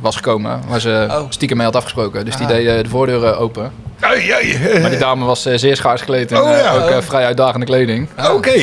was 0.00 0.16
gekomen. 0.16 0.60
Waar 0.68 0.80
ze 0.80 1.06
Oh. 1.10 1.20
stiekem 1.28 1.56
mee 1.56 1.66
had 1.66 1.76
afgesproken. 1.76 2.24
Dus 2.24 2.36
die 2.36 2.46
Ah. 2.46 2.52
deed 2.52 2.84
de 2.84 2.90
voordeuren 2.90 3.38
open. 3.38 3.72
ai, 4.00 4.30
ai, 4.30 4.58
Maar 4.80 4.90
die 4.90 4.98
dame 4.98 5.24
was 5.24 5.42
zeer 5.42 5.76
schaars 5.76 6.00
gekleed 6.00 6.32
en 6.32 6.42
Oh, 6.42 6.50
ja. 6.50 6.72
ook 6.74 7.02
vrij 7.02 7.24
uitdagende 7.24 7.66
kleding. 7.66 8.08
oké. 8.34 8.62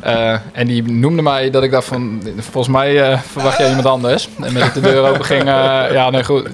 Eh, 0.00 0.32
en 0.52 0.66
die 0.66 0.82
noemde 0.82 1.22
mij 1.22 1.50
dat 1.50 1.62
ik 1.62 1.70
dacht 1.70 1.86
van, 1.86 2.22
volgens 2.38 2.68
mij 2.76 3.18
verwacht 3.32 3.58
jij 3.58 3.68
iemand 3.68 3.86
anders. 3.86 4.28
En 4.42 4.52
met 4.52 4.74
de 4.74 4.80
deur 4.80 5.08
open 5.08 5.24
ging, 5.24 5.44
ja 5.92 6.10
nee 6.10 6.24
goed. 6.24 6.48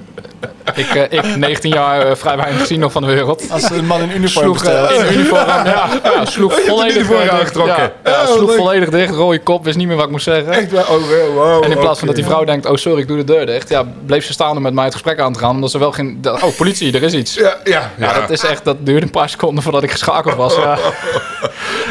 Ik, 0.75 0.95
eh, 0.95 1.03
ik 1.19 1.35
19 1.35 1.71
jaar 1.71 2.01
eh, 2.07 2.15
vrij 2.15 2.37
weinig 2.37 2.59
gezien 2.59 2.79
nog 2.79 2.91
van 2.91 3.01
de 3.01 3.07
wereld. 3.07 3.43
Als 3.51 3.69
een 3.69 3.85
man 3.85 4.01
in 4.01 4.15
uniform 4.15 4.55
Sloeg 4.57 4.63
eh, 4.65 5.07
in 5.09 5.13
uniform, 5.13 5.45
ja, 5.47 5.87
ja, 6.03 6.25
sloeg 6.25 6.53
Oh, 6.59 6.65
volledig 6.67 6.95
uniform 6.95 7.19
dicht. 7.19 7.31
aangetrokken. 7.31 7.91
Ja, 8.03 8.25
sloeg 8.25 8.49
leuk. 8.49 8.57
volledig 8.57 8.89
dicht, 8.89 9.13
rode 9.13 9.39
kop, 9.39 9.63
wist 9.63 9.77
niet 9.77 9.87
meer 9.87 9.95
wat 9.95 10.05
ik 10.05 10.11
moest 10.11 10.23
zeggen. 10.23 10.51
Echt 10.53 10.73
oh, 10.73 10.87
wow, 11.35 11.63
En 11.63 11.71
in 11.71 11.77
plaats 11.77 11.97
van 11.99 12.07
dat 12.07 12.15
die 12.15 12.25
vrouw 12.25 12.43
denkt, 12.43 12.65
oh 12.65 12.75
sorry, 12.75 13.01
ik 13.01 13.07
doe 13.07 13.17
de 13.17 13.23
deur 13.23 13.45
dicht. 13.45 13.69
Ja, 13.69 13.83
bleef 14.05 14.25
ze 14.25 14.33
staan 14.33 14.55
om 14.55 14.61
met 14.61 14.73
mij 14.73 14.83
het 14.83 14.93
gesprek 14.93 15.19
aan 15.19 15.33
te 15.33 15.39
gaan. 15.39 15.49
Omdat 15.49 15.71
ze 15.71 15.79
wel 15.79 15.91
geen, 15.91 16.17
dat- 16.21 16.43
oh 16.43 16.55
politie, 16.57 16.93
er 16.93 17.03
is 17.03 17.13
iets. 17.13 17.33
Ja, 17.33 17.57
ja, 17.63 17.91
Ja, 17.97 18.13
dat 18.13 18.29
is 18.29 18.43
echt, 18.43 18.65
dat 18.65 18.77
duurde 18.79 19.01
een 19.05 19.11
paar 19.11 19.29
seconden 19.29 19.63
voordat 19.63 19.83
ik 19.83 19.91
geschakeld 19.91 20.35
was. 20.35 20.55
Ja, 20.55 20.77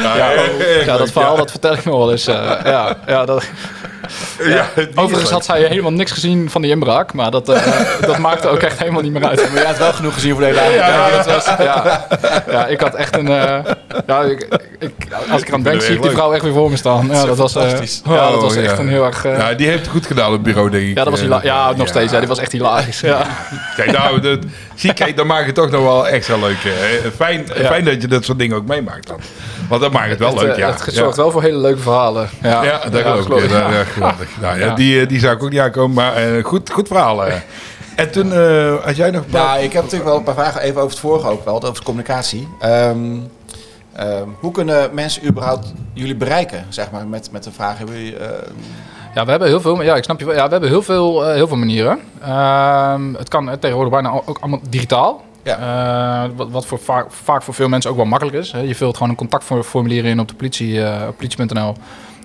ja, 0.86 0.96
dat 0.96 1.10
verhaal, 1.10 1.32
ja. 1.32 1.38
dat 1.38 1.50
vertel 1.50 1.72
ik 1.72 1.84
nog 1.84 1.96
wel 1.96 2.10
eens. 2.10 2.26
eh, 2.26 2.34
ja, 2.64 2.96
ja, 3.06 3.24
dat, 3.24 3.44
Ja, 4.44 4.66
Overigens 4.94 5.30
had 5.30 5.44
zij 5.44 5.62
helemaal 5.64 5.92
niks 5.92 6.12
gezien 6.12 6.50
van 6.50 6.62
die 6.62 6.70
inbraak, 6.70 7.12
maar 7.12 7.30
dat, 7.30 7.48
eh, 7.48 7.66
dat 8.06 8.18
maakte 8.18 8.48
ook 8.48 8.58
echt 8.62 8.78
helemaal 8.78 9.02
niet 9.02 9.12
meer 9.12 9.26
uit. 9.26 9.36
Maar 9.52 9.54
jij 9.60 9.66
had 9.66 9.78
wel 9.78 9.92
genoeg 9.92 10.14
gezien 10.14 10.32
voor 10.32 10.40
de 10.40 10.46
hele 10.46 10.82
avond. 10.82 11.44
Ja, 12.50 12.66
ik 12.66 12.80
had 12.80 12.94
echt 12.94 13.16
een. 13.16 13.28
eh, 13.28 13.58
ja, 14.06 14.20
ik, 14.22 14.48
ik, 14.78 14.92
als 15.30 15.40
ik 15.42 15.48
eraan 15.48 15.62
denk, 15.62 15.82
zie 15.82 15.94
ik 15.94 16.02
die 16.02 16.10
vrouw 16.10 16.32
echt 16.32 16.42
weer 16.42 16.52
voor 16.52 16.70
me 16.70 16.76
staan. 16.76 17.08
Ja, 17.12 17.24
dat 17.24 17.36
was, 17.36 17.54
eh, 17.56 17.62
fantastisch. 17.62 18.02
ja, 18.04 18.30
dat 18.30 18.40
was 18.40 18.56
Oh, 18.56 18.62
echt 18.62 18.70
ja. 18.76 18.78
een 18.78 18.88
heel 18.88 19.04
erg. 19.04 19.24
eh, 19.24 19.38
Ja, 19.38 19.54
die 19.54 19.66
heeft 19.66 19.80
het 19.80 19.88
goed 19.88 20.06
gedaan 20.06 20.26
op 20.26 20.32
het 20.32 20.42
bureau, 20.42 20.70
denk 20.70 20.82
ik. 20.88 20.96
ja, 20.96 21.04
dat 21.04 21.12
was 21.12 21.22
Eh, 21.22 21.42
ja, 21.42 21.72
nog 21.76 21.88
steeds. 21.88 22.12
Ja, 22.12 22.18
die 22.18 22.28
was 22.28 22.38
echt 22.38 22.52
hilarisch. 22.52 23.00
Ja. 23.00 23.26
Kijk, 23.76 23.90
nou, 23.98 24.20
dat, 24.20 24.38
zie, 24.76 24.92
kijk, 24.94 25.16
dan 25.16 25.26
maakt 25.26 25.46
het 25.46 25.54
toch 25.54 25.70
nog 25.70 25.82
wel 25.82 26.08
extra 26.08 26.36
leuk. 26.36 26.56
hè. 26.58 27.10
Fijn, 27.10 27.46
Ja. 27.54 27.66
fijn 27.66 27.84
dat 27.84 28.02
je 28.02 28.08
dat 28.08 28.24
soort 28.24 28.38
dingen 28.38 28.56
ook 28.56 28.66
meemaakt 28.66 29.06
dan. 29.06 29.20
Want 29.68 29.80
dat 29.82 29.92
maakt 29.92 30.08
het 30.10 30.18
wel 30.18 30.28
Het, 30.32 30.40
leuk, 30.42 30.52
eh, 30.52 30.58
ja. 30.58 30.76
Het 30.84 30.94
zorgt 30.94 31.16
wel 31.16 31.30
voor 31.30 31.42
hele 31.42 31.58
leuke 31.58 31.80
verhalen. 31.80 32.28
Ja, 32.42 32.64
Ja, 32.64 32.78
dat 32.88 33.02
geloof 33.24 33.42
ik. 33.42 33.50
Ja, 33.50 33.70
ja, 33.70 33.84
geweldig. 33.84 34.28
Nou, 34.40 34.58
ja, 34.58 34.66
Ja. 34.66 34.74
Die, 34.74 35.00
eh, 35.00 35.08
die 35.08 35.18
zou 35.20 35.36
ik 35.36 35.42
ook 35.42 35.50
niet 35.50 35.60
aankomen, 35.60 35.94
maar 35.96 36.14
eh, 36.14 36.44
goed, 36.44 36.70
goed 36.70 36.86
verhaal. 36.88 37.26
eh. 37.26 37.34
En 37.96 38.10
toen 38.10 38.32
eh, 38.32 38.74
had 38.84 38.96
jij 38.96 39.10
nog... 39.10 39.22
Nou, 39.26 39.60
ik 39.62 39.72
heb 39.72 39.82
natuurlijk 39.82 40.08
wel 40.10 40.18
een 40.18 40.24
paar 40.24 40.34
vragen 40.34 40.60
even 40.60 40.76
over 40.76 40.90
het 40.90 40.98
vorige 41.00 41.28
ook 41.28 41.44
wel, 41.44 41.54
over 41.62 41.74
de 41.74 41.82
communicatie. 41.82 42.48
Ehm, 42.60 42.96
ehm, 43.96 44.28
hoe 44.40 44.52
kunnen 44.52 44.90
mensen 44.94 45.26
überhaupt 45.26 45.72
jullie 45.92 46.14
bereiken, 46.16 46.66
zeg 46.68 46.90
maar, 46.90 47.06
met, 47.06 47.28
met 47.32 47.44
de 47.44 47.52
vraag? 47.52 47.78
Hebben 47.78 47.96
jullie, 47.96 48.16
eh, 48.16 48.28
Ja, 49.16 49.24
we 49.24 49.30
hebben 49.30 49.48
heel 49.48 49.60
veel. 49.60 49.82
Ja, 49.82 49.96
ik 49.96 50.04
snap 50.04 50.20
je. 50.20 50.26
Ja, 50.26 50.44
we 50.44 50.50
hebben 50.50 50.68
heel 50.68 50.82
veel, 50.82 51.24
eh, 51.24 51.34
heel 51.34 51.48
veel 51.48 51.56
manieren. 51.56 51.98
Ehm, 52.22 53.14
het 53.14 53.28
kan 53.28 53.50
eh, 53.50 53.56
tegenwoordig 53.56 53.92
bijna 53.92 54.20
ook 54.24 54.38
allemaal 54.38 54.60
digitaal. 54.68 55.24
Ja. 55.42 55.58
Eh, 56.24 56.30
wat 56.36 56.50
wat 56.50 56.66
voor 56.66 56.78
vaak, 56.78 57.12
vaak 57.12 57.42
voor 57.42 57.54
veel 57.54 57.68
mensen 57.68 57.90
ook 57.90 57.96
wel 57.96 58.04
makkelijk 58.04 58.36
is. 58.36 58.52
Hè. 58.52 58.60
Je 58.60 58.74
vult 58.74 58.94
gewoon 58.94 59.10
een 59.10 59.16
contactformulier 59.16 60.04
in 60.04 60.20
op 60.20 60.28
de 60.28 60.34
politie, 60.34 60.80
op 61.08 61.16
politie.nl. 61.16 61.74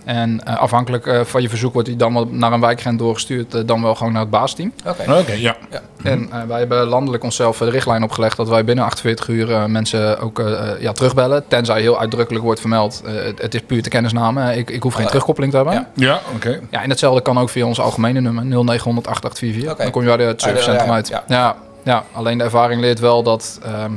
En 0.06 0.44
eh, 0.44 0.58
afhankelijk 0.58 1.08
eh, 1.08 1.22
van 1.24 1.42
je 1.42 1.50
verzoek 1.50 1.74
wordt 1.74 1.88
die 1.88 1.98
dan 1.98 2.14
wel 2.14 2.28
naar 2.32 2.52
een 2.54 2.60
wijkgrens 2.60 2.98
doorgestuurd, 2.98 3.54
eh, 3.54 3.62
dan 3.66 3.82
wel 3.82 3.96
gewoon 3.96 4.14
naar 4.14 4.22
het 4.22 4.30
baasteam. 4.30 4.74
Oké. 4.86 5.20
Oké, 5.20 5.32
ja. 5.34 5.56
En 6.04 6.30
eh, 6.32 6.42
wij 6.48 6.60
hebben 6.60 6.88
landelijk 6.88 7.24
onszelf 7.24 7.58
de 7.58 7.70
richtlijn 7.70 8.04
opgelegd 8.04 8.38
dat 8.38 8.50
wij 8.50 8.64
binnen 8.64 8.86
48 8.86 9.28
uur 9.28 9.52
eh, 9.52 9.66
mensen 9.66 10.20
ook 10.20 10.44
ja, 10.80 10.92
terugbellen. 10.92 11.48
Tenzij 11.48 11.82
heel 11.82 12.00
uitdrukkelijk 12.00 12.44
wordt 12.44 12.60
vermeld, 12.60 13.02
eh, 13.06 13.14
het, 13.14 13.42
het 13.42 13.54
is 13.54 13.62
puur 13.62 13.84
te 13.84 13.90
kennisname. 13.90 14.58
Ik, 14.58 14.70
ik 14.70 14.84
hoef 14.84 14.94
geen 14.94 15.08
terugkoppeling 15.08 15.52
te 15.52 15.58
hebben. 15.58 15.76
ja. 15.76 15.88
Ja, 15.96 16.20
oké. 16.36 16.60
Ja, 16.70 16.84
en 16.84 16.90
hetzelfde 16.90 17.22
kan 17.22 17.40
ook 17.40 17.50
via 17.50 17.66
ons 17.66 17.80
algemene 17.80 18.22
nummer 18.22 18.46
0900 18.46 19.08
8844. 19.08 19.72
Oké. 19.72 19.84
Dan 19.84 19.92
kom 19.92 20.02
je 20.02 20.18
bij 20.18 20.26
het 20.26 20.42
ja, 20.42 20.48
servicecentrum 20.48 20.90
ja, 20.90 20.94
uit. 20.96 21.08
ja. 21.08 21.24
Ja. 21.28 21.56
Ja, 21.84 22.04
alleen 22.14 22.38
de 22.38 22.44
ervaring 22.44 22.82
leert 22.82 23.00
wel 23.00 23.24
dat 23.24 23.60
ehm, 23.64 23.92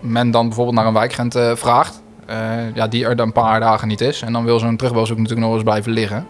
men 0.00 0.30
dan 0.30 0.46
bijvoorbeeld 0.46 0.76
naar 0.76 0.86
een 0.86 0.92
wijkgrens 0.92 1.34
eh, 1.34 1.50
vraagt. 1.54 2.02
Eh, 2.28 2.38
ja, 2.74 2.86
die 2.88 3.04
er 3.04 3.16
dan 3.16 3.26
een 3.26 3.32
paar 3.32 3.60
dagen 3.60 3.88
niet 3.88 4.00
is. 4.00 4.22
En 4.22 4.32
dan 4.32 4.44
wil 4.44 4.58
zo'n 4.58 4.76
terugbelzoek 4.76 5.16
natuurlijk 5.16 5.46
nog 5.46 5.54
eens 5.54 5.62
blijven 5.62 5.92
liggen. 5.92 6.26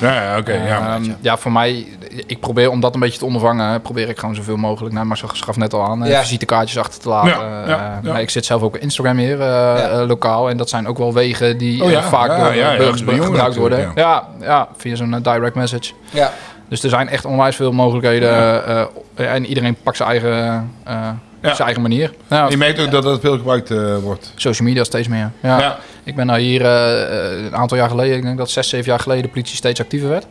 Ja, 0.00 0.22
ja, 0.22 0.38
oké, 0.38 0.52
ja. 0.52 0.94
Ehm, 0.94 1.10
ja, 1.20 1.36
voor 1.36 1.52
mij, 1.52 1.86
ik 2.26 2.40
probeer 2.40 2.70
om 2.70 2.80
dat 2.80 2.94
een 2.94 3.00
beetje 3.00 3.18
te 3.18 3.24
ondervangen, 3.24 3.82
probeer 3.82 4.08
ik 4.08 4.18
gewoon 4.18 4.34
zoveel 4.34 4.56
mogelijk, 4.56 4.94
nou, 4.94 5.06
maar 5.06 5.16
zo 5.16 5.28
gaf 5.32 5.56
net 5.56 5.74
al 5.74 5.84
aan, 5.84 6.04
eh, 6.04 6.10
Ja. 6.10 6.20
visitekaartjes 6.20 6.78
achter 6.78 7.00
te 7.00 7.08
laten. 7.08 7.30
Ja, 7.30 7.64
ja, 7.66 8.00
ja. 8.02 8.12
Maar 8.12 8.20
ik 8.20 8.30
zit 8.30 8.44
zelf 8.44 8.62
ook 8.62 8.74
op 8.74 8.80
Instagram 8.80 9.16
hier, 9.16 9.38
Ja. 9.38 10.04
lokaal. 10.06 10.50
En 10.50 10.56
dat 10.56 10.68
zijn 10.68 10.86
ook 10.88 10.98
wel 10.98 11.12
wegen 11.12 11.58
die 11.58 11.84
Oh 11.84 11.90
ja, 11.90 11.98
eh, 11.98 12.04
vaak 12.04 12.54
ja, 12.54 12.76
door 12.76 13.04
burgers 13.04 13.24
gebruikt 13.26 13.56
worden. 13.56 13.92
Ja. 13.94 14.26
Ja, 14.40 14.68
via 14.76 14.96
zo'n 14.96 15.18
direct 15.22 15.54
message. 15.54 15.92
Ja. 16.10 16.32
Dus 16.68 16.82
er 16.82 16.90
zijn 16.90 17.08
echt 17.08 17.24
onwijs 17.24 17.56
veel 17.56 17.72
mogelijkheden. 17.72 18.30
eh, 18.66 19.34
en 19.34 19.46
iedereen 19.46 19.76
pakt 19.82 19.96
zijn 19.96 20.08
eigen, 20.08 20.70
Ja. 21.42 21.54
zijn 21.54 21.66
eigen 21.66 21.82
manier. 21.82 22.12
Je 22.48 22.56
merkt 22.56 22.80
ook 22.80 22.90
dat 22.90 23.02
dat 23.02 23.20
veel 23.20 23.36
gebruikt 23.36 23.70
eh, 23.70 23.96
wordt. 23.96 24.32
social 24.36 24.68
media 24.68 24.84
steeds 24.84 25.08
meer. 25.08 25.30
Ja. 25.42 25.78
Ik 26.04 26.14
ben 26.14 26.26
nou 26.26 26.40
hier 26.40 26.64
eh, 26.64 27.44
een 27.44 27.56
aantal 27.56 27.76
jaar 27.76 27.88
geleden, 27.88 28.16
ik 28.16 28.22
denk 28.22 28.38
dat 28.38 28.50
zes, 28.50 28.68
zeven 28.68 28.86
jaar 28.86 29.00
geleden 29.00 29.22
de 29.22 29.28
politie 29.28 29.56
steeds 29.56 29.80
actiever 29.80 30.08
werd. 30.08 30.26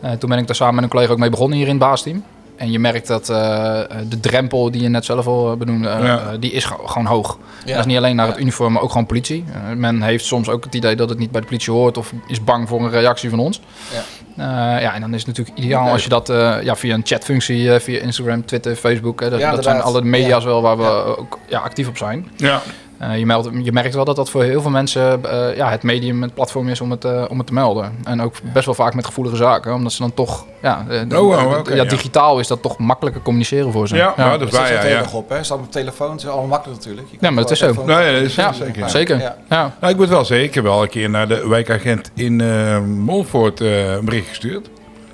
Eh, 0.00 0.10
toen 0.10 0.28
ben 0.28 0.38
ik 0.38 0.46
daar 0.46 0.56
samen 0.56 0.74
met 0.74 0.84
een 0.84 0.90
collega 0.90 1.12
ook 1.12 1.18
mee 1.18 1.30
begonnen 1.30 1.58
hier 1.58 1.66
in 1.66 1.74
het 1.74 1.82
baasteam. 1.82 2.24
En 2.62 2.70
je 2.70 2.78
merkt 2.78 3.06
dat 3.06 3.28
eh, 3.28 3.80
de 4.08 4.20
drempel 4.20 4.70
die 4.70 4.82
je 4.82 4.88
net 4.88 5.04
zelf 5.04 5.26
al 5.26 5.50
eh, 5.52 5.56
benoemde, 5.58 5.88
eh, 5.88 6.04
Ja. 6.04 6.18
eh, 6.18 6.26
die 6.40 6.52
is 6.52 6.64
ge- 6.64 6.78
gewoon 6.84 7.06
hoog. 7.06 7.38
Ja. 7.64 7.70
Dat 7.70 7.78
is 7.78 7.86
niet 7.86 7.96
alleen 7.96 8.16
naar 8.16 8.26
het 8.26 8.38
uniform, 8.38 8.72
maar 8.72 8.82
ook 8.82 8.90
gewoon 8.90 9.06
politie. 9.06 9.44
Eh, 9.52 9.60
men 9.76 10.02
heeft 10.02 10.24
soms 10.24 10.48
ook 10.48 10.64
het 10.64 10.74
idee 10.74 10.96
dat 10.96 11.08
het 11.08 11.18
niet 11.18 11.30
bij 11.30 11.40
de 11.40 11.46
politie 11.46 11.72
hoort 11.72 11.96
of 11.98 12.12
is 12.26 12.44
bang 12.44 12.68
voor 12.68 12.80
een 12.80 12.90
reactie 12.90 13.30
van 13.30 13.38
ons. 13.38 13.60
Ja. 13.92 14.02
Ja, 14.44 14.78
ja 14.78 14.94
en 14.94 15.00
dan 15.00 15.14
is 15.14 15.18
het 15.18 15.26
natuurlijk 15.26 15.58
ideaal 15.58 15.82
Nee. 15.82 15.92
als 15.92 16.02
je 16.02 16.08
dat 16.08 16.28
eh, 16.28 16.56
ja, 16.62 16.76
via 16.76 16.94
een 16.94 17.00
chatfunctie, 17.04 17.72
eh, 17.74 17.80
via 17.80 18.00
Instagram, 18.00 18.44
Twitter, 18.44 18.76
Facebook, 18.76 19.20
hè, 19.20 19.30
dat, 19.30 19.40
Ja, 19.40 19.50
dat 19.54 19.64
zijn 19.64 19.80
alle 19.80 20.02
media's 20.02 20.44
wel 20.44 20.62
waar 20.62 20.76
we 20.76 20.82
Ja. 20.82 20.90
ook 20.90 21.38
ja, 21.48 21.58
actief 21.58 21.88
op 21.88 21.96
zijn. 21.96 22.28
Ja. 22.36 22.60
Eh, 23.02 23.18
je, 23.18 23.26
meldt, 23.26 23.48
je 23.62 23.72
merkt 23.72 23.94
wel 23.94 24.04
dat 24.04 24.16
dat 24.16 24.30
voor 24.30 24.42
heel 24.42 24.62
veel 24.62 24.70
mensen 24.70 25.24
eh, 25.24 25.56
ja, 25.56 25.70
het 25.70 25.82
medium, 25.82 26.22
het 26.22 26.34
platform 26.34 26.68
is 26.68 26.80
om 26.80 26.90
het, 26.90 27.04
eh, 27.04 27.24
om 27.28 27.38
het 27.38 27.46
te 27.46 27.52
melden. 27.52 27.92
En 28.04 28.22
ook 28.22 28.34
best 28.52 28.64
wel 28.64 28.74
vaak 28.74 28.94
met 28.94 29.06
gevoelige 29.06 29.36
zaken, 29.36 29.74
omdat 29.74 29.92
ze 29.92 30.02
dan 30.02 30.14
toch, 30.14 30.46
ja, 30.62 30.86
eh, 30.88 31.18
Oh, 31.18 31.58
oké, 31.58 31.70
ja, 31.70 31.82
ja. 31.82 31.88
digitaal 31.88 32.38
is 32.38 32.46
dat 32.46 32.62
toch 32.62 32.78
makkelijker 32.78 33.22
communiceren 33.22 33.72
voor 33.72 33.88
ze. 33.88 33.96
Ja, 33.96 34.14
nou, 34.16 34.30
dat 34.30 34.40
Dat 34.40 34.48
is 34.48 34.58
waar, 34.58 34.72
ja. 34.72 34.82
er 34.82 34.90
ja. 34.90 35.00
nog 35.00 35.14
op, 35.14 35.28
hè? 35.28 35.42
Staat 35.42 35.58
op 35.58 35.72
telefoon, 35.72 36.10
het 36.10 36.20
is 36.20 36.26
allemaal 36.26 36.46
makkelijk 36.46 36.78
natuurlijk. 36.78 37.06
Je 37.10 37.16
Ja, 37.20 37.30
maar 37.30 37.42
het 37.42 37.50
is 37.52 37.58
zo. 37.58 37.86
dat 37.86 37.98
is 37.98 38.34
Ja, 38.34 38.52
zeker. 38.52 38.90
Zeker. 38.90 39.18
Ja. 39.18 39.36
Ja. 39.48 39.74
Nou, 39.80 39.92
ik 39.92 39.98
moet 39.98 40.08
wel 40.08 40.24
zeggen, 40.24 40.46
ik 40.46 40.54
heb 40.54 40.64
wel 40.64 40.82
een 40.82 40.88
keer 40.88 41.10
naar 41.10 41.28
de 41.28 41.48
wijkagent 41.48 42.10
in 42.14 42.40
eh 42.40 42.80
Montfort 42.80 43.60
eh, 43.60 43.92
een 43.92 44.04
bericht 44.04 44.28
gestuurd. 44.28 44.68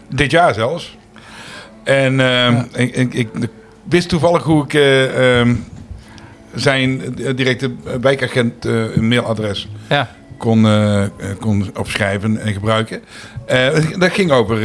Dit 0.09 0.31
jaar 0.31 0.55
zelfs. 0.55 0.97
En 1.83 2.21
ehm, 2.21 2.63
ik, 2.73 2.95
ik, 2.95 3.15
ik 3.15 3.29
wist 3.89 4.09
toevallig 4.09 4.43
hoe 4.43 4.65
ik 4.65 4.75
eh, 4.75 5.41
ehm, 5.41 5.55
zijn 6.55 7.03
eh, 7.19 7.37
directe 7.37 7.71
wijkagent 8.01 8.65
eh, 8.65 8.97
een 8.97 9.09
mailadres 9.09 9.69
Ja. 9.89 10.11
kon, 10.37 10.67
eh, 10.67 11.03
kon 11.41 11.71
opschrijven 11.79 12.39
en 12.41 12.53
gebruiken. 12.53 13.01
Dat 13.99 14.13
ging 14.13 14.31
over 14.31 14.61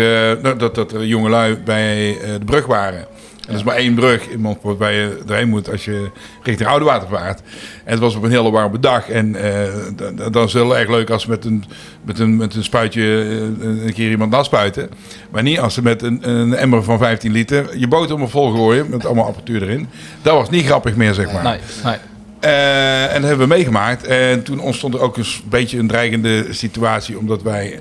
dat- 0.58 0.76
dat, 0.76 0.92
er 0.92 1.06
jongelui 1.06 1.56
bij 1.66 2.18
de 2.40 2.46
brug 2.46 2.66
waren. 2.66 3.06
En 3.48 3.50
er 3.50 3.56
is 3.56 3.64
maar 3.64 3.76
één 3.76 3.94
brug 3.96 4.28
in 4.28 4.40
Montfort 4.40 4.78
waar 4.78 4.92
je 4.94 5.18
doorheen 5.26 5.50
moet 5.50 5.72
als 5.72 5.86
je 5.86 6.10
richting 6.44 6.70
Oudewater 6.70 7.08
vaart. 7.08 7.40
En 7.84 7.92
het 7.92 8.00
was 8.00 8.16
op 8.16 8.24
een 8.24 8.32
hele 8.32 8.52
warme 8.52 8.80
dag. 8.80 9.10
En 9.10 9.36
eh, 9.36 9.64
d- 9.96 9.98
d- 10.18 10.34
dan 10.34 10.44
is 10.46 10.54
het 10.54 10.62
heel 10.64 10.78
erg 10.78 10.90
leuk 10.90 11.10
als 11.10 11.24
ze 11.24 11.30
met 11.30 11.46
een, 11.46 11.64
met 12.06 12.20
een, 12.20 12.36
met 12.38 12.56
een 12.56 12.64
spuitje 12.64 13.02
eh, 13.02 13.86
een 13.86 13.94
keer 13.94 14.10
iemand 14.10 14.32
naspuiten. 14.32 14.90
Maar 15.32 15.44
niet 15.44 15.60
als 15.60 15.74
ze 15.74 15.82
met 15.82 16.02
een, 16.02 16.30
een 16.30 16.54
emmer 16.56 16.84
van 16.84 16.98
15 16.98 17.32
liter 17.32 17.78
je 17.78 17.88
boot 17.88 18.10
allemaal 18.10 18.28
vol 18.28 18.52
gooien. 18.52 18.90
Met 18.90 19.06
allemaal 19.06 19.26
apparatuur 19.26 19.62
erin. 19.64 19.88
Dat 20.22 20.34
was 20.34 20.50
niet 20.50 20.66
grappig 20.66 20.96
meer, 20.96 21.14
zeg 21.14 21.32
maar. 21.32 21.44
Nee, 21.44 21.60
nee. 21.84 21.96
Eh, 22.40 23.04
en 23.16 23.22
dat 23.22 23.30
hebben 23.30 23.48
we 23.48 23.54
meegemaakt. 23.54 24.04
En 24.06 24.44
toen 24.44 24.60
ontstond 24.60 24.94
er 24.94 25.00
ook 25.02 25.18
een 25.18 25.26
beetje 25.50 25.78
een 25.80 25.88
dreigende 25.88 26.46
situatie. 26.54 27.18
Omdat 27.18 27.42
wij 27.42 27.80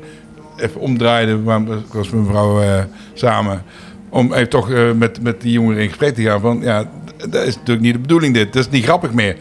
even 0.57 0.81
omdraaiden. 0.81 1.43
maar 1.43 1.61
Ik 1.61 1.93
was 1.93 2.11
met 2.11 2.21
mevrouw 2.21 2.63
eh, 2.63 2.83
samen. 3.15 3.63
Om 4.13 4.33
even 4.33 4.49
toch 4.49 4.71
eh, 4.71 4.93
met, 4.93 5.23
met 5.23 5.41
die 5.41 5.53
jongeren 5.53 5.83
in 5.83 5.89
gesprek 5.89 6.15
te 6.15 6.23
gaan. 6.23 6.41
Van 6.41 6.61
ja, 6.61 6.85
dat 7.17 7.47
is 7.47 7.55
natuurlijk 7.55 7.81
niet 7.81 7.93
de 7.93 7.99
bedoeling 7.99 8.35
dit. 8.35 8.53
Dat 8.53 8.65
is 8.65 8.71
niet 8.71 8.85
grappig 8.85 9.13
meer. 9.13 9.37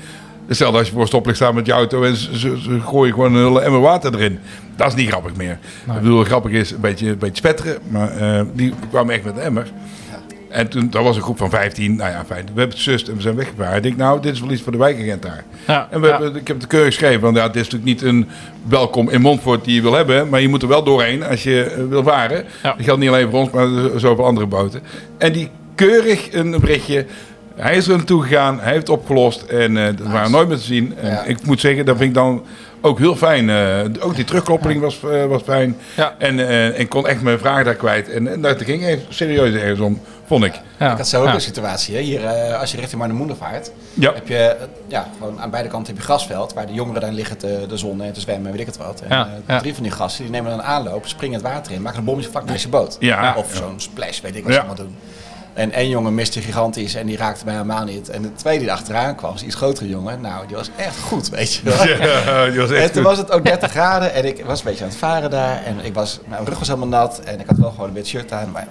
Stel 0.50 0.78
als 0.78 0.88
je 0.88 0.94
voor 0.94 1.08
stoplicht 1.08 1.38
staat 1.38 1.54
met 1.54 1.66
je 1.66 1.72
auto 1.72 2.04
en 2.04 2.16
ze, 2.16 2.40
ze, 2.40 2.62
ze 2.62 2.80
gooien 2.80 3.14
gewoon 3.14 3.36
een 3.36 3.46
hele 3.48 3.62
emmer 3.62 3.82
water 3.82 4.14
erin. 4.14 4.40
Dat 4.76 4.88
is 4.88 4.96
niet 4.96 5.10
grappig 5.10 5.36
meer. 5.36 5.60
Ik 5.96 6.02
bedoel, 6.02 6.24
grappig 6.24 6.52
is 6.52 6.72
een 6.72 6.80
beetje, 6.80 7.10
een 7.10 7.18
beetje 7.18 7.36
spetteren. 7.36 7.78
Maar 7.88 8.18
eh, 8.18 8.42
die 8.54 8.74
kwamen 8.90 9.14
echt 9.14 9.24
met 9.24 9.36
een 9.36 9.42
emmer. 9.42 9.68
En 10.52 10.68
toen, 10.68 10.88
dat 10.90 11.04
was 11.04 11.16
een 11.16 11.22
groep 11.22 11.38
van 11.38 11.50
15. 11.50 11.96
Nou 11.96 12.12
ja, 12.12 12.24
fijn. 12.26 12.42
We 12.42 12.48
hebben 12.60 12.70
het 12.70 12.78
zus 12.78 13.10
en 13.10 13.16
we 13.16 13.22
zijn 13.22 13.36
weggevaren. 13.36 13.76
Ik 13.76 13.84
denk, 13.84 13.98
nou, 13.98 14.22
dit 14.22 14.34
is 14.34 14.40
wel 14.42 14.52
iets 14.52 14.62
voor 14.62 14.72
de 14.72 14.78
wijkagent 14.78 15.22
daar. 15.22 15.44
Ja, 15.68 15.88
En 15.92 16.02
we 16.02 16.08
ja. 16.08 16.14
hebben, 16.22 16.36
ik 16.42 16.48
heb 16.48 16.58
het 16.58 16.68
keurig 16.68 16.88
geschreven. 16.94 17.22
Want 17.22 17.36
ja, 17.38 17.44
het 17.48 17.56
is 17.56 17.62
natuurlijk 17.70 17.92
niet 17.92 18.02
een 18.02 18.28
welkom 18.68 19.10
in 19.10 19.22
Montfort 19.22 19.64
die 19.66 19.76
je 19.76 19.82
wil 19.82 19.94
hebben. 19.94 20.30
Maar 20.30 20.42
je 20.42 20.48
moet 20.48 20.62
er 20.62 20.68
wel 20.68 20.84
doorheen 20.84 21.24
als 21.24 21.44
je 21.44 21.64
eh, 21.64 21.84
wil 21.90 22.04
varen. 22.04 22.46
Ja. 22.64 22.74
Dat 22.74 22.86
geldt 22.86 23.00
niet 23.00 23.10
alleen 23.10 23.30
voor 23.30 23.40
ons, 23.40 23.50
maar 23.52 24.00
zoveel 24.00 24.26
andere 24.26 24.46
boten. 24.48 24.82
En 25.18 25.32
die 25.32 25.50
keurig 25.76 26.34
een 26.34 26.52
berichtje. 26.60 27.06
Hij 27.56 27.76
is 27.78 27.88
er 27.88 27.96
naartoe 27.98 28.22
gegaan. 28.24 28.60
Hij 28.60 28.72
heeft 28.72 28.88
het 28.88 28.98
opgelost. 28.98 29.42
En 29.42 29.78
eh 29.78 29.86
dat 29.86 30.08
waren 30.08 30.32
nooit 30.32 30.48
meer 30.48 30.58
te 30.58 30.64
zien. 30.64 30.94
En 30.98 31.12
Ja. 31.12 31.24
ik 31.24 31.46
moet 31.46 31.60
zeggen, 31.60 31.86
dat 31.86 31.98
vind 31.98 32.10
ik 32.10 32.16
dan 32.16 32.44
ook 32.82 33.00
heel 33.00 33.16
fijn. 33.16 33.50
Eh, 33.50 33.80
ook 34.06 34.16
die 34.16 34.26
terugkoppeling 34.26 34.82
was, 34.82 35.00
eh, 35.04 35.26
was 35.26 35.42
fijn. 35.42 35.78
Ja. 35.96 36.16
En 36.18 36.48
eh, 36.48 36.80
ik 36.80 36.90
kon 36.90 37.08
echt 37.08 37.22
mijn 37.22 37.40
vragen 37.40 37.66
daar 37.66 37.76
kwijt. 37.76 38.10
En, 38.10 38.28
en 38.28 38.42
dat 38.42 38.62
ging 38.62 38.86
even 38.86 39.06
serieus 39.10 39.54
ergens 39.54 39.80
om, 39.80 40.02
vond 40.26 40.44
ik. 40.44 40.54
Ja. 40.80 40.92
Ik 40.92 40.98
had 40.98 41.08
zo 41.08 41.22
ook 41.22 41.28
Ja. 41.28 41.34
een 41.34 41.42
situatie. 41.42 41.96
Hè? 41.96 42.02
Hier, 42.02 42.26
eh, 42.26 42.60
als 42.60 42.72
je 42.72 42.78
richting 42.78 43.00
Marnemoende 43.00 43.36
vaart, 43.36 43.72
Ja. 43.94 44.14
heb 44.14 44.28
je 44.28 44.56
ja, 44.88 45.08
gewoon 45.18 45.40
aan 45.42 45.50
beide 45.50 45.70
kanten 45.70 45.88
heb 45.94 46.02
je 46.02 46.08
grasveld. 46.08 46.54
Waar 46.54 46.68
de 46.68 46.74
jongeren 46.74 47.02
dan 47.02 47.14
liggen 47.14 47.38
te, 47.38 47.66
de 47.68 47.78
zon 47.78 48.02
en 48.02 48.14
te 48.14 48.20
zwemmen 48.20 48.46
en 48.46 48.52
weet 48.52 48.62
ik 48.62 48.68
het 48.68 48.78
wat. 48.78 49.02
En, 49.02 49.10
Ja, 49.18 49.30
ja. 49.48 49.60
Drie 49.60 49.74
van 49.74 49.84
die 49.84 49.92
gasten 49.92 50.24
die 50.24 50.32
nemen 50.32 50.50
dan 50.50 50.60
een 50.60 50.66
aanloop, 50.66 51.08
springen 51.08 51.40
het 51.44 51.48
water 51.54 51.72
in, 51.72 51.82
maken 51.82 52.00
een 52.00 52.06
bommetje 52.06 52.32
vlak 52.32 52.46
naast 52.46 52.64
je 52.64 52.70
boot. 52.70 52.98
Ja. 53.00 53.34
Of 53.38 53.56
zo'n 53.56 53.80
splash, 53.80 54.22
weet 54.22 54.36
ik 54.36 54.44
wat 54.44 54.54
Ja. 54.54 54.60
ze 54.60 54.66
allemaal 54.68 54.86
doen. 54.86 54.96
En 55.54 55.72
één 55.72 55.90
jongen 55.90 56.16
miste 56.16 56.42
gigantisch 56.42 56.96
en 56.96 57.06
die 57.06 57.18
raakte 57.18 57.46
mij 57.46 57.54
helemaal 57.54 57.84
niet. 57.84 58.10
En 58.10 58.22
de 58.22 58.34
tweede 58.34 58.60
die 58.60 58.72
achteraan 58.72 59.16
kwam, 59.16 59.34
een 59.38 59.46
iets 59.46 59.56
grotere 59.56 59.90
jongen. 59.90 60.22
Nou, 60.22 60.48
die 60.48 60.56
was 60.56 60.70
echt 60.76 61.00
goed, 61.00 61.30
weet 61.30 61.54
je 61.54 61.62
wel. 61.64 61.88
Ja, 61.88 62.46
die 62.50 62.60
was 62.60 62.72
echt 62.72 62.82
En 62.84 62.92
toen 62.92 63.04
goed. 63.04 63.12
was 63.12 63.18
het 63.18 63.32
ook 63.32 63.46
30 63.46 63.72
graden 63.72 64.14
en 64.14 64.26
ik 64.26 64.46
was 64.46 64.60
een 64.60 64.66
beetje 64.66 64.84
aan 64.84 64.90
het 64.90 65.00
varen 65.00 65.30
daar. 65.30 65.64
En 65.66 65.76
ik 65.86 65.94
was, 65.94 66.20
mijn 66.28 66.46
rug 66.46 66.60
was 66.60 66.68
helemaal 66.68 66.88
nat 66.90 67.20
en 67.20 67.40
ik 67.40 67.46
had 67.48 67.58
wel 67.58 67.72
gewoon 67.72 67.88
een 67.88 67.94
beetje 67.94 68.18
shirt 68.20 68.32
aan. 68.32 68.52
Maar 68.52 68.68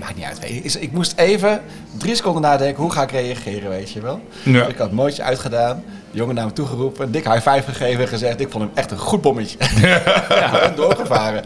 maakt 0.00 0.16
niet 0.16 0.24
uit. 0.24 0.38
Ik- 0.50 0.74
Ik 0.74 0.92
moest 0.92 1.12
even 1.16 1.60
drie 1.98 2.14
seconden 2.14 2.42
nadenken, 2.42 2.82
hoe 2.82 2.92
ga 2.92 3.02
ik 3.02 3.10
reageren, 3.10 3.68
weet 3.70 3.90
je 3.92 4.00
wel. 4.00 4.20
Ja. 4.42 4.66
Ik 4.66 4.76
had 4.76 4.86
het 4.86 4.96
mootje 4.96 5.22
uitgedaan, 5.22 5.84
de 6.16 6.22
jongen 6.22 6.34
naar 6.36 6.46
me 6.46 6.52
toe 6.52 6.66
geroepen, 6.66 7.04
een 7.04 7.10
dik 7.10 7.24
high 7.24 7.48
five 7.50 7.72
gegeven 7.72 8.00
en 8.00 8.08
gezegd, 8.08 8.40
ik 8.40 8.50
vond 8.50 8.64
hem 8.64 8.72
echt 8.74 8.90
een 8.90 8.98
goed 8.98 9.20
bommetje. 9.22 9.58
Ja. 10.28 10.60
en 10.60 10.72
doorgevaren. 10.76 11.42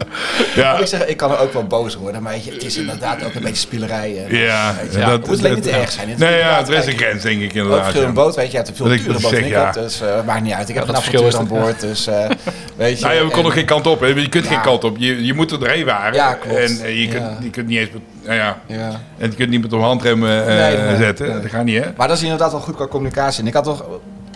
Ja. 0.55 0.77
Ik 0.77 0.85
zeggen, 0.85 1.09
ik 1.09 1.17
kan 1.17 1.31
er 1.31 1.39
ook 1.39 1.53
wel 1.53 1.63
boos 1.67 1.95
worden, 1.95 2.21
maar 2.23 2.33
je, 2.43 2.51
het 2.51 2.63
is 2.63 2.77
inderdaad 2.77 3.23
ook 3.25 3.33
een 3.33 3.41
beetje 3.41 3.55
spielerij. 3.55 4.25
En, 4.25 4.37
Ja, 4.37 4.73
weet 4.81 4.93
je, 4.93 4.99
dat- 4.99 5.09
het 5.11 5.27
moet 5.27 5.37
alleen 5.39 5.53
niet 5.53 5.63
te 5.63 5.71
erg 5.71 5.91
zijn. 5.91 6.09
Het 6.09 6.17
Nee, 6.17 6.37
ja, 6.37 6.59
er 6.59 6.73
is 6.73 6.85
een 6.85 6.97
grens, 6.97 7.23
denk 7.23 7.41
ik 7.41 7.47
ook 7.49 7.53
inderdaad. 7.55 7.81
verschillende 7.83 8.19
ja. 8.19 8.25
boten, 8.25 8.35
weet 8.39 8.45
je. 8.45 8.51
Je 8.51 8.57
hebt 8.57 8.69
een 8.69 8.75
veel 8.75 8.85
dure 8.85 9.11
boot 9.21 9.31
zeg, 9.31 9.39
ik 9.45 9.53
heb, 9.53 9.73
dus 9.73 10.01
eh, 10.01 10.07
maakt 10.25 10.41
niet 10.43 10.53
uit. 10.53 10.69
Ik 10.69 10.75
heb 10.75 10.87
een 10.87 10.95
apparatuur 10.95 11.33
aan 11.35 11.39
het, 11.39 11.47
boord, 11.47 11.79
dus 11.79 12.07
eh, 12.07 12.29
weet 12.75 12.99
je. 12.99 13.05
Nou, 13.05 13.15
ja, 13.17 13.23
we 13.25 13.29
konden 13.31 13.51
en- 13.51 13.57
geen 13.57 13.65
kant 13.65 13.87
op. 13.87 13.99
Hè. 13.99 14.07
Je 14.07 14.29
kunt 14.29 14.47
geen 14.47 14.61
kant 14.61 14.83
op. 14.83 14.95
Je, 14.99 15.25
je 15.25 15.33
moet 15.33 15.51
er 15.51 15.59
doorheen 15.59 15.85
waren. 15.85 16.13
Ja, 16.13 16.33
klopt. 16.33 16.57
En 16.59 16.79
eh, 16.83 17.01
je, 17.01 17.07
kunt, 17.07 17.23
je 17.41 17.49
kunt 17.49 17.67
niet 17.67 17.77
eens... 17.79 17.89
Nou 18.23 18.35
ja, 18.35 18.57
Ja. 18.67 18.89
en 19.17 19.29
je 19.29 19.35
kunt 19.35 19.49
niet 19.49 19.61
met 19.61 19.73
op 19.73 19.81
handremmen 19.81 20.45
Nee, 20.45 20.77
nee, 20.77 20.95
zetten. 20.97 21.27
nee. 21.29 21.41
Dat 21.41 21.51
gaat 21.51 21.63
niet, 21.63 21.83
hè? 21.83 21.89
Maar 21.97 22.07
dat 22.07 22.17
is 22.17 22.23
inderdaad 22.23 22.51
wel 22.51 22.59
goed 22.61 22.75
qua 22.75 22.87
communicatie. 22.87 23.41
En 23.41 23.47
ik 23.47 23.53
had 23.53 23.63
toch 23.63 23.85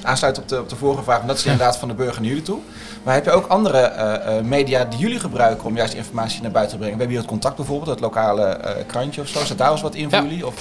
aansluit 0.06 0.38
op 0.38 0.48
de, 0.48 0.60
op 0.60 0.70
de 0.70 0.76
vorige 0.76 1.04
vraag, 1.04 1.22
en 1.22 1.28
dat 1.28 1.38
is 1.38 1.44
inderdaad 1.46 1.78
van 1.78 1.88
de 1.88 1.94
burger 1.94 2.22
naar 2.22 2.30
jullie 2.30 2.44
toe. 2.44 2.60
Maar 3.04 3.14
heb 3.14 3.26
je 3.26 3.32
ook 3.32 3.48
andere 3.48 3.78
eh, 3.78 4.38
eh, 4.38 4.44
media 4.44 4.86
die 4.86 5.00
jullie 5.00 5.20
gebruiken 5.20 5.66
om 5.66 5.76
juist 5.76 5.94
informatie 5.94 6.42
naar 6.42 6.52
buiten 6.52 6.74
te 6.74 6.78
brengen? 6.78 6.98
We 6.98 7.04
hebben 7.04 7.18
hier 7.18 7.30
het 7.30 7.42
contact 7.42 7.56
bijvoorbeeld, 7.56 7.90
het 7.90 8.00
lokale 8.00 8.44
eh, 8.44 8.86
krantje 8.88 9.22
of 9.22 9.28
zo. 9.28 9.46
Zit 9.46 9.58
daar 9.58 9.72
eens 9.72 9.82
wat 9.82 9.96
in 9.96 10.10
voor 10.10 10.22
jullie? 10.22 10.48
Of, 10.48 10.54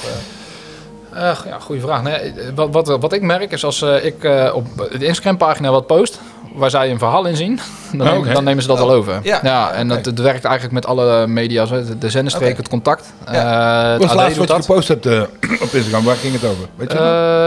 Eh, 1.15 1.37
ja, 1.47 1.59
goede 1.61 1.81
vraag. 1.81 2.03
Nee, 2.03 2.15
eh, 2.15 2.33
wat, 2.55 2.69
wat, 2.73 2.87
wat 3.01 3.13
ik 3.13 3.23
merk 3.23 3.53
is 3.53 3.65
als 3.65 3.83
eh, 3.83 4.05
ik 4.05 4.29
op 4.55 4.67
de 4.99 5.07
Instagram-pagina 5.07 5.71
wat 5.71 5.87
post, 5.87 6.21
waar 6.55 6.71
zij 6.71 6.91
een 6.91 6.99
verhaal 6.99 7.25
in 7.27 7.37
zien, 7.37 7.61
dan, 7.93 8.07
Oh, 8.07 8.13
nemen, 8.13 8.35
dan 8.35 8.45
nemen 8.45 8.63
ze 8.63 8.69
dat 8.69 8.81
Oh, 8.81 8.85
al 8.89 8.93
over. 8.93 9.21
ja. 9.23 9.73
en 9.73 9.89
dat, 9.89 10.05
het 10.05 10.19
werkt 10.21 10.45
eigenlijk 10.45 10.75
met 10.75 10.87
alle 10.87 11.27
media's. 11.27 11.69
De, 11.69 11.99
de 11.99 12.11
zenderstreek, 12.11 12.49
Oké. 12.51 12.57
het 12.61 12.69
contact. 12.69 13.13
Ja. 13.33 13.33
Het 13.33 13.99
Wat 14.01 14.07
was 14.09 14.17
laatste 14.17 14.41
je 14.41 14.49
gepost 14.63 14.89
hebt 14.89 15.07
op 15.67 15.69
Instagram? 15.73 16.05
Waar 16.05 16.17
ging 16.17 16.33
het 16.35 16.45
over? 16.45 16.69
Weet 16.77 16.93
je 16.93 16.99
nog? 16.99 17.05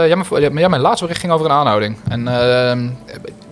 Ja, 0.08 0.16
mijn, 0.16 0.26
ja, 0.30 0.48
mijn- 0.48 0.58
ja, 0.58 0.68
mijn 0.68 0.82
laatste 0.82 1.02
bericht 1.04 1.20
ging 1.20 1.32
over 1.32 1.46
een 1.46 1.52
aanhouding. 1.52 1.96
En 2.08 2.28
ehm, 2.28 2.88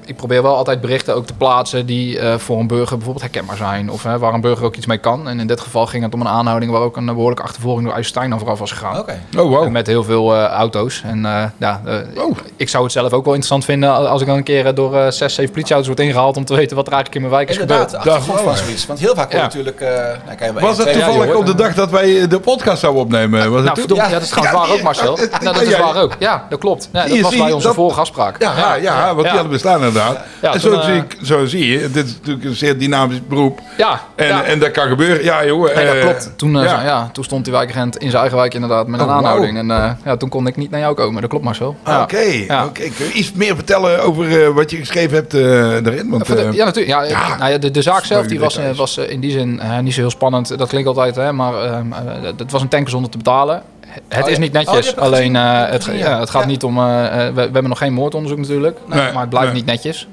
ik 0.07 0.17
probeer 0.17 0.43
wel 0.43 0.57
altijd 0.57 0.81
berichten 0.81 1.15
ook 1.15 1.27
te 1.27 1.35
plaatsen 1.35 1.87
die 1.87 2.19
eh, 2.19 2.39
voor 2.39 2.59
een 2.59 2.67
burger 2.67 2.97
bijvoorbeeld 2.97 3.25
herkenbaar 3.25 3.57
zijn. 3.57 3.91
Of 3.91 4.05
eh, 4.05 4.15
waar 4.17 4.35
een 4.35 4.41
burger 4.41 4.65
ook 4.65 4.77
iets 4.77 4.87
mee 4.87 4.99
kan. 4.99 5.29
En 5.29 5.41
in 5.41 5.47
dit 5.47 5.61
geval 5.61 5.87
ging 5.87 6.03
het 6.05 6.15
om 6.15 6.21
een 6.21 6.29
aanhouding 6.29 6.73
waar 6.73 6.81
ook 6.81 6.97
een 6.97 7.07
behoorlijke 7.07 7.43
achtervolging 7.43 7.85
door 7.87 7.95
IJsselstein 7.95 8.33
aan 8.33 8.39
vooraf 8.39 8.59
was 8.59 8.71
gegaan. 8.73 8.99
Oké. 8.99 9.19
oh, 9.39 9.49
wow. 9.51 9.69
Met 9.69 9.87
heel 9.87 10.05
veel 10.05 10.35
eh, 10.35 10.45
auto's. 10.45 11.03
En 11.05 11.25
eh, 11.27 11.45
ja, 11.57 11.81
eh, 11.85 11.95
Oh. 12.25 12.37
ik 12.57 12.69
zou 12.69 12.83
het 12.85 12.93
zelf 12.93 13.13
ook 13.13 13.25
wel 13.25 13.35
interessant 13.35 13.65
vinden 13.65 14.09
als 14.09 14.21
ik 14.21 14.27
dan 14.27 14.37
een 14.37 14.43
keer 14.43 14.75
door 14.75 14.95
eh, 14.97 15.11
zes, 15.11 15.35
zeven 15.35 15.51
politieauto's 15.53 15.89
word 15.89 16.01
ingehaald 16.01 16.37
om 16.37 16.45
te 16.45 16.55
weten 16.55 16.77
wat 16.77 16.87
er 16.87 16.93
eigenlijk 16.93 17.25
in 17.25 17.31
mijn 17.31 17.41
wijk 17.45 17.51
is 17.57 17.59
Inderdaad, 17.63 17.97
gebeurd. 17.99 18.19
is 18.19 18.43
van 18.43 18.57
zoiets. 18.57 18.87
Want 18.87 18.99
heel 18.99 19.15
vaak 19.15 19.33
wordt 19.33 19.35
Ja. 19.35 19.43
natuurlijk... 19.43 19.81
eh 19.81 19.89
nou, 20.25 20.37
kan 20.39 20.47
je 20.47 20.53
wel 20.53 20.63
Was 20.63 20.77
dat 20.77 20.87
je 20.87 20.93
toevallig 20.93 21.35
op 21.35 21.43
de 21.45 21.49
het. 21.49 21.59
dag 21.59 21.75
dat 21.75 21.91
wij 21.91 22.29
de 22.29 22.41
podcast 22.41 22.81
zouden 22.81 23.03
opnemen? 23.03 23.51
Was 23.53 23.63
Nou, 23.65 23.81
het 23.81 23.97
ja. 23.97 24.05
Ja. 24.05 24.11
dat 24.11 24.23
is 24.23 24.29
trouwens 24.29 24.59
waar 24.67 24.77
ook, 24.77 24.83
Marcel. 24.83 25.17
Dat 25.41 25.61
is 25.61 25.79
waar 25.79 26.03
ook. 26.03 26.13
Ja, 26.19 26.47
dat 26.49 26.59
klopt. 26.59 26.89
Ja, 26.93 27.07
dat 27.07 27.21
was 27.21 27.37
bij 27.37 27.53
onze 27.53 27.67
dat- 27.67 27.75
vorige 27.75 28.01
afspraak. 28.01 28.41
Ja, 28.43 28.75
ja, 28.75 29.07
want 29.15 29.21
die 29.27 29.29
hadden 29.31 29.51
we 29.53 29.59
staan 29.59 29.83
inderdaad. 29.97 30.25
Ja, 30.43 30.53
en 30.53 30.61
zo, 30.61 30.73
eh, 30.73 30.85
zie 30.85 30.95
ik, 30.95 31.17
zo 31.23 31.45
zie 31.47 31.67
je, 31.73 31.91
dit 31.91 32.07
is 32.07 32.13
natuurlijk 32.19 32.45
een 32.45 32.55
zeer 32.55 32.79
dynamisch 32.79 33.27
beroep. 33.29 33.61
Ja, 33.77 34.01
En, 34.17 34.27
ja. 34.27 34.43
en 34.45 34.59
dat 34.59 34.71
kan 34.71 34.89
gebeuren. 34.89 35.25
Ja, 35.25 35.45
joh. 35.45 35.75
Nee, 35.75 35.87
dat 35.87 35.95
eh, 35.95 36.01
klopt. 36.01 36.33
Toen, 36.37 36.59
eh, 36.59 36.65
ja. 36.65 36.83
ja. 36.85 37.09
toen 37.13 37.25
stond 37.25 37.45
die 37.45 37.53
wijkagent 37.53 37.97
in 37.97 38.09
zijn 38.11 38.21
eigen 38.21 38.39
wijk 38.39 38.55
inderdaad 38.55 38.87
met 38.87 39.01
een 39.01 39.07
Oh, 39.07 39.13
aanhouding. 39.17 39.59
En 39.59 39.71
eh, 39.71 39.91
ja, 40.05 40.17
toen 40.17 40.29
kon 40.29 40.47
ik 40.47 40.57
niet 40.57 40.71
naar 40.71 40.81
jou 40.81 40.95
komen. 40.95 41.21
Dat 41.21 41.31
klopt, 41.31 41.45
Marcel. 41.45 41.77
Ja. 41.85 42.03
Oké, 42.03 42.19
Ja. 42.49 42.65
oké. 42.65 42.81
Kun 42.83 43.07
je 43.07 43.13
iets 43.13 43.33
meer 43.33 43.55
vertellen 43.55 44.03
over 44.03 44.43
eh, 44.45 44.49
wat 44.55 44.71
je 44.71 44.77
geschreven 44.77 45.17
hebt 45.17 45.35
eh, 45.35 45.41
daarin? 45.85 46.11
Want, 46.11 46.31
eh, 46.31 46.53
ja, 46.53 46.65
natuurlijk. 46.65 46.87
Ja, 46.87 47.03
ja. 47.03 47.37
Nou 47.37 47.51
ja, 47.51 47.59
de, 47.59 47.71
de 47.71 47.83
zaak 47.83 48.05
zelf 48.05 48.27
die 48.27 48.41
was, 48.41 48.57
eh, 48.57 48.65
was 48.77 48.97
eh, 48.99 49.11
in 49.11 49.21
die 49.21 49.31
zin 49.31 49.61
eh, 49.61 49.79
niet 49.79 49.95
zo 49.95 50.01
heel 50.01 50.11
spannend. 50.11 50.59
Dat 50.59 50.69
klinkt 50.69 50.89
altijd, 50.89 51.17
hè, 51.17 51.33
maar 51.33 51.55
ehm, 51.63 51.93
eh, 51.93 51.99
het 52.37 52.51
was 52.51 52.63
een 52.63 52.69
tanker 52.69 52.91
zonder 52.91 53.11
te 53.11 53.17
betalen. 53.17 53.63
Het 54.09 54.25
Oh, 54.25 54.31
is 54.31 54.39
niet 54.39 54.49
Oh, 54.49 54.55
netjes. 54.55 54.97
alleen 54.97 55.37
eh, 55.37 55.69
het, 55.69 55.85
gezien, 55.85 55.99
ja, 55.99 56.21
het 56.21 56.31
gaat 56.31 56.47
niet 56.47 56.65
om. 56.65 56.79
eh, 56.79 57.07
eh, 57.07 57.27
we, 57.27 57.35
we 57.35 57.41
hebben 57.41 57.69
nog 57.69 57.79
geen 57.79 57.93
moordonderzoek 57.93 58.39
natuurlijk. 58.39 58.79
Nee, 58.87 59.13
maar 59.13 59.21
het 59.21 59.31
blijft 59.31 59.53
niet 59.53 59.67
netjes. 59.67 60.09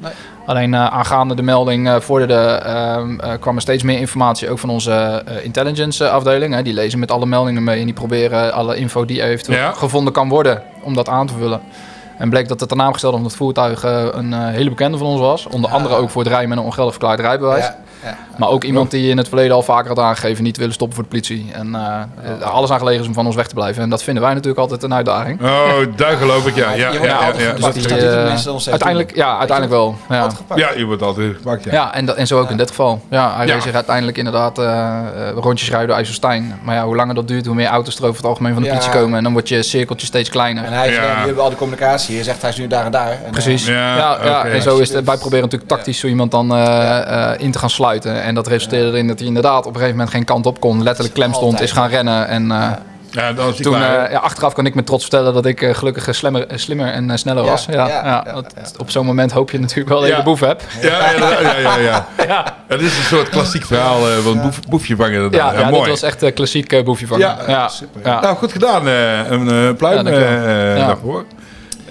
Alleen 0.45 0.75
aangaande 0.75 1.35
de 1.35 1.41
melding 1.41 1.89
vorderde, 1.99 2.33
ehm, 2.35 3.39
kwam 3.39 3.55
er 3.55 3.61
steeds 3.61 3.83
meer 3.83 3.97
informatie 3.99 4.49
ook 4.49 4.59
van 4.59 4.69
onze 4.69 5.23
intelligence 5.43 6.09
afdeling. 6.09 6.61
Die 6.61 6.73
lezen 6.73 6.99
met 6.99 7.11
alle 7.11 7.25
meldingen 7.25 7.63
mee 7.63 7.79
en 7.79 7.85
die 7.85 7.93
proberen 7.93 8.53
alle 8.53 8.75
info 8.75 9.05
die 9.05 9.23
eventueel 9.23 9.73
gevonden 9.73 10.13
kan 10.13 10.29
worden 10.29 10.61
om 10.81 10.93
dat 10.93 11.09
aan 11.09 11.27
te 11.27 11.33
vullen. 11.33 11.61
En 12.17 12.29
bleek 12.29 12.47
dat 12.47 12.59
het 12.59 12.69
de 12.69 12.75
naamgestelde 12.75 13.17
van 13.17 13.25
het 13.25 13.35
voertuig 13.35 13.83
een 14.13 14.33
hele 14.33 14.69
bekende 14.69 14.97
van 14.97 15.07
ons 15.07 15.19
was. 15.19 15.47
Onder 15.47 15.69
andere 15.69 15.95
ook 15.95 16.09
voor 16.09 16.21
het 16.21 16.31
rijden 16.31 16.49
met 16.49 16.57
een 16.57 16.63
ongeldig 16.63 16.91
verklaard 16.93 17.19
rijbewijs. 17.19 17.65
Ja, 17.65 17.75
ja. 18.03 18.17
Maar 18.37 18.49
ook 18.49 18.63
iemand 18.63 18.91
die 18.91 19.09
in 19.09 19.17
het 19.17 19.27
verleden 19.27 19.55
al 19.55 19.61
vaker 19.61 19.87
had 19.87 19.99
aangegeven 19.99 20.43
niet 20.43 20.57
willen 20.57 20.73
stoppen 20.73 20.95
voor 20.95 21.03
de 21.03 21.09
politie. 21.09 21.51
En 21.53 21.75
eh, 21.75 22.01
er 22.39 22.43
alles 22.43 22.71
aan 22.71 22.79
gelegen 22.79 23.01
is 23.01 23.07
om 23.07 23.13
van 23.13 23.25
ons 23.25 23.35
weg 23.35 23.47
te 23.47 23.53
blijven. 23.53 23.83
En 23.83 23.89
dat 23.89 24.03
vinden 24.03 24.23
wij 24.23 24.31
natuurlijk 24.33 24.59
altijd 24.59 24.83
een 24.83 24.93
uitdaging. 24.93 25.41
Oh, 25.41 25.71
daar 25.95 26.17
geloof 26.17 26.47
ik, 26.47 26.55
ja. 26.55 26.73
Eh, 26.73 28.69
uiteindelijk, 28.69 29.15
ja, 29.15 29.37
uiteindelijk 29.37 29.69
wel. 29.69 29.95
Ja. 30.09 30.27
Ja, 30.55 30.69
je 30.77 30.85
wordt 30.85 31.01
altijd 31.01 31.35
gepakt, 31.35 31.63
ja. 31.63 31.71
Ja, 31.71 31.93
en, 31.93 32.17
en 32.17 32.27
zo 32.27 32.39
ook 32.39 32.49
in 32.49 32.57
dit 32.57 32.69
geval. 32.69 33.01
Ja, 33.09 33.35
hij 33.35 33.45
Ja. 33.47 33.53
reed 33.53 33.63
zich 33.63 33.73
uiteindelijk 33.73 34.17
inderdaad 34.17 34.57
eh, 34.59 34.99
rondjes 35.35 35.69
rijden 35.69 35.87
door 35.87 35.95
IJsselstein. 35.97 36.59
Maar 36.63 36.75
ja, 36.75 36.85
hoe 36.85 36.95
langer 36.95 37.15
dat 37.15 37.27
duurt, 37.27 37.45
hoe 37.45 37.55
meer 37.55 37.67
auto's 37.67 37.95
er 37.97 38.03
over 38.03 38.15
het 38.17 38.25
algemeen 38.25 38.53
van 38.53 38.61
de 38.61 38.67
Ja. 38.67 38.73
politie 38.75 38.99
komen. 38.99 39.17
En 39.17 39.23
dan 39.23 39.33
wordt 39.33 39.49
je 39.49 39.63
cirkeltje 39.63 40.05
steeds 40.07 40.29
kleiner. 40.29 40.63
En 40.63 40.73
hij 40.73 40.89
is, 40.89 40.97
hebben 40.97 41.43
al 41.43 41.49
die 41.49 41.57
communicatie. 41.57 42.17
Je 42.17 42.23
zegt 42.23 42.41
hij 42.41 42.49
is 42.49 42.57
nu 42.57 42.67
daar 42.67 42.85
en 42.85 42.91
daar. 42.91 43.11
En, 43.25 43.31
Precies. 43.31 43.65
Ja, 43.65 43.95
Ja, 44.23 44.45
en 44.45 44.61
zo 44.61 44.77
is 44.77 44.93
het. 44.93 45.05
Wij 45.05 45.17
proberen 45.17 45.43
natuurlijk 45.43 45.71
tactisch 45.71 45.99
zo 45.99 46.07
iemand 46.07 46.31
dan 46.31 46.53
eh, 46.55 47.31
eh, 47.31 47.39
in 47.39 47.51
te 47.51 47.59
gaan 47.59 47.69
sluiten. 47.69 47.91
En 48.01 48.35
dat 48.35 48.47
resulteerde 48.47 48.87
erin 48.87 49.07
dat 49.07 49.17
hij 49.19 49.27
inderdaad 49.27 49.59
op 49.59 49.65
een 49.65 49.73
gegeven 49.73 49.91
moment 49.95 50.09
geen 50.15 50.25
kant 50.25 50.45
op 50.45 50.59
kon. 50.59 50.83
Letterlijk 50.83 51.13
klem 51.15 51.33
stond, 51.33 51.61
is 51.61 51.71
gaan 51.71 51.89
rennen. 51.89 52.27
En 52.27 52.51
eh, 52.51 52.71
Ja, 53.11 53.33
dan 53.33 53.53
toen, 53.53 53.73
klaar. 53.73 54.05
eh, 54.05 54.11
ja, 54.11 54.17
achteraf 54.19 54.53
kan 54.53 54.65
ik 54.65 54.75
met 54.75 54.85
trots 54.85 55.01
vertellen 55.01 55.33
dat 55.33 55.45
ik 55.45 55.61
eh, 55.61 55.73
gelukkig 55.75 56.15
slimmer, 56.15 56.45
slimmer 56.55 56.87
en 56.93 57.19
sneller 57.19 57.43
Ja, 57.43 57.49
was. 57.49 57.65
Ja, 57.65 57.73
ja, 57.73 57.87
ja, 57.87 58.23
ja, 58.25 58.33
want 58.33 58.53
ja. 58.55 58.61
Op 58.77 58.89
zo'n 58.89 59.05
moment 59.05 59.31
hoop 59.31 59.51
je 59.51 59.59
natuurlijk 59.59 59.89
wel 59.89 59.99
dat 59.99 60.09
je 60.09 60.15
de 60.15 60.23
boef 60.23 60.39
hebt. 60.39 60.63
ja, 60.81 61.11
ja, 61.11 61.39
ja, 61.41 61.57
ja, 61.59 61.77
ja, 61.77 62.05
ja. 62.27 62.55
Het 62.67 62.81
is 62.81 62.97
een 62.97 63.03
soort 63.03 63.29
klassiek 63.29 63.65
verhaal 63.65 64.09
eh, 64.09 64.17
van 64.17 64.41
boef, 64.41 64.59
boefje 64.69 64.95
vangen. 64.95 65.13
Ja, 65.13 65.19
inderdaad. 65.23 65.59
ja, 65.59 65.69
mooi. 65.69 65.89
was 65.89 66.01
echt 66.01 66.21
een 66.21 66.33
klassiek 66.33 66.83
boefje 66.83 67.07
van. 67.07 67.19
Ja, 67.19 67.37
ja, 67.47 67.67
super. 67.67 68.01
ja. 68.03 68.21
Nou, 68.21 68.35
goed 68.35 68.51
gedaan. 68.51 68.87
eh, 68.87 69.17
een 69.31 69.49
eh, 69.49 69.75
pluim 69.77 69.95
Ja, 69.97 70.03
dankjewel. 70.03 70.45
eh, 70.45 70.77
Ja. 70.77 70.85
daarvoor. 70.87 71.25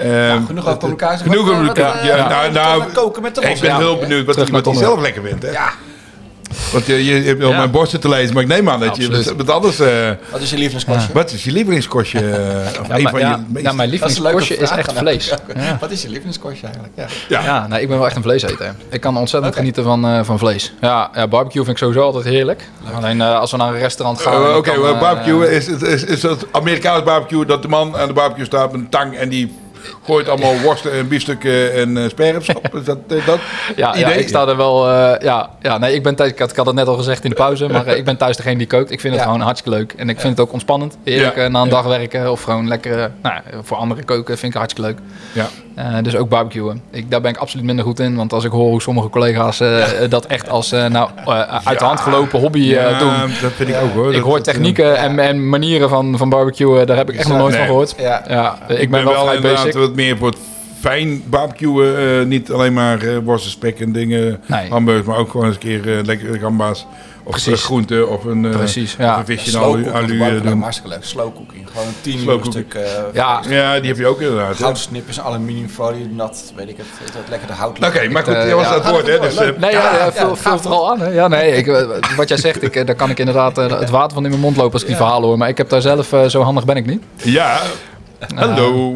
Nou, 0.03 0.45
genoeg 0.47 0.67
over 0.67 0.79
communicatie. 0.79 1.31
Genoeg 1.31 1.51
over 1.51 1.67
elkaar. 1.67 2.29
nou, 2.29 2.53
nou, 2.53 2.83
koken 2.93 3.23
met 3.23 3.35
de 3.35 3.41
ik 3.41 3.61
ben 3.61 3.71
Ja. 3.71 3.77
heel 3.79 3.99
benieuwd 3.99 4.27
wat 4.27 4.37
iemand 4.37 4.65
die 4.65 4.73
met 4.73 4.83
zelf 4.83 5.01
lekker 5.01 5.23
vindt. 5.23 5.43
Hè? 5.43 5.51
Ja, 5.51 5.71
Want 6.73 6.87
je, 6.87 7.05
je 7.05 7.13
hebt 7.23 7.43
Ja. 7.43 7.49
mijn 7.57 7.71
borsten 7.71 8.01
te 8.01 8.09
lezen, 8.09 8.35
maar 8.35 8.43
ik 8.43 8.49
neem 8.49 8.69
aan 8.69 8.81
dat 8.81 8.97
je 8.97 9.35
wat 9.37 9.51
anders... 9.51 9.79
eh, 9.79 10.11
wat 10.31 10.41
is 10.41 10.51
je 10.51 10.57
lievelingskostje? 10.57 11.13
wat 11.13 11.33
is 11.33 11.45
je 11.45 11.53
lievelingskostje? 11.53 12.19
eh, 12.19 12.81
of 12.81 12.89
Ja, 12.89 12.97
een 12.97 13.03
maar, 13.03 13.11
van 13.13 13.21
ja, 13.21 13.31
je 13.31 13.43
meest... 13.49 13.65
nou, 13.65 13.77
mijn 13.77 13.93
is 13.93 14.01
lievelingskostje 14.01 14.57
is 14.57 14.71
echt 14.71 14.93
vlees. 14.93 15.35
Ja. 15.55 15.77
Wat 15.81 15.91
is 15.91 16.03
je 16.03 16.09
lievelingskostje 16.09 16.67
eigenlijk? 16.67 16.95
Ja. 16.97 17.07
ja. 17.29 17.43
Ja, 17.45 17.67
nee, 17.67 17.81
ik 17.83 17.89
ben 17.89 17.97
wel 17.97 18.07
echt 18.07 18.17
een 18.17 18.23
vleeseter. 18.23 18.75
Ik 18.91 19.01
kan 19.01 19.17
ontzettend 19.17 19.55
genieten 19.57 19.85
van, 19.85 20.07
eh, 20.07 20.21
van 20.23 20.39
vlees. 20.39 20.73
Ja, 20.81 21.11
ja, 21.15 21.29
barbecue 21.29 21.65
vind 21.65 21.77
ik 21.77 21.83
sowieso 21.83 22.03
altijd 22.05 22.25
heerlijk. 22.25 22.69
Alleen 22.95 23.21
eh, 23.21 23.39
als 23.39 23.51
we 23.51 23.57
naar 23.57 23.75
een 23.75 23.79
restaurant 23.81 24.21
gaan... 24.21 24.55
Oké, 24.57 24.73
barbecue 24.99 25.51
is, 25.51 25.69
is, 25.69 25.83
is, 25.83 26.05
is 26.05 26.21
dat 26.21 26.47
Amerikaans 26.53 27.03
barbecue 27.03 27.47
dat 27.47 27.63
de 27.63 27.69
man 27.69 27.97
aan 27.97 28.07
de 28.07 28.13
barbecue 28.15 28.45
staat 28.45 28.73
met 28.73 28.81
een 28.81 28.89
tang 28.89 29.17
en 29.17 29.29
die 29.29 29.53
gooit 30.05 30.29
allemaal 30.29 30.59
worsten 30.61 30.93
en 30.93 31.09
biefstukken 31.09 31.73
en 31.75 31.97
uh, 31.97 32.05
op? 32.57 32.75
Is 32.77 32.85
dat 32.85 32.99
eh, 33.09 33.27
dat 33.27 33.39
Ja, 33.77 33.95
ja, 33.97 34.07
idee? 34.07 34.19
ik 34.21 34.29
sta 34.29 34.47
er 34.47 34.57
wel... 34.57 34.89
eh, 34.89 35.21
ja, 35.21 35.51
ja, 35.61 35.79
nee, 35.79 35.95
ik 35.95 36.03
ben 36.03 36.15
thuis... 36.15 36.31
Ik 36.31 36.39
had, 36.39 36.51
ik 36.51 36.57
had 36.57 36.67
het 36.67 36.75
net 36.75 36.87
al 36.87 36.97
gezegd 36.97 37.25
in 37.25 37.31
de 37.31 37.37
pauze, 37.37 37.69
maar 37.69 37.87
ik 37.87 38.05
ben 38.05 38.17
thuis 38.17 38.37
degene 38.37 38.59
die 38.59 38.67
kookt. 38.67 38.91
Ik 38.91 39.01
vind 39.01 39.15
het 39.15 39.23
Ja. 39.23 39.29
gewoon 39.31 39.45
hartstikke 39.45 39.79
leuk. 39.79 39.93
En 39.97 40.09
ik 40.09 40.21
vind 40.21 40.37
het 40.37 40.47
ook 40.47 40.53
ontspannend. 40.53 40.97
Heerlijk 41.05 41.37
Ja. 41.37 41.43
eh, 41.45 41.51
na 41.51 41.63
een 41.63 41.69
dag 41.69 41.85
werken 41.87 42.31
of 42.31 42.43
gewoon 42.43 42.69
lekker... 42.69 42.97
nou, 43.23 43.35
ja, 43.35 43.43
voor 43.63 43.77
anderen 43.77 44.05
koken 44.05 44.39
vind 44.39 44.53
ik 44.53 44.59
hartstikke 44.59 44.91
leuk. 44.91 44.99
Ja. 45.33 45.47
Dus 46.03 46.17
ook 46.17 46.29
barbecuen. 46.29 46.83
Ik, 46.91 47.11
daar 47.11 47.21
ben 47.21 47.31
ik 47.31 47.37
absoluut 47.37 47.65
minder 47.67 47.85
goed 47.85 48.01
in. 48.01 48.17
Want 48.17 48.33
als 48.33 48.45
ik 48.45 48.51
hoor 48.51 48.69
hoe 48.71 48.83
sommige 48.83 49.09
collega's 49.09 49.61
dat 50.09 50.27
echt 50.27 50.49
als 50.49 50.71
nou, 50.71 51.11
uit 51.65 51.79
de 51.79 51.85
hand 51.85 52.01
gelopen 52.01 52.41
hobby 52.41 52.59
Ja, 52.61 52.99
doen. 52.99 53.13
dat 53.43 53.53
vind 53.53 53.69
ik 53.69 53.77
ook 53.83 53.93
hoor. 53.95 54.09
Ik 54.09 54.15
Dat- 54.17 54.25
hoor 54.25 54.41
technieken 54.41 54.97
en, 54.97 55.19
en 55.19 55.49
manieren 55.49 55.89
van, 55.89 56.19
van 56.19 56.29
barbecuen, 56.29 56.87
daar 56.87 56.97
heb 56.97 57.11
ik 57.11 57.17
echt 57.17 57.29
nog 57.29 57.39
nooit 57.39 57.49
Nee. 57.51 57.59
van 57.59 57.67
gehoord. 57.69 57.95
Ja. 57.99 58.23
Ja, 58.29 58.59
ik, 58.69 58.79
Ik 58.79 58.91
ben 58.91 59.05
wel, 59.05 59.25
vrij 59.27 59.41
wat 59.75 59.95
meer 59.95 60.17
voor 60.17 60.29
het 60.29 60.39
fijn 60.81 61.23
barbecuen. 61.27 62.21
eh, 62.21 62.27
niet 62.27 62.53
alleen 62.53 62.73
maar 62.73 63.03
eh 63.03 63.17
worsten, 63.25 63.51
spek 63.51 63.81
en 63.81 63.93
dingen, 63.93 64.41
Nee. 64.47 64.71
hamburgers, 64.71 65.07
maar 65.07 65.17
ook 65.19 65.31
gewoon 65.31 65.47
eens 65.47 65.55
een 65.55 65.61
keer 65.61 65.99
eh, 65.99 66.05
lekker 66.05 66.39
gamba's. 66.39 66.87
Of 67.25 67.31
Precies. 67.31 67.65
groenten 67.65 68.09
of 68.09 68.25
een, 68.25 68.45
eh, 68.45 68.51
Precies, 68.51 68.93
of 68.93 68.99
ja. 68.99 69.19
een 69.19 69.25
visje 69.25 69.45
in 69.45 69.51
Slow 69.51 69.89
alu, 69.95 70.41
doen. 70.43 70.61
hartstikke 70.63 70.91
leuk. 70.95 71.05
Slow 71.05 71.35
cooking. 71.37 71.69
Gewoon 71.73 71.87
een 71.87 71.95
10 72.01 72.19
Slow 72.19 72.35
uur 72.37 72.41
cooking. 72.43 72.65
stuk 72.71 72.75
eh, 72.83 72.91
Ja, 73.13 73.41
Ja, 73.49 73.79
die 73.81 73.89
heb 73.89 73.99
je 73.99 74.07
ook 74.07 74.21
inderdaad. 74.21 74.59
houtsnippers, 74.59 75.21
aluminiumfolie, 75.21 76.09
nat, 76.11 76.53
weet 76.57 76.69
ik 76.69 76.77
het. 76.77 76.87
Het, 77.05 77.15
het 77.15 77.29
lekker 77.29 77.47
de 77.49 77.55
hout. 77.55 77.85
Oké, 77.87 78.09
maar 78.09 78.25
goed, 78.25 78.33
jij 78.33 78.55
was 78.55 78.69
het 78.75 78.91
woord, 78.91 79.07
hè? 79.07 79.19
Dus, 79.21 79.35
Nee, 79.37 79.53
ja, 79.59 79.69
ja, 79.71 79.97
ja, 79.97 80.13
vul, 80.13 80.29
ja, 80.29 80.35
vul 80.35 80.37
ga 80.37 80.55
het 80.57 80.65
er 80.65 80.71
al 80.71 80.91
aan. 80.91 81.01
Hè? 81.01 81.09
Ja, 81.09 81.29
nee, 81.29 81.53
ik, 81.57 81.67
wat 82.17 82.29
jij 82.29 82.37
zegt, 82.39 82.63
ik, 82.63 82.87
daar 82.87 82.95
kan 82.95 83.11
ik 83.11 83.19
inderdaad 83.19 83.57
het 83.57 83.91
water 83.91 84.13
van 84.15 84.25
in 84.25 84.31
mijn 84.31 84.43
mond 84.43 84.57
lopen 84.57 84.73
als 84.73 84.83
ik 84.83 84.89
die 84.89 84.97
verhalen 84.97 85.29
hoor. 85.29 85.39
Maar 85.39 85.49
ik 85.49 85.59
heb 85.59 85.69
daar 85.69 85.81
zelf, 85.83 86.15
zo 86.29 86.43
handig 86.43 86.65
ben 86.65 86.77
ik 86.77 86.87
niet. 86.87 87.03
ja, 87.17 87.61
hallo. 88.35 88.95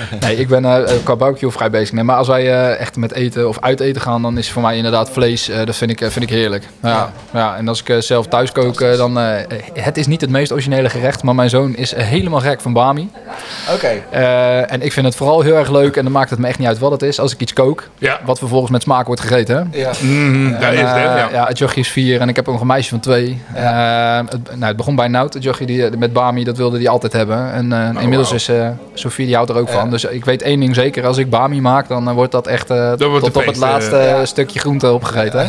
Nee, 0.20 0.36
ik 0.36 0.48
ben 0.48 0.64
eh, 0.64 0.92
qua 1.04 1.16
barbecue 1.16 1.50
vrij 1.50 1.70
bezig. 1.70 1.92
Nee, 1.92 2.04
maar 2.04 2.16
als 2.16 2.28
wij 2.28 2.52
eh, 2.52 2.80
echt 2.80 2.96
met 2.96 3.12
eten 3.12 3.48
of 3.48 3.60
uit 3.60 3.80
eten 3.80 4.02
gaan, 4.02 4.22
dan 4.22 4.38
is 4.38 4.50
voor 4.50 4.62
mij 4.62 4.76
inderdaad 4.76 5.10
vlees. 5.10 5.48
eh, 5.48 5.64
dat 5.66 5.76
vind 5.76 5.90
ik, 5.90 5.98
vind 5.98 6.22
ik 6.22 6.30
heerlijk. 6.30 6.64
Ja. 6.82 7.12
Ja. 7.32 7.56
en 7.56 7.68
als 7.68 7.80
ik 7.80 7.88
eh, 7.88 7.98
zelf 7.98 8.26
thuis 8.26 8.52
kook, 8.52 8.78
dan... 8.96 9.18
eh, 9.18 9.24
het 9.74 9.96
is 9.96 10.06
niet 10.06 10.20
het 10.20 10.30
meest 10.30 10.52
originele 10.52 10.88
gerecht, 10.88 11.22
maar 11.22 11.34
mijn 11.34 11.50
zoon 11.50 11.74
is 11.76 11.94
helemaal 11.96 12.40
gek 12.40 12.60
van 12.60 12.72
bami. 12.72 13.10
Oké. 13.74 13.90
Eh, 14.10 14.72
en 14.72 14.82
ik 14.82 14.92
vind 14.92 15.06
het 15.06 15.16
vooral 15.16 15.40
heel 15.40 15.56
erg 15.56 15.70
leuk, 15.70 15.96
en 15.96 16.02
dan 16.02 16.12
maakt 16.12 16.30
het 16.30 16.38
me 16.38 16.46
echt 16.48 16.58
niet 16.58 16.68
uit 16.68 16.78
wat 16.78 16.90
het 16.90 17.02
is, 17.02 17.20
als 17.20 17.32
ik 17.32 17.40
iets 17.40 17.52
kook, 17.52 17.88
Ja, 17.98 18.20
wat 18.24 18.38
vervolgens 18.38 18.70
met 18.70 18.82
smaak 18.82 19.06
wordt 19.06 19.20
gegeten. 19.20 19.56
Hè? 19.56 19.78
Ja. 19.80 19.90
Mhm, 20.00 20.50
daar 20.50 20.62
En, 20.62 20.74
is 20.74 20.80
het, 20.80 20.88
Ja. 20.88 21.28
ja, 21.32 21.46
het 21.46 21.58
jochie 21.58 21.82
is 21.82 21.88
vier 21.88 22.20
en 22.20 22.28
ik 22.28 22.36
heb 22.36 22.46
nog 22.46 22.60
een 22.60 22.66
meisje 22.66 22.88
van 22.90 23.00
twee. 23.00 23.40
Het, 23.52 24.40
nou, 24.54 24.64
het 24.64 24.76
begon 24.76 24.96
bij 24.96 25.08
Nout, 25.08 25.34
het 25.34 25.42
jochie 25.42 25.66
die, 25.66 25.96
met 25.98 26.12
Bami, 26.12 26.44
dat 26.44 26.56
wilde 26.56 26.76
hij 26.76 26.88
altijd 26.88 27.12
hebben. 27.12 27.52
En 27.52 27.72
eh, 27.72 28.02
inmiddels 28.02 28.32
is 28.32 28.48
eh 28.48 28.68
Sofie, 28.94 29.26
die 29.26 29.34
houdt 29.34 29.50
er 29.50 29.56
ook 29.56 29.68
Ja. 29.68 29.74
Van. 29.82 29.90
Dus 29.90 30.04
ik 30.04 30.24
weet 30.24 30.42
één 30.42 30.60
ding 30.60 30.74
zeker, 30.74 31.06
als 31.06 31.16
ik 31.18 31.30
Bami 31.30 31.60
maak, 31.60 31.88
dan 31.88 32.08
eh, 32.08 32.14
wordt 32.14 32.32
dat 32.32 32.46
echt 32.46 32.70
eh, 32.70 32.92
wordt 32.98 33.24
tot 33.24 33.36
op 33.36 33.46
het 33.46 33.56
laatste 33.56 33.96
eh, 33.96 34.08
ja. 34.08 34.24
stukje 34.24 34.58
groente 34.58 34.92
opgegeten. 34.92 35.40
hè. 35.40 35.46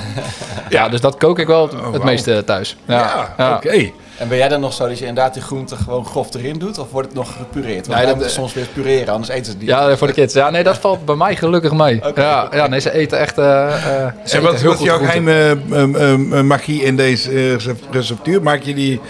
ja, 0.69 0.89
dus 0.89 1.01
dat 1.01 1.17
kook 1.17 1.39
ik 1.39 1.47
wel 1.47 1.61
het, 1.61 1.71
het 1.71 1.81
wauw. 1.81 2.03
meeste 2.03 2.43
thuis. 2.45 2.77
Ja, 2.85 2.95
Ja, 2.97 3.33
ja. 3.37 3.55
oké. 3.55 3.91
En 4.17 4.27
ben 4.27 4.37
jij 4.37 4.47
dan 4.47 4.59
nog 4.61 4.73
zo 4.73 4.87
dat 4.87 4.99
je 4.99 5.05
inderdaad 5.05 5.33
die 5.33 5.43
groenten 5.43 5.77
gewoon 5.77 6.05
grof 6.05 6.33
erin 6.33 6.59
doet? 6.59 6.77
Of 6.77 6.91
wordt 6.91 7.07
het 7.07 7.17
nog 7.17 7.33
gepureerd? 7.37 7.87
Want 7.87 7.97
Nee, 7.97 8.05
dat- 8.07 8.15
moeten 8.15 8.33
soms 8.33 8.53
weer 8.53 8.67
pureren, 8.73 9.13
anders 9.13 9.29
eten 9.31 9.45
ze 9.45 9.51
het 9.51 9.59
niet. 9.59 9.69
Ja, 9.69 9.97
voor 9.97 10.07
de 10.07 10.13
kids. 10.13 10.33
Ja, 10.33 10.49
nee, 10.49 10.63
dat 10.63 10.77
valt 10.77 11.05
bij 11.05 11.15
mij 11.15 11.35
gelukkig 11.35 11.71
mee. 11.73 12.01
Ja, 12.15 12.47
ja, 12.51 12.67
nee, 12.67 12.79
ze 12.79 12.91
eten 12.93 13.19
echt... 13.19 13.37
eh, 13.37 13.65
eh, 13.65 13.73
ze 13.81 13.87
En 13.87 14.13
eten 14.25 14.41
wat, 14.41 14.59
heel 14.59 14.69
wat 14.69 14.79
is 14.79 14.85
jouw 14.85 14.95
groente. 14.97 15.21
geheime 15.21 15.57
ehm, 16.31 16.47
magie 16.47 16.83
in 16.83 16.95
deze 16.95 17.51
recept- 17.53 17.83
receptuur? 17.91 18.41
Maak 18.41 18.61
je 18.61 18.73
die 18.73 19.01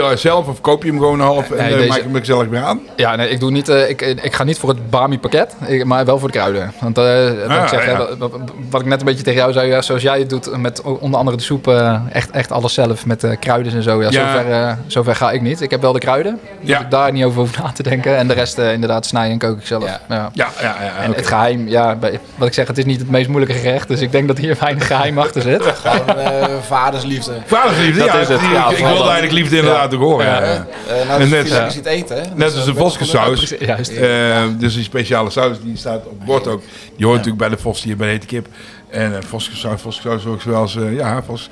veel 0.00 0.06
uit 0.08 0.20
zelf 0.20 0.48
of 0.48 0.60
koop 0.60 0.82
je 0.82 0.88
hem 0.88 0.98
gewoon 0.98 1.20
half 1.20 1.50
en 1.50 1.56
Nee, 1.56 1.72
eh, 1.72 1.76
deze- 1.76 1.88
maak 1.88 1.96
je 1.98 2.02
hem 2.04 2.14
er 2.14 2.20
gezellig 2.20 2.48
weer 2.48 2.62
aan? 2.62 2.80
Ja, 2.96 3.16
nee, 3.16 3.28
ik 3.28 3.40
doe 3.40 3.50
niet. 3.50 3.68
eh, 3.68 3.88
ik, 3.88 4.00
ik 4.02 4.32
ga 4.34 4.44
niet 4.44 4.58
voor 4.58 4.68
het 4.68 4.90
Bami 4.90 5.18
pakket, 5.18 5.56
ik- 5.66 5.84
maar 5.84 6.04
wel 6.04 6.18
voor 6.18 6.28
de 6.28 6.34
kruiden. 6.38 6.72
Want 6.80 6.98
eh, 6.98 7.04
wat, 7.04 7.48
Ah, 7.56 7.62
ik 7.62 7.68
zeg, 7.68 7.86
ja. 7.86 7.96
hè, 7.96 8.16
wat, 8.70 8.80
ik 8.80 8.86
net 8.86 9.00
een 9.00 9.06
beetje 9.06 9.22
tegen 9.24 9.40
jou 9.40 9.52
zei, 9.52 9.68
ja, 9.68 9.82
zoals 9.82 10.02
jij 10.02 10.18
het 10.18 10.30
doet 10.30 10.56
met 10.56 10.82
onder 10.82 11.18
andere 11.18 11.36
de 11.36 11.42
soep, 11.42 11.68
eh, 11.68 11.94
echt, 12.12 12.30
echt 12.30 12.52
alles 12.52 12.74
zelf 12.74 13.06
met 13.06 13.24
eh, 13.24 13.30
kruiden 13.38 13.72
en 13.72 13.82
zo. 13.82 14.02
Ja, 14.02 14.08
Ja. 14.10 14.32
Zover, 14.32 14.52
eh, 14.52 14.72
zover 14.86 15.14
ga 15.16 15.30
ik 15.30 15.40
niet. 15.40 15.60
Ik 15.60 15.70
heb 15.70 15.80
wel 15.80 15.92
de 15.92 15.98
kruiden, 15.98 16.38
dus 16.60 16.68
Ja. 16.68 16.80
ik 16.80 16.90
daar 16.90 17.12
niet 17.12 17.24
over 17.24 17.40
hoef 17.40 17.58
na 17.62 17.72
te 17.72 17.82
denken. 17.82 18.16
En 18.16 18.28
de 18.28 18.34
rest 18.34 18.58
eh, 18.58 18.72
inderdaad 18.72 19.06
snijden 19.06 19.32
en 19.32 19.38
kook 19.38 19.58
ik 19.58 19.66
zelf. 19.66 19.84
Ja. 19.84 20.00
Ja. 20.08 20.30
Ja, 20.32 20.48
ja, 20.60 20.76
ja. 20.82 21.02
En 21.02 21.12
het 21.12 21.26
geheim, 21.26 21.68
ja, 21.68 21.94
bij- 21.94 22.20
wat 22.36 22.48
ik 22.48 22.54
zeg, 22.54 22.66
het 22.66 22.78
is 22.78 22.84
niet 22.84 23.00
het 23.00 23.10
meest 23.10 23.28
moeilijke 23.28 23.58
gerecht, 23.58 23.88
dus 23.88 24.00
ik 24.00 24.12
denk 24.12 24.28
dat 24.28 24.38
hier 24.38 24.56
weinig 24.60 24.86
geheim 24.86 25.18
achter 25.18 25.42
zit. 25.42 25.62
Gewoon 25.62 26.18
eh, 26.18 26.44
vadersliefde. 26.66 27.32
Vadersliefde, 27.46 27.98
Dat 27.98 28.08
ja. 28.12 28.18
is 28.20 28.28
het. 28.28 28.40
ik, 28.40 28.78
ik 28.78 28.84
wilde 28.84 29.02
eigenlijk 29.02 29.32
liefde 29.32 29.56
inderdaad 29.56 29.83
ook 29.92 30.00
horen. 30.00 30.26
Ja. 30.26 30.42
ja. 30.44 30.66
Eh 30.88 31.06
nou, 31.08 31.20
dus 31.20 31.30
net- 31.30 31.42
net, 31.42 31.52
ja. 31.52 31.66
is 31.66 31.74
het 31.74 31.86
eten, 31.86 32.16
hè? 32.16 32.22
Net 32.22 32.36
Dus, 32.38 32.54
als 32.56 32.64
de 32.64 32.74
voskensaus. 32.74 33.56
Eh, 33.56 34.42
dus 34.58 34.74
die 34.74 34.84
speciale 34.84 35.30
saus 35.30 35.56
die 35.62 35.76
staat 35.76 36.06
op 36.06 36.24
bord 36.26 36.46
ook. 36.46 36.62
Die 36.96 37.06
hoort 37.06 37.18
natuurlijk 37.18 37.48
bij 37.48 37.56
de 37.56 37.62
vos 37.62 37.82
hier 37.82 37.96
bij 37.96 38.06
de 38.06 38.12
hete 38.12 38.26
kip. 38.26 38.46
En 38.90 39.10
uh, 39.12 39.16
voskensaus, 39.26 39.80
voskensaus 39.80 40.26
ook 40.26 40.40
zoals, 40.40 40.76
eh, 40.76 40.94
ja, 40.96 41.22
vos. 41.22 41.48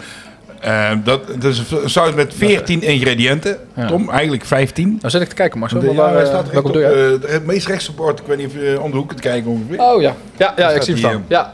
Eh, 0.61 0.91
dat, 1.05 1.27
dat 1.27 1.45
is 1.45 1.59
een 1.71 1.91
saus 1.91 2.15
met 2.15 2.35
14 2.37 2.83
ingrediënten. 2.83 3.57
Ja. 3.77 3.87
Tom, 3.87 4.11
eigenlijk 4.11 4.45
15. 4.45 4.89
Nou 5.01 5.11
zit 5.11 5.21
ik 5.23 5.29
te 5.29 5.35
kijken, 5.35 5.59
Marcel. 5.59 5.81
Ja, 5.81 5.87
maar 5.87 5.95
waar, 5.95 6.13
hij 6.13 6.23
eh, 6.23 6.29
staat 6.29 6.49
recht 6.51 6.65
op, 6.65 6.75
je? 6.75 7.19
eh, 7.25 7.33
het 7.33 7.47
meest 7.47 7.67
rechtse 7.67 7.93
bord. 7.93 8.21
Ik 8.21 8.27
weet 8.27 8.37
niet 8.39 8.47
of 8.47 8.53
je 8.55 8.79
om 8.81 8.91
de 8.91 8.97
hoek 8.97 9.09
kunt 9.09 9.21
kijken 9.21 9.51
ongeveer. 9.51 9.81
Oh 9.81 10.01
ja, 10.03 10.15
ja, 10.37 10.53
ja 10.57 10.71
ik 10.71 10.83
zie 10.83 10.95
het 10.95 11.03
dan. 11.03 11.25
Ja, 11.29 11.53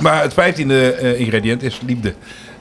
Maar 0.00 0.22
het 0.22 0.32
vijftiende 0.34 0.92
eh, 0.92 1.20
ingrediënt 1.20 1.62
is 1.62 1.80
liefde. 1.86 2.14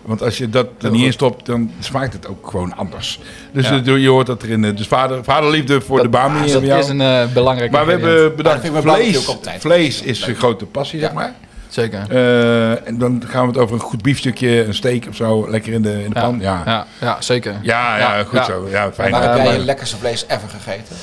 Want 0.07 0.21
als 0.23 0.37
je 0.37 0.49
dat 0.49 0.67
er 0.81 0.91
niet 0.91 1.05
in 1.05 1.11
stopt, 1.13 1.45
dan 1.45 1.71
smaakt 1.79 2.13
het 2.13 2.27
ook 2.27 2.49
gewoon 2.49 2.75
anders. 2.75 3.19
Dus 3.51 3.69
Ja. 3.69 3.95
je 3.95 4.07
hoort 4.09 4.27
dat 4.27 4.43
erin. 4.43 4.63
eh, 4.65 4.75
Dus 4.75 4.87
vader, 4.87 5.23
vaderliefde 5.23 5.81
voor 5.81 6.01
de 6.01 6.09
bami. 6.09 6.41
dat 6.41 6.51
van 6.51 6.65
jou. 6.65 6.79
is 6.79 6.87
een 6.89 7.01
eh 7.01 7.25
belangrijk 7.33 7.71
maar 7.71 7.85
we 7.85 7.91
hebben 7.91 8.35
bedacht, 8.35 8.55
dat 8.55 8.65
vind 8.65 8.77
ik 8.77 8.83
met 8.83 8.93
barbecue 8.93 9.21
vlees, 9.21 9.61
vlees 9.61 10.01
is 10.01 10.27
een 10.27 10.35
grote 10.35 10.65
passie, 10.65 10.99
zeg 10.99 11.13
maar. 11.13 11.33
Zeker. 11.67 12.05
Eh, 12.09 12.87
en 12.87 12.97
dan 12.97 13.23
gaan 13.27 13.41
we 13.41 13.47
het 13.47 13.57
over 13.57 13.75
een 13.75 13.81
goed 13.81 14.01
biefstukje, 14.01 14.65
een 14.65 14.73
steak 14.73 15.03
of 15.09 15.15
zo, 15.15 15.49
lekker 15.49 15.73
in 15.73 15.81
de, 15.81 16.03
in 16.03 16.09
de 16.13 16.19
pan. 16.19 16.37
Ja, 16.41 16.61
ja, 16.65 16.85
Ja, 17.01 17.17
zeker. 17.21 17.55
ja, 17.61 17.97
Ja, 17.97 18.23
goed 18.23 18.37
ja. 18.39 18.43
zo. 18.45 18.67
Ja, 18.71 18.91
fijn. 18.93 19.11
Waar 19.11 19.35
heb 19.35 19.45
jij 19.45 19.53
je 19.57 19.59
lekkerste 19.65 19.97
vlees 19.97 20.25
ever 20.27 20.49
gegeten? 20.49 20.95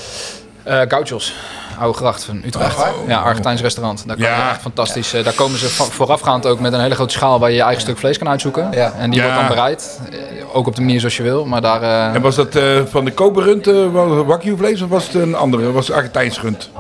Eh 0.62 0.80
gauchos. 0.88 1.34
Oude 1.80 1.98
Gracht 1.98 2.24
van 2.24 2.42
Utrecht. 2.44 2.84
Ja, 3.06 3.18
Argentijns 3.20 3.60
restaurant. 3.60 4.04
Daar 4.06 4.16
kan 4.16 4.24
Ja. 4.26 4.36
je 4.44 4.50
echt 4.50 4.60
fantastisch. 4.60 5.12
eh, 5.14 5.24
Daar 5.24 5.32
komen 5.32 5.58
ze 5.58 5.68
voorafgaand 5.68 6.46
ook 6.46 6.60
met 6.60 6.72
een 6.72 6.80
hele 6.80 6.94
grote 6.94 7.12
schaal 7.14 7.38
waar 7.38 7.50
je 7.50 7.56
je 7.56 7.62
eigen 7.62 7.80
stuk 7.82 7.98
vlees 7.98 8.18
kan 8.18 8.28
uitzoeken. 8.28 8.68
Ja. 8.72 8.92
En 8.98 9.10
die 9.10 9.20
Ja. 9.20 9.26
wordt 9.26 9.40
dan 9.40 9.48
bereid. 9.56 10.00
eh, 10.12 10.18
Ook 10.52 10.66
op 10.66 10.74
de 10.74 10.80
manier 10.80 11.00
zoals 11.00 11.16
je 11.16 11.22
wil. 11.22 11.44
Maar 11.44 11.60
daar... 11.60 11.82
eh, 11.82 12.14
En 12.14 12.22
was 12.22 12.34
dat 12.34 12.54
eh, 12.54 12.62
van 12.90 13.04
de 13.04 13.12
koperrund, 13.12 13.66
uh, 13.68 14.56
vlees 14.56 14.82
of 14.82 14.88
was 14.88 15.04
het 15.06 15.14
een 15.14 15.34
andere? 15.36 15.72
Was 15.72 15.86
het 15.86 15.96
Argentijns 15.96 16.40
rund? 16.40 16.70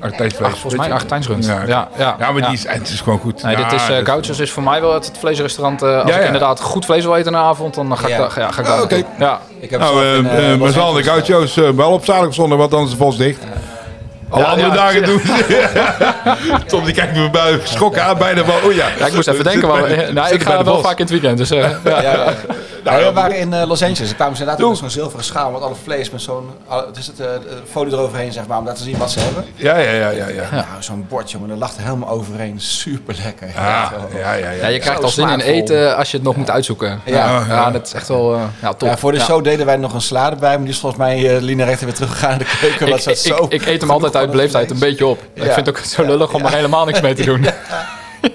Argentijns 0.00 0.34
vlees. 0.34 0.58
volgens 0.58 0.82
mij 0.82 0.92
Argentijns 0.92 1.26
rund. 1.26 1.44
Ja, 1.46 1.62
Ja, 1.66 1.88
ja, 1.98 2.16
Ja, 2.18 2.30
maar 2.32 2.42
ja. 2.42 2.46
Die 2.48 2.56
is, 2.56 2.68
het 2.68 2.88
is 2.88 3.00
gewoon 3.00 3.18
goed. 3.18 3.42
Nee, 3.42 3.56
ja, 3.56 3.68
dit 3.68 3.80
is, 3.80 3.90
uh, 3.90 3.96
Gauchos 4.04 4.38
is 4.38 4.50
voor 4.50 4.62
mij 4.62 4.80
wel 4.80 4.94
het, 4.94 5.06
het 5.06 5.18
vleesrestaurant. 5.18 5.82
eh, 5.82 6.00
als 6.02 6.10
Ja, 6.10 6.16
ik 6.18 6.24
inderdaad 6.24 6.60
goed 6.60 6.84
vlees 6.84 7.04
wil 7.04 7.14
eten 7.16 7.26
in 7.26 7.38
de 7.38 7.44
avond, 7.44 7.74
dan 7.74 7.98
ga 7.98 8.06
ik, 8.08 8.16
Ja. 8.16 8.28
ga 8.28 8.40
ik 8.48 8.58
Ah, 8.58 8.64
daar 8.66 8.82
oké. 8.82 8.94
naartoe. 8.94 9.04
Ja. 9.18 9.40
Ik 9.60 9.70
heb 9.70 9.80
Nou, 9.80 10.04
in, 10.06 10.72
zullen 10.72 10.94
de 10.94 11.02
gaucho's 11.02 11.56
eh, 11.56 11.68
wel 11.70 11.90
op 11.92 12.04
zaterdag 12.04 12.34
zondag, 12.34 12.58
want 12.58 12.72
anders 12.74 12.92
is 12.92 12.98
Vos 12.98 13.16
dicht. 13.16 13.38
Alle 14.28 14.42
Ja, 14.44 14.50
andere 14.50 14.68
ja, 14.68 14.74
dagen 14.74 15.00
ja. 15.00 15.06
doen 15.06 15.20
ze. 15.20 16.64
Tom 16.66 16.84
die 16.84 16.94
kijkt 16.94 17.14
me 17.16 17.30
bij 17.30 17.58
geschrokken 17.58 18.04
aan, 18.04 18.18
bijna 18.18 18.44
van, 18.44 18.54
oh 18.64 18.72
ja. 18.72 18.86
Ja, 18.98 19.06
ik 19.06 19.12
moest 19.14 19.28
even 19.28 19.44
denken. 19.44 19.68
de- 19.88 19.96
we- 20.06 20.12
nou, 20.12 20.34
ik 20.34 20.42
ga 20.42 20.64
wel 20.64 20.80
vaak 20.80 20.98
in 20.98 21.04
het 21.04 21.10
weekend. 21.10 21.38
Dus, 21.38 21.50
eh, 21.50 21.70
ja. 22.02 22.32
Nou, 22.92 23.04
we 23.04 23.12
waren 23.12 23.36
in 23.38 23.52
eh, 23.52 23.66
Los 23.66 23.82
Angeles. 23.82 24.08
Er 24.08 24.14
kwamen 24.14 24.36
ze 24.36 24.42
inderdaad 24.42 24.68
met 24.68 24.78
zo'n 24.78 24.90
zilveren 24.90 25.24
schaal 25.24 25.50
met 25.50 25.62
alle 25.62 25.74
vlees 25.84 26.10
met 26.10 26.22
zo'n 26.22 26.50
het 26.68 26.96
is 26.96 27.06
het, 27.06 27.20
eh, 27.20 27.26
folie 27.70 27.92
eroverheen, 27.92 28.32
zeg 28.32 28.46
maar, 28.46 28.58
om 28.58 28.64
laten 28.64 28.84
zien 28.84 28.98
wat 28.98 29.10
ze 29.10 29.20
hebben. 29.20 29.44
Ja, 29.54 29.76
ja, 29.78 29.90
ja, 29.90 30.08
ja. 30.10 30.28
ja. 30.28 30.50
Nou, 30.50 30.64
zo'n 30.78 31.06
bord, 31.08 31.30
jongen, 31.30 31.48
dat 31.48 31.58
lag 31.58 31.74
er 31.76 31.82
helemaal 31.82 32.08
overheen. 32.08 32.60
Super 32.60 33.16
lekker. 33.24 33.46
Ah, 33.48 33.52
ja, 33.62 34.32
ja, 34.32 34.34
ja. 34.34 34.50
Ja, 34.50 34.66
je 34.66 34.78
krijgt 34.78 34.98
Zo 34.98 35.04
al 35.04 35.10
zin 35.10 35.28
in 35.28 35.40
eten 35.40 35.96
als 35.96 36.10
je 36.10 36.16
het 36.16 36.26
nog 36.26 36.36
moet 36.36 36.50
uitzoeken. 36.50 37.00
Ja. 37.04 37.14
ja, 37.16 37.44
Ja, 37.48 37.54
ja. 37.54 37.70
dat 37.70 37.86
is 37.86 37.92
echt 37.92 38.08
wel 38.08 38.34
eh, 38.34 38.40
ja, 38.62 38.74
top. 38.74 38.88
Ja, 38.88 38.96
voor 38.98 39.12
de 39.12 39.18
Ja. 39.18 39.24
show 39.24 39.44
deden 39.44 39.66
wij 39.66 39.76
nog 39.76 39.92
een 39.94 40.00
salade 40.00 40.36
bij, 40.36 40.50
maar 40.54 40.64
die 40.64 40.68
is 40.74 40.78
volgens 40.78 41.00
mij 41.02 41.34
uh, 41.36 41.40
Lina 41.42 41.64
rechter 41.64 41.86
weer 41.86 41.94
teruggegaan 41.94 42.32
in 42.32 42.38
de 42.38 42.56
keuken. 42.60 42.86
Ik, 42.86 42.92
wat 42.92 43.02
ze 43.02 43.10
ik, 43.10 43.16
het 43.16 43.24
zo 43.26 43.44
ik, 43.44 43.52
ik 43.52 43.66
eet 43.66 43.80
hem 43.80 43.90
altijd 43.90 44.16
uit 44.16 44.30
beleefdheid 44.30 44.70
een 44.70 44.78
beetje 44.78 45.06
op. 45.06 45.22
Ik 45.34 45.42
vind 45.42 45.56
het 45.66 45.68
ook 45.68 45.78
zo 45.78 46.04
lullig 46.04 46.34
om 46.34 46.44
er 46.44 46.52
helemaal 46.52 46.84
niks 46.84 47.00
mee 47.00 47.14
te 47.14 47.24
doen. 47.30 47.46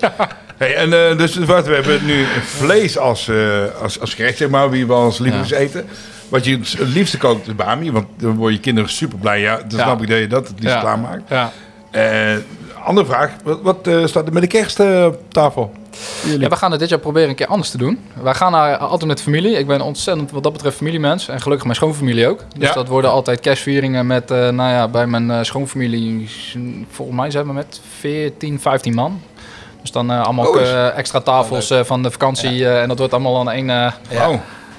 Hey, 0.58 0.76
en 0.76 1.10
eh, 1.10 1.18
dus 1.18 1.38
wat, 1.38 1.68
we 1.68 1.74
hebben 1.74 2.06
nu 2.06 2.26
vlees 2.44 2.98
als, 2.98 3.28
eh, 3.28 3.36
als, 3.82 4.00
als 4.00 4.14
gerecht, 4.14 4.38
zeg 4.38 4.50
maar, 4.50 4.70
wie 4.70 4.88
we 4.88 4.94
als 4.94 5.18
lievelings 5.20 5.52
eten. 5.52 5.86
Wat 6.30 6.46
je 6.46 6.58
het 6.58 6.80
liefste 6.80 7.18
kookt 7.18 7.48
is 7.48 7.56
bami, 7.56 7.92
want 7.92 8.06
dan 8.18 8.36
worden 8.36 8.56
je 8.56 8.62
kinderen 8.62 8.90
super 8.90 9.18
blij. 9.18 9.40
Ja, 9.40 9.56
dan 9.56 9.80
Ja. 9.80 9.84
snap 9.84 10.02
ik 10.02 10.08
dat 10.10 10.18
je 10.20 10.28
dat 10.28 10.48
het 10.48 10.60
liefst 10.60 10.76
Ja. 10.76 10.82
klaarmaakt. 10.82 11.30
Ja. 11.30 11.52
Eh, 11.92 12.36
andere 12.84 13.06
vraag, 13.08 13.32
wat, 13.44 13.60
wat 13.62 13.90
staat 14.06 14.28
er 14.28 14.34
met 14.34 14.42
de 14.42 14.48
kerst 14.48 14.80
op 14.80 15.20
tafel? 15.30 15.72
Ja, 16.40 16.50
we 16.50 16.56
gaan 16.56 16.72
het 16.72 16.80
dit 16.80 16.90
jaar 16.90 17.00
proberen 17.00 17.30
een 17.30 17.36
keer 17.36 17.48
anders 17.48 17.70
te 17.70 17.78
doen. 17.78 18.00
Wij 18.22 18.34
gaan 18.34 18.52
naar, 18.52 18.78
altijd 18.78 19.10
met 19.10 19.22
familie. 19.22 19.58
Ik 19.58 19.68
ben 19.68 19.82
ontzettend 19.82 20.32
wat 20.32 20.44
dat 20.44 20.54
betreft 20.54 20.78
familiemens. 20.78 21.28
En 21.28 21.42
gelukkig 21.42 21.66
mijn 21.66 21.78
schoonfamilie 21.78 22.28
ook. 22.28 22.40
Dus 22.58 22.68
Ja. 22.68 22.74
dat 22.74 22.88
worden 22.88 23.12
altijd 23.12 23.40
kerstvieringen 23.40 24.08
met, 24.08 24.30
nou 24.30 24.56
ja, 24.56 24.88
bij 24.88 25.08
mijn 25.08 25.46
schoonfamilie, 25.46 26.30
volgens 26.90 27.18
mij 27.18 27.32
zijn 27.32 27.46
we 27.46 27.54
met 27.54 27.82
14, 28.00 28.60
15 28.60 28.94
man. 28.94 29.22
Dus 29.82 29.92
dan 29.92 30.12
eh, 30.12 30.22
allemaal 30.24 30.48
Oh, 30.48 30.62
is- 30.62 30.70
eh, 30.72 30.98
extra 30.98 31.20
tafels 31.20 31.70
eh, 31.70 31.80
van 31.84 32.04
de 32.04 32.12
vakantie. 32.12 32.66
eh, 32.68 32.82
en 32.82 32.88
dat 32.88 32.98
wordt 32.98 33.14
allemaal 33.14 33.40
aan 33.40 33.52
één 33.52 33.70
eh. 33.70 33.92
Oh, 34.30 34.36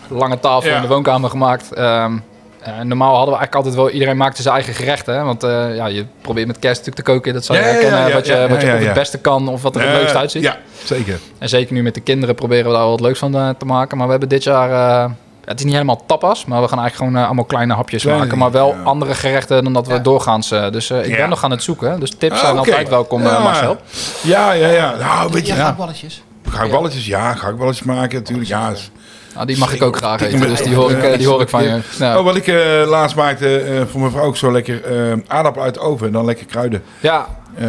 lange 0.09 0.41
tafel 0.41 0.71
Ja. 0.71 0.77
in 0.77 0.83
de 0.83 0.89
woonkamer 0.89 1.31
gemaakt. 1.31 1.73
Ehm, 1.73 2.13
eh, 2.61 2.73
normaal 2.83 3.15
hadden 3.17 3.35
we 3.35 3.41
eigenlijk 3.41 3.55
altijd 3.55 3.75
wel, 3.75 3.91
iedereen 3.91 4.17
maakte 4.17 4.43
zijn 4.43 4.55
eigen 4.55 4.75
gerechten. 4.75 5.15
Hè? 5.15 5.23
Want 5.23 5.43
eh, 5.43 5.75
ja, 5.77 5.87
je 5.87 6.07
probeert 6.21 6.47
met 6.47 6.59
kerst 6.59 6.79
natuurlijk 6.79 7.07
te 7.07 7.13
koken. 7.13 7.33
Dat 7.35 7.45
zal 7.45 7.57
je 7.57 7.63
Ja, 7.63 7.69
herkennen. 7.69 8.09
ja, 8.09 8.13
wat 8.15 8.27
je, 8.27 8.33
ja, 8.33 8.49
wat 8.49 8.61
je 8.61 8.67
ja, 8.67 8.75
of 8.75 8.81
ja. 8.81 8.85
het 8.87 8.95
beste 8.95 9.19
kan 9.19 9.49
of 9.49 9.63
wat 9.63 9.77
er 9.77 9.83
het 9.89 9.93
leukst 9.97 10.17
uitziet. 10.17 10.43
Ja, 10.43 10.57
zeker. 10.85 11.19
En 11.39 11.49
zeker 11.49 11.75
nu 11.75 11.83
met 11.83 11.95
de 11.95 12.01
kinderen 12.01 12.35
proberen 12.35 12.71
we 12.71 12.77
daar 12.77 12.87
wat 12.87 13.01
leuks 13.01 13.19
van 13.19 13.33
te 13.59 13.65
maken. 13.65 13.97
Maar 13.97 14.05
we 14.07 14.11
hebben 14.13 14.29
dit 14.29 14.43
jaar... 14.43 15.11
het 15.45 15.59
is 15.59 15.65
niet 15.65 15.73
helemaal 15.75 16.03
tapas, 16.07 16.45
maar 16.45 16.63
we 16.63 16.69
gaan 16.69 16.79
eigenlijk 16.79 16.97
gewoon 16.97 17.17
eh, 17.23 17.27
allemaal 17.27 17.45
kleine 17.45 17.75
hapjes 17.75 18.03
Kleine 18.03 18.23
maken. 18.23 18.39
Maar 18.39 18.51
wel 18.51 18.67
dingen, 18.67 18.83
ja. 18.83 18.89
andere 18.89 19.15
gerechten 19.15 19.65
dan 19.65 19.73
dat 19.73 19.87
we 19.87 19.93
Ja. 19.93 19.99
doorgaans... 19.99 20.51
eh, 20.51 20.71
dus 20.71 20.91
eh, 20.91 20.99
ik 21.05 21.07
Ja. 21.11 21.17
ben 21.17 21.29
nog 21.29 21.45
aan 21.45 21.51
het 21.51 21.63
zoeken. 21.63 22.01
Dus 22.01 22.11
tips 22.19 22.35
Ah, 22.35 22.41
zijn 22.41 22.59
oké. 22.59 22.71
altijd 22.71 22.89
welkom, 22.89 23.21
eh, 23.23 23.33
Ja. 23.33 23.39
Marcel. 23.39 23.77
Ja, 24.23 24.53
ja, 24.53 24.69
ja. 24.69 24.95
Nou, 24.97 25.33
weet 25.33 25.47
je, 25.47 25.53
Ja, 25.55 25.59
ja. 25.59 25.75
balletjes. 25.75 26.23
gehaktballetjes, 26.49 27.07
ja, 27.07 27.35
gehaktballetjes 27.35 27.87
maken 27.87 28.19
natuurlijk. 28.19 28.49
Ja, 28.49 28.69
is- 28.71 28.91
Nou, 29.35 29.47
die 29.47 29.59
mag 29.59 29.73
ik 29.75 29.83
ook 29.83 29.97
graag 29.97 30.21
eten, 30.21 30.41
dus 30.41 30.63
die 30.63 30.75
hoor 30.75 30.91
ik, 30.91 31.03
eh, 31.03 31.19
die 31.19 31.27
hoor 31.29 31.41
ik 31.41 31.49
van 31.49 31.63
je. 31.63 31.81
Ja. 31.99 32.19
Oh, 32.19 32.25
wat 32.25 32.37
ik 32.37 32.47
eh, 32.47 32.57
laatst 32.87 33.17
maakte 33.17 33.59
eh, 33.61 33.83
voor 33.91 34.01
mijn 34.01 34.13
vrouw 34.13 34.25
ook 34.25 34.37
zo 34.37 34.53
lekker 34.53 34.85
eh 34.85 35.13
aardappel 35.27 35.63
uit 35.63 35.75
de 35.75 35.81
oven 35.81 36.07
en 36.07 36.13
dan 36.13 36.25
lekker 36.25 36.47
kruiden. 36.47 36.83
Ja, 37.01 37.27
Eh, 37.55 37.67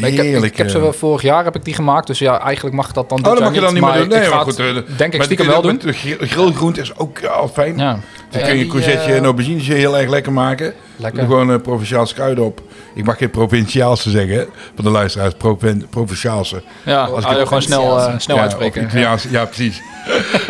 maar 0.00 0.08
ik 0.10 0.16
heb, 0.16 0.24
heerlijk. 0.24 0.52
ik 0.52 0.58
heb 0.58 0.68
ze 0.68 0.76
eh. 0.76 0.82
wel 0.82 0.92
vorig 0.92 1.22
jaar 1.22 1.44
heb 1.44 1.56
ik 1.56 1.64
die 1.64 1.74
gemaakt. 1.74 2.06
Dus 2.06 2.18
ja, 2.18 2.40
eigenlijk 2.40 2.76
mag 2.76 2.92
dat 2.92 3.08
dan 3.08 3.18
Oh, 3.18 3.24
dat 3.24 3.32
jaar 3.34 3.42
mag 3.46 3.54
je 3.54 3.60
dan 3.60 3.74
niet 3.74 3.82
meer 3.84 3.92
doen. 3.94 4.08
Nee, 4.08 4.28
maar 4.28 4.38
het 4.38 4.46
goed. 4.46 4.58
eh, 4.58 4.74
denk 4.96 5.12
ik 5.12 5.16
maar 5.16 5.24
stiekem 5.24 5.46
wel 5.46 5.62
doen. 5.62 5.80
grillgroente 6.20 6.80
is 6.80 6.96
ook 6.96 7.18
eh, 7.18 7.30
al 7.30 7.48
fijn. 7.48 7.78
Ja, 7.78 7.98
Dan 8.30 8.40
Ja, 8.40 8.46
kun 8.46 8.56
je 8.56 8.66
courgette 8.66 9.10
eh, 9.10 9.16
en 9.16 9.24
aubergine 9.24 9.60
heel 9.60 9.98
erg 9.98 10.08
lekker 10.10 10.32
maken. 10.32 10.72
lekker. 10.96 11.18
Doe 11.20 11.28
gewoon 11.28 11.50
uh, 11.50 11.56
provinciaalse 11.62 12.14
kruiden 12.14 12.44
op. 12.44 12.62
Ik 12.94 13.04
mag 13.04 13.16
geen 13.18 13.30
provinciaalse 13.30 14.10
zeggen, 14.10 14.46
van 14.74 14.84
de 14.84 14.90
luisteraars. 14.90 15.34
Proven, 15.34 15.86
provinciaalse. 15.90 16.62
Ja, 16.84 17.04
Als 17.04 17.24
ik 17.24 17.30
ah, 17.30 17.46
gewoon 17.46 17.62
snel, 17.62 17.98
eh, 17.98 18.14
snel 18.18 18.36
ja, 18.36 18.42
uitspreken. 18.42 18.82
Italiaans, 18.84 19.26
ja, 19.30 19.44
precies. 19.44 19.80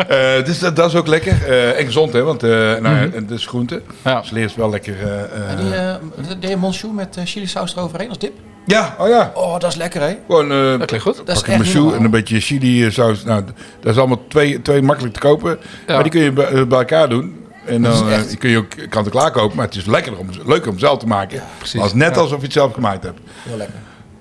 Eh, 0.09 0.45
dus 0.45 0.59
dat, 0.59 0.77
dat 0.77 0.89
is 0.89 0.97
ook 0.97 1.07
lekker. 1.07 1.45
Eh, 1.49 1.79
en 1.79 1.85
gezond, 1.85 2.13
hè, 2.13 2.23
want 2.23 2.43
eh 2.43 2.51
nou, 2.51 2.81
Mhm. 3.07 3.11
het 3.15 3.31
is 3.31 3.47
groente. 3.47 3.83
Ja. 4.05 4.21
Dus 4.21 4.31
leer 4.31 4.45
is 4.45 4.55
wel 4.55 4.71
lekker. 4.71 4.95
eh, 5.03 5.21
eh, 5.23 5.51
En 5.51 5.57
die 5.57 6.35
uh, 6.35 6.41
deed 6.41 6.51
je 6.51 6.57
met 6.93 7.17
uh, 7.19 7.25
chili 7.27 7.47
saus 7.47 7.77
eroverheen 7.77 8.09
als 8.09 8.19
dip? 8.19 8.33
Ja, 8.67 8.95
oh 8.99 9.09
ja. 9.09 9.31
Oh, 9.35 9.53
dat 9.59 9.71
is 9.71 9.77
lekker, 9.77 10.01
hè? 10.01 10.17
Gewoon 10.27 10.53
eh 10.53 10.79
Dat 10.79 10.85
klinkt 10.87 11.07
goed. 11.07 11.17
Dat 11.17 11.29
is 11.29 11.35
pak 11.43 11.47
een 11.47 11.53
echt 11.55 11.63
machou 11.65 11.79
normaal. 11.83 11.99
en 11.99 12.05
een 12.05 12.11
beetje 12.11 12.41
chili 12.41 12.91
saus. 12.93 13.25
Nou, 13.25 13.45
dat 13.81 13.93
is 13.93 13.99
allemaal 13.99 14.23
twee, 14.29 14.63
twee 14.63 14.83
makkelijk 14.83 15.15
te 15.15 15.21
kopen. 15.21 15.59
Ja. 15.87 15.95
Maar 15.95 16.03
die 16.03 16.13
kun 16.13 16.21
je 16.21 16.33
bij, 16.33 16.47
eh, 16.47 16.65
bij 16.67 16.79
elkaar 16.79 17.09
doen. 17.09 17.45
En 17.67 17.83
dan 17.83 18.09
eh, 18.09 18.15
echt- 18.15 18.29
die 18.29 18.37
kun 18.39 18.51
je 18.51 18.57
ook 18.59 18.67
kant-en-klaar 18.89 19.31
kopen. 19.31 19.57
Maar 19.57 19.67
het 19.67 19.75
is 19.75 19.87
lekkerder 19.87 20.21
om, 20.21 20.29
leuker 20.47 20.71
om 20.71 20.79
zelf 20.79 20.99
te 20.99 21.07
maken. 21.07 21.43
precies. 21.59 21.81
Als 21.81 21.95
net 21.95 22.15
Ja. 22.15 22.21
alsof 22.21 22.39
je 22.39 22.45
het 22.45 22.53
zelf 22.53 22.73
gemaakt 22.73 23.03
hebt. 23.03 23.19
Heel 23.49 23.57
lekker. 23.57 23.77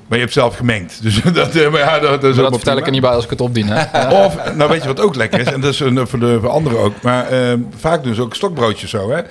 Maar 0.08 0.18
je 0.18 0.24
hebt 0.24 0.36
zelf 0.36 0.56
gemengd. 0.56 1.02
Dus 1.02 1.22
dat, 1.34 1.56
eh, 1.56 1.72
maar 1.72 1.80
ja, 1.80 2.00
dat, 2.00 2.02
dat 2.02 2.10
is 2.10 2.12
Maar 2.12 2.22
dat 2.22 2.36
helemaal 2.36 2.52
vertel 2.52 2.78
ik 2.78 2.86
er 2.86 2.92
niet 2.92 3.02
bij 3.02 3.10
als 3.12 3.24
ik 3.24 3.30
het 3.30 3.42
opdien. 3.42 3.68
Hè? 3.68 4.08
Of, 4.26 4.54
nou 4.56 4.70
weet 4.70 4.82
je 4.82 4.88
wat 4.88 5.00
ook 5.00 5.16
lekker 5.16 5.40
is, 5.40 5.48
en 5.48 5.62
dat 5.62 5.74
is 5.74 5.80
een, 5.80 6.08
voor, 6.08 6.20
de, 6.20 6.38
voor 6.42 6.50
anderen 6.50 6.80
ook, 6.80 7.02
maar 7.02 7.28
eh, 7.28 7.54
vaak 7.78 8.04
doen 8.04 8.16
ze 8.16 8.22
ook 8.22 8.36
stokbroodjes 8.36 8.90
zo. 8.90 9.12
Hè? 9.12 9.22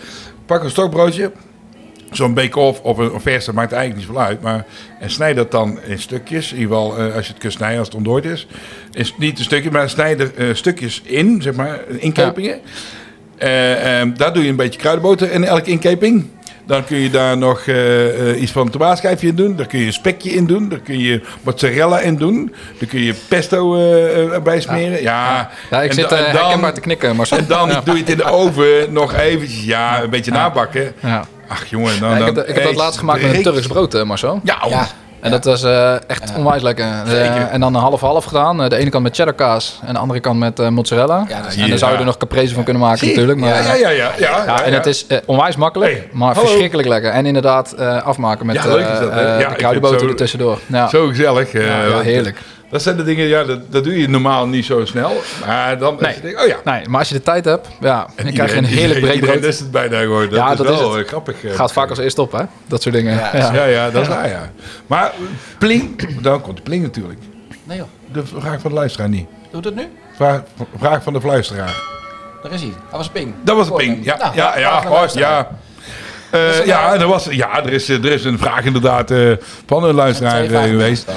Pak 0.47 0.63
een 0.63 0.71
stokbroodje, 0.71 1.33
zo'n 2.11 2.35
bake-off 2.35 2.81
of 2.81 2.99
een 2.99 3.11
dat 3.25 3.55
maakt 3.55 3.73
eigenlijk 3.73 3.95
niet 3.95 4.05
zoveel 4.07 4.23
uit. 4.23 4.43
Maar, 4.43 4.65
en 5.01 5.11
snijd 5.11 5.37
dat 5.37 5.51
dan 5.51 5.79
in 5.87 5.99
stukjes, 5.99 6.53
in 6.53 6.59
ieder 6.59 6.77
geval 6.77 6.99
eh, 6.99 7.15
als 7.15 7.27
je 7.27 7.33
het 7.33 7.41
kunt 7.41 7.53
snijden, 7.53 7.79
als 7.79 7.89
het 7.89 7.97
ontdooid 7.97 8.25
is. 8.25 8.47
is 8.93 9.15
niet 9.19 9.39
een 9.39 9.45
stukje, 9.45 9.71
maar 9.71 9.91
snijd 9.91 10.21
er 10.21 10.31
eh, 10.37 10.47
stukjes 10.55 11.03
in, 11.05 11.43
zeg 11.43 11.55
maar, 11.55 11.79
inkepingen. 11.99 12.61
Eh, 13.39 14.01
eh, 14.01 14.09
daar 14.17 14.33
doe 14.33 14.43
je 14.43 14.49
een 14.49 14.57
beetje 14.57 14.81
kruidenboter 14.81 15.33
in 15.33 15.45
elke 15.45 15.71
inkeping. 15.71 16.27
Dan 16.67 16.85
kun 16.85 16.97
je 16.99 17.11
daar 17.11 17.39
nog 17.39 17.67
iets 18.37 18.53
van 18.53 18.67
een 18.67 18.73
tomaatschijfje 18.73 19.29
in 19.29 19.35
doen. 19.35 19.57
Daar 19.57 19.67
kun 19.67 19.79
je 19.79 19.87
een 19.87 19.93
spekje 19.93 20.31
in 20.31 20.47
doen. 20.47 20.69
Daar 20.69 20.79
kun 20.79 20.99
je 20.99 21.21
mozzarella 21.43 22.01
in 22.01 22.17
doen. 22.17 22.55
Daar 22.79 22.89
kun 22.89 23.01
je 23.01 23.15
pesto 23.29 23.71
bij 24.43 24.61
smeren. 24.61 25.03
Ja, 25.03 25.51
Ja, 25.71 25.83
ik 25.83 25.89
En 25.89 25.95
zit 25.95 26.09
dan- 26.09 26.73
te 26.73 26.81
knikken, 26.81 27.17
maar 27.17 27.29
En 27.31 27.45
dan 27.49 27.69
doe 27.85 27.95
je 27.95 28.01
het 28.01 28.11
in 28.11 28.17
de 28.17 28.25
oven 28.25 28.93
nog 28.93 29.15
eventjes, 29.15 29.65
ja, 29.65 30.03
een 30.03 30.11
beetje 30.11 30.31
nabakken. 30.31 30.93
Ach 31.49 31.67
jongen, 31.67 32.01
dan... 32.01 32.11
Ja, 32.11 32.17
ik 32.17 32.25
heb, 32.25 32.35
dan 32.35 32.45
ik 32.47 32.55
heb 32.55 32.65
dat 32.65 32.75
laatst 32.75 32.99
gemaakt 32.99 33.23
met 33.23 33.35
een 33.35 33.43
Turks 33.43 33.67
brood, 33.67 33.95
eh, 33.95 34.03
Marcel. 34.03 34.41
Ja, 34.43 34.59
oh. 34.65 34.71
Ja. 34.71 34.87
En 35.21 35.31
dat 35.31 35.45
was 35.45 35.63
eh, 35.63 35.95
echt 36.11 36.33
onwijs 36.37 36.63
lekker. 36.63 36.85
Eh, 36.85 37.53
en 37.53 37.61
dan 37.61 37.75
een 37.75 37.81
half-half 37.81 38.25
gedaan. 38.25 38.69
De 38.69 38.77
ene 38.77 38.91
kant 38.91 39.03
met 39.03 39.15
cheddar 39.17 39.35
kaas 39.35 39.81
en 39.87 39.93
de 39.95 39.99
andere 40.01 40.21
kant 40.21 40.39
met 40.39 40.59
eh, 40.59 40.69
mozzarella. 40.69 41.25
Ja, 41.29 41.41
dat 41.43 41.53
is 41.53 41.57
en 41.57 41.69
dan 41.69 41.79
zou 41.79 41.91
je 41.91 41.97
ja. 41.97 42.01
er 42.03 42.07
nog 42.07 42.17
caprese 42.17 42.55
van 42.55 42.65
kunnen 42.65 42.83
maken 42.83 43.07
natuurlijk. 43.07 43.39
Maar, 43.39 43.49
ja, 43.49 43.75
ja, 43.75 43.75
ja, 43.75 43.89
ja, 43.91 44.11
ja, 44.19 44.45
Ja, 44.47 44.63
en 44.65 44.71
ja. 44.71 44.77
het 44.77 44.87
is 44.87 45.07
onwijs 45.27 45.57
makkelijk, 45.57 45.93
Hey, 45.93 46.09
maar 46.13 46.35
hallo. 46.35 46.47
verschrikkelijk 46.49 46.89
lekker. 46.89 47.11
En 47.11 47.27
inderdaad 47.27 47.73
eh, 47.73 48.03
afmaken 48.03 48.47
met 48.47 48.57
Ja, 48.57 48.67
leuk 48.67 48.87
is 48.89 48.99
dat, 48.99 49.11
hè? 49.13 49.21
Ja, 49.21 49.39
ik 49.39 49.49
de 49.49 49.55
kruidenboter 49.55 50.09
er 50.09 50.17
tussendoor. 50.17 50.59
Ja. 50.67 50.89
Zo 50.89 51.07
gezellig. 51.07 51.53
eh, 51.53 51.67
Ja, 51.67 51.83
ja, 51.83 51.91
want, 51.91 52.05
heerlijk. 52.05 52.41
Dat 52.71 52.83
zijn 52.83 52.97
de 52.97 53.05
dingen, 53.05 53.27
ja, 53.27 53.45
dat, 53.45 53.73
dat 53.73 53.85
doe 53.85 54.01
je 54.01 54.09
normaal 54.09 54.47
niet 54.47 54.65
zo 54.65 54.85
snel. 54.85 55.13
Maar 55.47 55.79
dan, 55.79 55.97
Nee. 56.01 56.41
oh 56.41 56.47
ja. 56.47 56.57
Nee, 56.65 56.89
maar 56.89 56.99
als 56.99 57.09
je 57.09 57.15
de 57.15 57.23
tijd 57.23 57.45
hebt, 57.45 57.69
ja, 57.81 57.97
dan 57.99 58.15
krijg 58.15 58.27
je 58.27 58.31
Iedereen- 58.33 58.57
een 58.65 58.65
heerlijk 58.71 59.01
breed 59.01 59.15
iedereen 59.15 59.45
is 59.45 59.59
het 59.59 59.71
bijna 59.71 60.01
gewoon. 60.01 60.23
Dat 60.29 60.39
Ja, 60.39 60.51
is 60.51 60.57
dat 60.57 60.67
wel 60.67 60.91
is 60.91 60.97
het. 60.97 61.03
eh, 61.05 61.09
grappig. 61.09 61.45
eh, 61.45 61.55
Gaat 61.55 61.73
vaak 61.73 61.89
als 61.91 61.99
eerste 61.99 62.21
op, 62.23 62.33
hè? 62.33 62.43
Dat 62.67 62.83
soort 62.83 62.95
dingen. 62.95 63.15
Ja, 63.15 63.31
Ja, 63.37 63.53
Ja, 63.55 63.65
ja, 63.65 63.91
dat 63.91 64.03
is 64.03 64.09
waar, 64.09 64.29
ja. 64.29 64.51
Maar 64.87 65.13
pling, 65.59 66.19
dan 66.23 66.41
komt 66.41 66.57
de 66.57 66.63
pling 66.63 66.83
natuurlijk. 66.83 67.19
Nee 67.65 67.77
joh. 67.79 67.87
De 68.13 68.27
vraag 68.27 68.61
van 68.61 68.71
de 68.71 68.77
luisteraar 68.77 69.09
niet. 69.09 69.27
Doe 69.51 69.61
het 69.65 69.75
nu? 69.75 69.89
Vraag, 70.17 70.41
vraag 70.79 71.03
van 71.03 71.13
de 71.13 71.21
fluisteraar. 71.21 71.77
Daar 72.43 72.53
is 72.53 72.61
hij. 72.61 72.71
Dat 72.91 72.99
was 72.99 73.09
Ping. 73.09 73.35
Dat 73.43 73.57
was 73.57 73.69
Hoor 73.69 73.79
ping. 73.79 74.05
Ja, 74.05 74.17
Nou, 74.17 74.35
ja, 74.35 74.59
ja, 74.59 74.83
ja. 75.15 75.49
Eh, 76.31 76.67
ja, 76.67 76.95
er 76.95 77.07
was, 77.07 77.27
ja 77.31 77.65
er, 77.65 77.73
is, 77.73 77.89
er 77.89 78.05
is 78.05 78.25
een 78.25 78.39
vraag 78.39 78.65
inderdaad 78.65 79.11
eh, 79.11 79.31
van 79.67 79.85
een 79.85 79.95
luisteraar 79.95 80.45
eh, 80.45 80.63
geweest. 80.63 81.11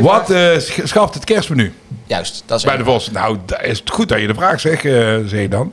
Wat 0.00 0.30
eh, 0.30 0.58
sch- 0.58 0.80
schaft 0.84 1.14
het 1.14 1.24
kerstmenu 1.24 1.72
Juist, 2.06 2.42
dat 2.46 2.58
is 2.58 2.64
bij 2.64 2.76
de 2.76 2.84
Vos? 2.84 3.10
Nou, 3.10 3.36
dat 3.46 3.62
is 3.62 3.78
het 3.78 3.90
goed 3.90 4.08
dat 4.08 4.20
je 4.20 4.26
de 4.26 4.34
vraag 4.34 4.60
zegt, 4.60 4.84
eh 4.84 4.92
zeg 5.26 5.40
je 5.40 5.48
dan. 5.48 5.72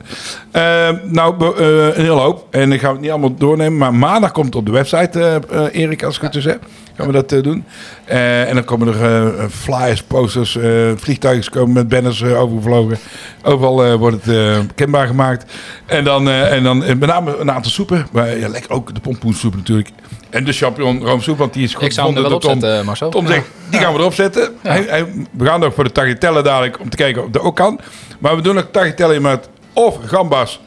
Eh, 0.51 0.89
nou, 1.03 1.55
eh, 1.57 1.65
een 1.85 1.93
hele 2.03 2.09
hoop. 2.19 2.47
En 2.51 2.71
ik 2.71 2.79
ga 2.81 2.91
het 2.91 3.01
niet 3.01 3.09
allemaal 3.09 3.35
doornemen. 3.35 3.77
Maar 3.77 3.93
maandag 3.93 4.31
komt 4.31 4.45
het 4.45 4.55
op 4.55 4.65
de 4.65 4.71
website, 4.71 5.19
eh, 5.19 5.35
eh, 5.65 5.73
Erik, 5.81 6.03
als 6.03 6.15
ik 6.15 6.21
het 6.21 6.33
dus 6.33 6.45
heb. 6.45 6.63
Gaan 6.95 7.07
we 7.07 7.11
dat 7.13 7.31
eh, 7.31 7.43
doen. 7.43 7.63
Eh, 8.05 8.47
en 8.49 8.55
dan 8.55 8.63
komen 8.63 8.87
er 8.87 9.03
eh, 9.39 9.45
flyers, 9.49 10.03
posters, 10.03 10.57
vliegtuigen 10.95 11.51
komen 11.51 11.73
met 11.73 11.87
banners 11.89 12.23
overgevlogen. 12.23 12.97
Overal 13.43 13.97
wordt 13.97 14.25
het 14.25 14.65
kenbaar 14.75 15.07
gemaakt. 15.07 15.51
En 15.85 16.03
dan, 16.03 16.29
en 16.29 16.63
dan 16.63 16.77
met 16.77 16.99
name 17.05 17.37
een 17.37 17.51
aantal 17.51 17.71
soepen. 17.71 18.07
Maar, 18.11 18.37
ja, 18.37 18.47
lekker 18.47 18.71
ook 18.71 18.93
de 18.93 18.99
pompoensoep 18.99 19.55
natuurlijk. 19.55 19.89
En 20.29 20.43
de 20.43 20.51
champignon 20.53 21.03
roomsoep, 21.03 21.37
want 21.37 21.53
die 21.53 21.63
is 21.63 21.73
goed 21.73 21.83
Ik 21.83 21.91
zou 21.91 22.07
hem 22.13 22.15
er 22.23 22.29
wel 22.29 22.39
Tom. 22.39 22.51
opzetten, 22.51 22.85
Marcel. 22.85 23.09
Tom 23.09 23.27
zegt, 23.27 23.45
die 23.69 23.79
gaan 23.79 23.93
we 23.93 23.99
erop 23.99 24.13
zetten. 24.13 24.51
Hij, 24.61 24.85
hij- 24.87 25.05
we 25.31 25.45
gaan 25.45 25.59
nog 25.59 25.73
voor 25.73 25.83
de 25.83 25.91
tagliatelle 25.91 26.41
dadelijk 26.41 26.79
om 26.79 26.89
te 26.89 26.97
kijken 26.97 27.23
of 27.23 27.29
dat 27.29 27.41
ook 27.41 27.55
kan. 27.55 27.79
Maar 28.19 28.35
we 28.35 28.41
doen 28.41 28.57
ook 28.57 28.71
tagliatelle 28.71 29.19
met 29.19 29.49
of 29.73 29.97
gambas 30.05 30.59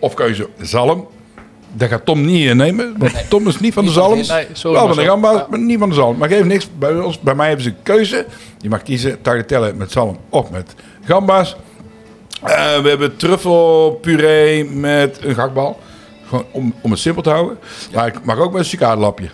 of 0.00 0.14
keuze 0.14 0.48
zalm. 0.60 1.06
Dat 1.72 1.88
gaat 1.88 2.04
Tom 2.04 2.24
niet 2.24 2.48
eh, 2.48 2.54
nemen. 2.54 2.94
Want 2.98 3.12
Tom 3.28 3.48
is 3.48 3.60
niet 3.60 3.74
van 3.74 3.84
de 3.84 3.90
zalm. 3.90 4.16
Nee, 4.16 4.46
sorry, 4.52 4.78
Wel 4.78 4.86
van 4.86 4.96
de 4.96 5.04
gambas, 5.04 5.42
maar 5.50 5.58
niet 5.58 5.78
van 5.78 5.88
de 5.88 5.94
zalm. 5.94 6.16
Maar 6.16 6.28
geeft 6.28 6.44
niks. 6.44 6.68
Bij, 6.78 6.98
ons, 6.98 7.20
bij 7.20 7.34
mij 7.34 7.46
hebben 7.46 7.64
ze 7.64 7.70
een 7.70 7.82
keuze. 7.82 8.26
Je 8.58 8.68
mag 8.68 8.82
kiezen 8.82 9.20
tagliatelle 9.22 9.72
met 9.72 9.92
zalm 9.92 10.18
of 10.28 10.50
met 10.50 10.74
gambas. 11.04 11.56
Eh, 12.42 12.80
we 12.80 12.88
hebben 12.88 13.16
truffelpuree 13.16 14.64
met 14.64 15.18
een 15.22 15.34
gakbal. 15.34 15.78
Gewoon 16.28 16.44
om, 16.50 16.74
om 16.80 16.90
het 16.90 17.00
simpel 17.00 17.22
te 17.22 17.30
houden. 17.30 17.58
Maar 17.94 18.06
ik 18.06 18.24
mag 18.24 18.38
ook 18.38 18.50
met 18.50 18.60
een 18.60 18.66
cicadelapje. 18.66 19.28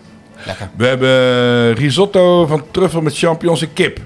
Lekker. 0.46 0.68
We 0.76 0.86
hebben 0.86 1.74
risotto 1.74 2.46
van 2.46 2.62
truffel 2.70 3.00
met 3.00 3.18
champignons 3.18 3.62
en 3.62 3.72
kip. 3.72 4.00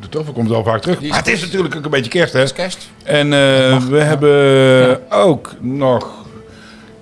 De 0.00 0.08
truffel 0.08 0.32
komt 0.32 0.48
wel 0.48 0.64
vaak 0.64 0.80
terug. 0.80 1.00
Maar 1.00 1.18
het 1.18 1.28
is 1.28 1.40
natuurlijk 1.40 1.76
ook 1.76 1.84
een 1.84 1.90
beetje 1.90 2.10
kerst, 2.10 2.32
hè? 2.32 2.38
Het 2.38 2.48
is 2.48 2.54
kerst. 2.54 2.90
En 3.02 3.32
eh, 3.32 3.76
we 3.76 3.98
hebben 3.98 5.00
ook 5.10 5.52
nog 5.60 6.21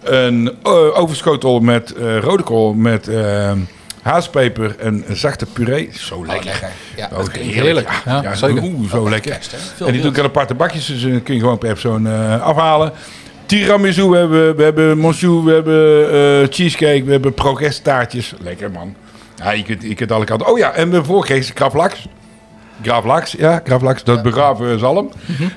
een 0.02 0.56
eh, 0.62 0.98
overschotel 1.00 1.60
met 1.60 1.92
eh, 1.92 2.18
rode 2.18 2.42
kool 2.42 2.74
met 2.74 3.08
eh 3.08 3.52
haaspeper 4.02 4.76
en 4.78 5.04
een 5.06 5.16
zachte 5.16 5.46
puree. 5.46 5.90
Zo 5.92 6.26
lekker. 6.26 6.44
lekker. 6.44 6.68
Ja, 6.96 7.08
Oh, 7.12 7.18
dat 7.18 7.32
heerlijk. 7.32 7.88
Ja, 8.04 8.22
Ja, 8.22 8.34
zeker. 8.34 8.62
Oeh, 8.62 8.90
zo 8.90 9.10
lekker. 9.10 9.38
en 9.86 9.92
die 9.92 10.00
doe 10.00 10.10
ik 10.10 10.16
in 10.16 10.24
aparte 10.24 10.54
bakjes, 10.54 10.86
dus 10.86 11.04
eh, 11.04 11.22
kun 11.22 11.34
je 11.34 11.40
gewoon 11.40 11.58
per 11.58 11.70
persoon 11.70 12.06
afhalen. 12.40 12.92
Tiramisu, 13.46 14.08
we 14.08 14.16
hebben, 14.16 14.56
we 14.56 14.62
hebben 14.62 14.98
monsieur, 14.98 15.44
we 15.44 15.52
hebben 15.52 16.52
cheesecake, 16.52 17.04
we 17.04 17.10
hebben 17.10 17.34
progress 17.34 17.78
taartjes. 17.78 18.34
Lekker 18.38 18.70
man. 18.70 18.94
Ja, 19.36 19.50
je 19.50 19.62
kunt, 19.62 19.82
je 19.82 19.94
kunt 19.94 20.12
alle 20.12 20.24
kanten. 20.24 20.46
Oh 20.46 20.58
ja, 20.58 20.72
en 20.72 20.90
we 20.90 21.04
voorgeest 21.04 21.50
gravlax. 21.54 22.06
Gravlax, 22.82 23.32
ja, 23.32 23.60
gravlax, 23.64 24.04
dat 24.04 24.22
begraven 24.22 24.78
zalm. 24.78 25.10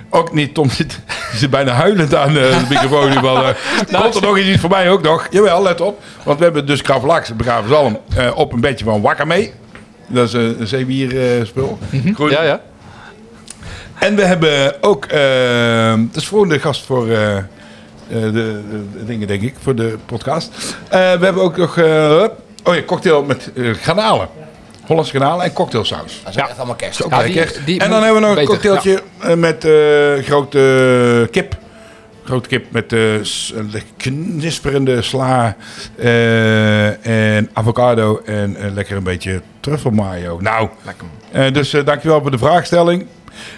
Ook 0.10 0.34
niet, 0.34 0.54
Tom 0.54 0.70
zit, 0.80 1.00
zit 1.34 1.50
bijna 1.50 1.72
huilend 1.72 2.16
aan 2.16 2.28
eh, 2.28 2.34
de 2.34 2.66
microfoon. 2.70 3.10
nu 3.10 3.20
wel, 3.22 3.38
eh, 3.44 3.50
Komt 4.02 4.16
er 4.16 4.22
nog 4.22 4.38
eens 4.38 4.48
iets 4.48 4.60
voor 4.60 4.70
mij 4.70 4.90
ook 4.90 5.02
nog? 5.02 5.28
Jawel, 5.30 5.62
let 5.64 5.82
op. 5.82 6.02
Want 6.24 6.38
we 6.38 6.44
hebben 6.44 6.66
dus 6.66 6.82
gravlax, 6.82 7.36
begraven 7.36 7.70
zalm, 7.70 8.00
eh, 8.16 8.32
op 8.36 8.54
een 8.54 8.62
bedje 8.62 8.86
van 8.86 9.02
wakame. 9.02 9.52
Dat 10.08 10.28
is 10.28 10.34
een, 10.34 10.56
een 10.60 10.68
zeewier 10.68 11.38
eh, 11.38 11.46
spul. 11.46 11.78
Groen. 12.14 12.30
Ja, 12.30 12.44
ja. 12.44 12.62
En 14.00 14.16
we 14.16 14.26
hebben 14.26 14.84
ook, 14.84 15.06
eh 15.06 15.94
dat 15.98 16.22
is 16.22 16.28
voor 16.28 16.48
de 16.50 16.60
gast 16.60 16.86
voor 16.86 17.10
eh, 17.10 17.38
eh, 17.38 17.44
de, 18.08 18.32
de, 18.32 18.62
de 18.98 19.06
dingen, 19.06 19.28
denk 19.28 19.42
ik, 19.42 19.56
voor 19.62 19.76
de 19.76 19.98
podcast. 20.06 20.50
Eh, 20.90 21.00
we 21.00 21.26
hebben 21.26 21.44
ook 21.44 21.58
nog, 21.58 21.78
eh, 21.78 22.24
oh 22.64 22.76
ja, 22.76 22.82
cocktail 22.86 23.24
met 23.24 23.52
eh 23.56 23.74
granalen. 23.74 24.28
Hollandse 24.86 25.16
granalen 25.16 25.46
en 25.46 25.54
cocktailsaus. 25.54 26.22
Dat 26.24 26.36
is 26.36 26.42
ook 26.42 26.48
echt 26.48 26.58
allemaal 26.58 26.76
kerst. 26.76 27.04
Ook 27.04 27.12
Ja, 27.12 27.24
die- 27.24 27.34
lekker. 27.36 27.62
die 27.66 27.80
en 27.80 27.90
dan 27.90 28.04
hebben 28.04 28.22
we 28.22 28.28
nog 28.28 28.38
een 28.38 28.46
beter, 28.46 28.54
cocktailtje 28.54 29.02
eh, 29.20 29.34
met 29.36 29.66
eh, 29.66 30.26
grote 30.26 31.28
kip. 31.32 31.56
Grote 32.26 32.50
kip 32.50 32.66
met 32.72 32.94
eh, 32.94 33.02
knisperende 33.98 35.02
sla 35.02 35.56
eh, 35.98 37.34
en 37.36 37.50
avocado 37.54 38.22
en 38.26 38.58
lekker 38.74 38.98
een 38.98 39.04
beetje 39.04 39.42
truffelmayo. 39.60 40.38
Nou, 40.42 40.70
eh, 41.32 41.54
dus 41.54 41.74
eh, 41.74 41.86
dankjewel 41.86 42.22
voor 42.22 42.32
de 42.32 42.38
vraagstelling. 42.38 43.06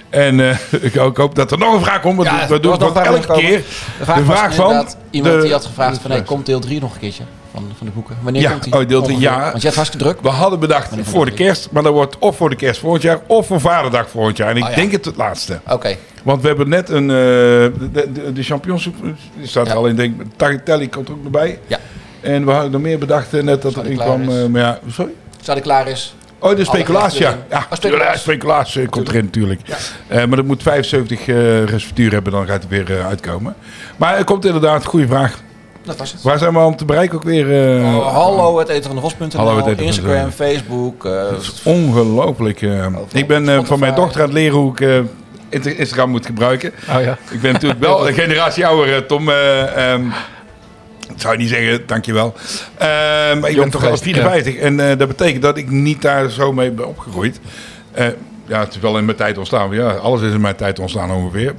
En 0.10 0.40
eh, 0.40 0.58
ik, 0.82 0.96
hoop- 0.96 1.12
ik 1.12 1.18
hoop 1.18 1.36
dat 1.36 1.52
er 1.52 1.58
nog 1.58 1.74
een 1.74 1.84
vraag 1.84 2.02
komt, 2.02 2.16
want 2.18 2.30
Ja, 2.30 2.48
we 2.48 2.60
doen 2.60 2.72
het 2.72 2.82
elke 2.82 3.34
keer. 3.34 3.58
De 3.58 4.04
vraag, 4.06 4.18
De 4.18 4.24
was 4.26 4.38
vraag 4.38 4.56
van 4.56 4.88
iemand 5.10 5.34
de- 5.36 5.42
die 5.42 5.52
had 5.52 5.66
gevraagd 5.66 5.98
van, 6.02 6.12
hey, 6.12 6.24
komt 6.24 6.46
deel 6.46 6.60
3 6.60 6.80
nog 6.80 6.94
een 6.94 7.00
keertje 7.00 7.24
van, 7.56 7.72
van 7.78 7.88
de 7.88 7.94
boeken? 7.94 8.16
Wanneer 8.22 8.42
Ja, 8.42 8.50
komt 8.52 8.64
die? 8.64 8.74
oh, 8.74 8.88
deel 8.88 9.10
ja. 9.10 9.40
Want 9.40 9.56
je 9.58 9.64
hebt 9.64 9.76
hartstikke 9.76 10.06
druk. 10.06 10.22
We 10.22 10.30
hadden 10.30 10.60
bedacht 10.60 10.90
voor 11.02 11.26
de 11.26 11.32
kerst, 11.32 11.68
maar 11.72 11.84
dat 11.84 11.94
wordt 11.94 12.18
of 12.20 12.36
voor 12.38 12.50
de 12.50 12.56
kerst 12.56 12.80
volgend 12.80 13.02
jaar 13.04 13.20
of 13.28 13.48
voor 13.48 13.60
Vaderdag 13.60 14.10
volgend 14.10 14.38
jaar. 14.38 14.50
En 14.50 14.58
ik 14.58 14.64
Oh, 14.64 14.70
ja. 14.70 14.76
denk 14.76 14.92
het 14.92 15.06
het 15.06 15.16
laatste. 15.16 15.60
Oké, 15.70 15.96
Want 16.24 16.42
we 16.42 16.48
hebben 16.48 16.70
net 16.70 16.90
een. 16.90 17.10
eh, 17.10 17.16
de, 17.16 18.12
de, 18.14 18.32
die 18.34 18.44
staat 18.44 18.66
Ja. 19.66 19.72
er 19.72 19.78
al 19.78 19.86
in. 19.88 19.96
Denk, 19.96 20.22
tagliatelle 20.36 20.90
komt 20.90 21.08
er 21.08 21.14
ook 21.14 21.24
nog 21.24 21.32
bij. 21.32 21.60
Ja. 21.68 21.80
En 22.22 22.46
we 22.46 22.52
hadden 22.52 22.72
nog 22.72 22.82
meer 22.82 22.98
bedacht 23.00 23.34
eh, 23.34 23.44
net 23.44 23.62
dat 23.62 23.76
er 23.76 23.84
die 23.84 23.92
in 23.92 23.98
kwam. 23.98 24.30
eh, 24.30 24.46
maar 24.46 24.62
ja, 24.62 24.80
sorry? 24.90 25.12
staat 25.42 25.58
ik 25.58 25.64
klaar 25.64 25.88
is. 25.88 26.16
Oh, 26.40 26.56
de 26.56 26.64
speculatie, 26.64 27.22
ja. 27.22 27.38
Oh, 27.52 27.62
speculatie. 27.72 28.12
ja, 28.12 28.18
speculatie 28.18 28.82
eh, 28.82 28.90
komt 28.90 29.08
erin 29.10 29.24
natuurlijk. 29.26 29.62
Ja. 30.10 30.26
Maar 30.26 30.36
dat 30.36 30.46
moet 30.46 30.64
75 30.64 31.28
eh 31.28 31.64
receptuur 31.64 32.12
hebben, 32.12 32.32
dan 32.32 32.46
gaat 32.48 32.62
het 32.64 32.72
weer 32.72 33.04
uitkomen. 33.06 33.56
Maar 33.98 34.18
er 34.18 34.24
komt 34.24 34.46
inderdaad, 34.46 34.86
goede 34.86 35.08
vraag. 35.08 35.40
Dat 35.86 35.98
was 35.98 36.12
het. 36.12 36.22
Waar 36.22 36.38
zijn 36.38 36.54
we 36.54 36.60
om 36.60 36.76
te 36.76 36.86
bereiken 36.86 37.16
ook 37.16 37.24
weer? 37.24 37.78
eh, 37.78 37.96
Oh, 37.98 38.14
hallo, 38.14 38.58
het 38.60 38.68
eten 38.70 38.84
van 38.84 38.96
de 38.96 39.38
Hallo, 39.38 39.56
het 39.56 39.66
vos.nl, 39.66 39.72
eten 39.72 39.76
van 39.76 39.76
de 39.76 39.84
Instagram. 39.84 40.32
Facebook. 40.32 41.06
eh, 41.06 41.24
Ongelooflijk. 41.64 42.62
eh. 42.62 42.86
ik 43.14 43.28
ben 43.28 43.50
eh, 43.50 43.60
van 43.64 43.80
mijn 43.80 43.96
dochter 43.96 44.22
aan 44.22 44.28
het 44.28 44.36
leren 44.36 44.58
hoe 44.58 44.72
ik 44.72 44.82
eh, 45.50 45.78
Instagram 45.80 46.10
moet 46.10 46.26
gebruiken. 46.26 46.72
Oh 46.96 47.02
ja. 47.02 47.18
Ik 47.32 47.42
ben 47.42 47.54
natuurlijk 47.54 47.82
wel 47.82 47.98
een 48.08 48.14
generatie 48.14 48.66
ouder, 48.68 49.06
Tom. 49.06 49.30
eh, 49.30 49.92
ehm, 49.94 50.06
ik 51.14 51.22
zou 51.22 51.34
je 51.34 51.40
niet 51.40 51.50
zeggen, 51.50 51.84
dankjewel. 51.88 52.34
Eh, 52.78 52.88
maar 52.88 53.50
ik 53.50 53.56
ben 53.58 53.70
toch 53.70 53.82
al 53.82 53.98
geweest, 53.98 54.04
54. 54.04 54.56
En 54.56 54.80
eh, 54.90 54.98
dat 54.98 55.08
betekent 55.08 55.42
dat 55.42 55.58
ik 55.58 55.70
niet 55.70 56.02
daar 56.02 56.30
zo 56.30 56.54
mee 56.54 56.72
ben 56.72 56.88
opgegroeid. 56.88 57.40
Eh, 57.92 58.06
ja, 58.46 58.60
het 58.60 58.74
is 58.76 58.80
wel 58.80 58.98
in 58.98 59.06
mijn 59.06 59.18
tijd 59.18 59.38
ontstaan. 59.38 59.72
Ja, 59.72 59.90
alles 59.92 60.22
is 60.22 60.34
in 60.34 60.42
mijn 60.42 60.56
tijd 60.56 60.80
ontstaan 60.80 61.12
ongeveer. 61.12 61.54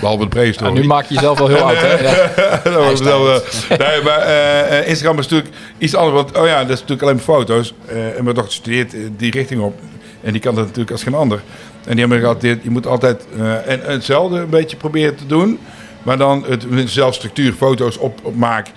Behalve 0.00 0.18
de 0.18 0.22
Ja, 0.22 0.28
prehistorie. 0.28 0.72
nu 0.80 0.86
maak 0.86 1.04
je 1.06 1.14
jezelf 1.14 1.38
wel 1.38 1.48
heel 1.48 1.62
oud, 1.62 1.80
hè? 1.80 2.02
Ja. 2.02 2.60
dat 2.64 2.74
was 2.74 3.00
wel, 3.00 3.34
eh, 3.34 3.78
nee, 3.78 4.02
maar 4.02 4.18
eh, 4.18 4.78
eh, 4.78 4.88
Instagram 4.88 5.18
is 5.18 5.28
natuurlijk 5.28 5.54
iets 5.78 5.94
anders. 5.94 6.14
Want, 6.14 6.38
oh 6.38 6.46
ja, 6.46 6.60
dat 6.60 6.70
is 6.70 6.80
natuurlijk 6.80 7.02
alleen 7.02 7.14
maar 7.14 7.24
foto's. 7.24 7.74
Eh, 7.86 8.16
en 8.16 8.24
mijn 8.24 8.36
dochter 8.36 8.54
studeert 8.54 8.94
die 9.16 9.30
richting 9.30 9.60
op. 9.60 9.78
En 10.22 10.32
die 10.32 10.40
kan 10.40 10.54
dat 10.54 10.64
natuurlijk 10.64 10.90
als 10.90 11.02
geen 11.02 11.14
ander. 11.14 11.42
En 11.84 11.90
die 11.90 12.00
hebben 12.00 12.20
gehad, 12.20 12.42
je 12.42 12.70
moet 12.70 12.86
altijd 12.86 13.26
en, 13.66 13.80
hetzelfde 13.82 14.38
een 14.38 14.48
beetje 14.48 14.76
proberen 14.76 15.14
te 15.14 15.26
doen. 15.26 15.58
Maar 16.02 16.18
dan 16.18 16.44
het, 16.48 16.66
dezelfde 16.70 17.14
structuur, 17.14 17.52
foto's 17.52 17.98
op, 17.98 18.18
op 18.22 18.36
maak. 18.36 18.68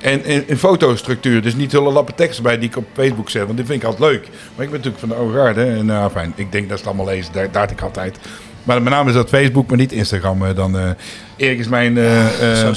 En 0.00 0.24
in, 0.48 0.56
fotostructuur, 0.56 1.42
dus 1.42 1.54
niet 1.54 1.72
hele 1.72 1.92
lappe 1.92 2.14
teksten 2.14 2.42
bij 2.42 2.58
die 2.58 2.68
ik 2.68 2.76
op 2.76 2.84
Facebook 2.92 3.30
zet. 3.30 3.44
Want 3.44 3.56
die 3.56 3.66
vind 3.66 3.82
ik 3.82 3.88
altijd 3.88 4.10
leuk. 4.10 4.28
Maar 4.54 4.64
ik 4.64 4.70
ben 4.70 4.80
natuurlijk 4.80 4.98
van 4.98 5.08
de 5.08 5.14
oude 5.14 5.38
garde. 5.38 5.64
En 5.64 5.86
nou, 5.86 6.10
fijn, 6.10 6.32
ik 6.36 6.52
denk 6.52 6.68
dat 6.68 6.78
ze 6.78 6.84
het 6.84 6.94
allemaal 6.94 7.14
lezen. 7.14 7.32
Daar, 7.32 7.50
daar 7.50 7.70
ik 7.70 7.82
altijd. 7.82 8.18
Maar 8.66 8.82
met 8.82 8.92
name 8.92 9.08
is 9.08 9.14
dat 9.14 9.28
Facebook, 9.28 9.68
maar 9.68 9.76
niet 9.78 9.92
Instagram. 9.92 10.44
eh, 10.46 10.54
Dan, 10.54 10.78
eh 10.78 10.90
Erik 11.36 11.58
is 11.58 11.68
mijn 11.68 11.98
eh, 11.98 12.26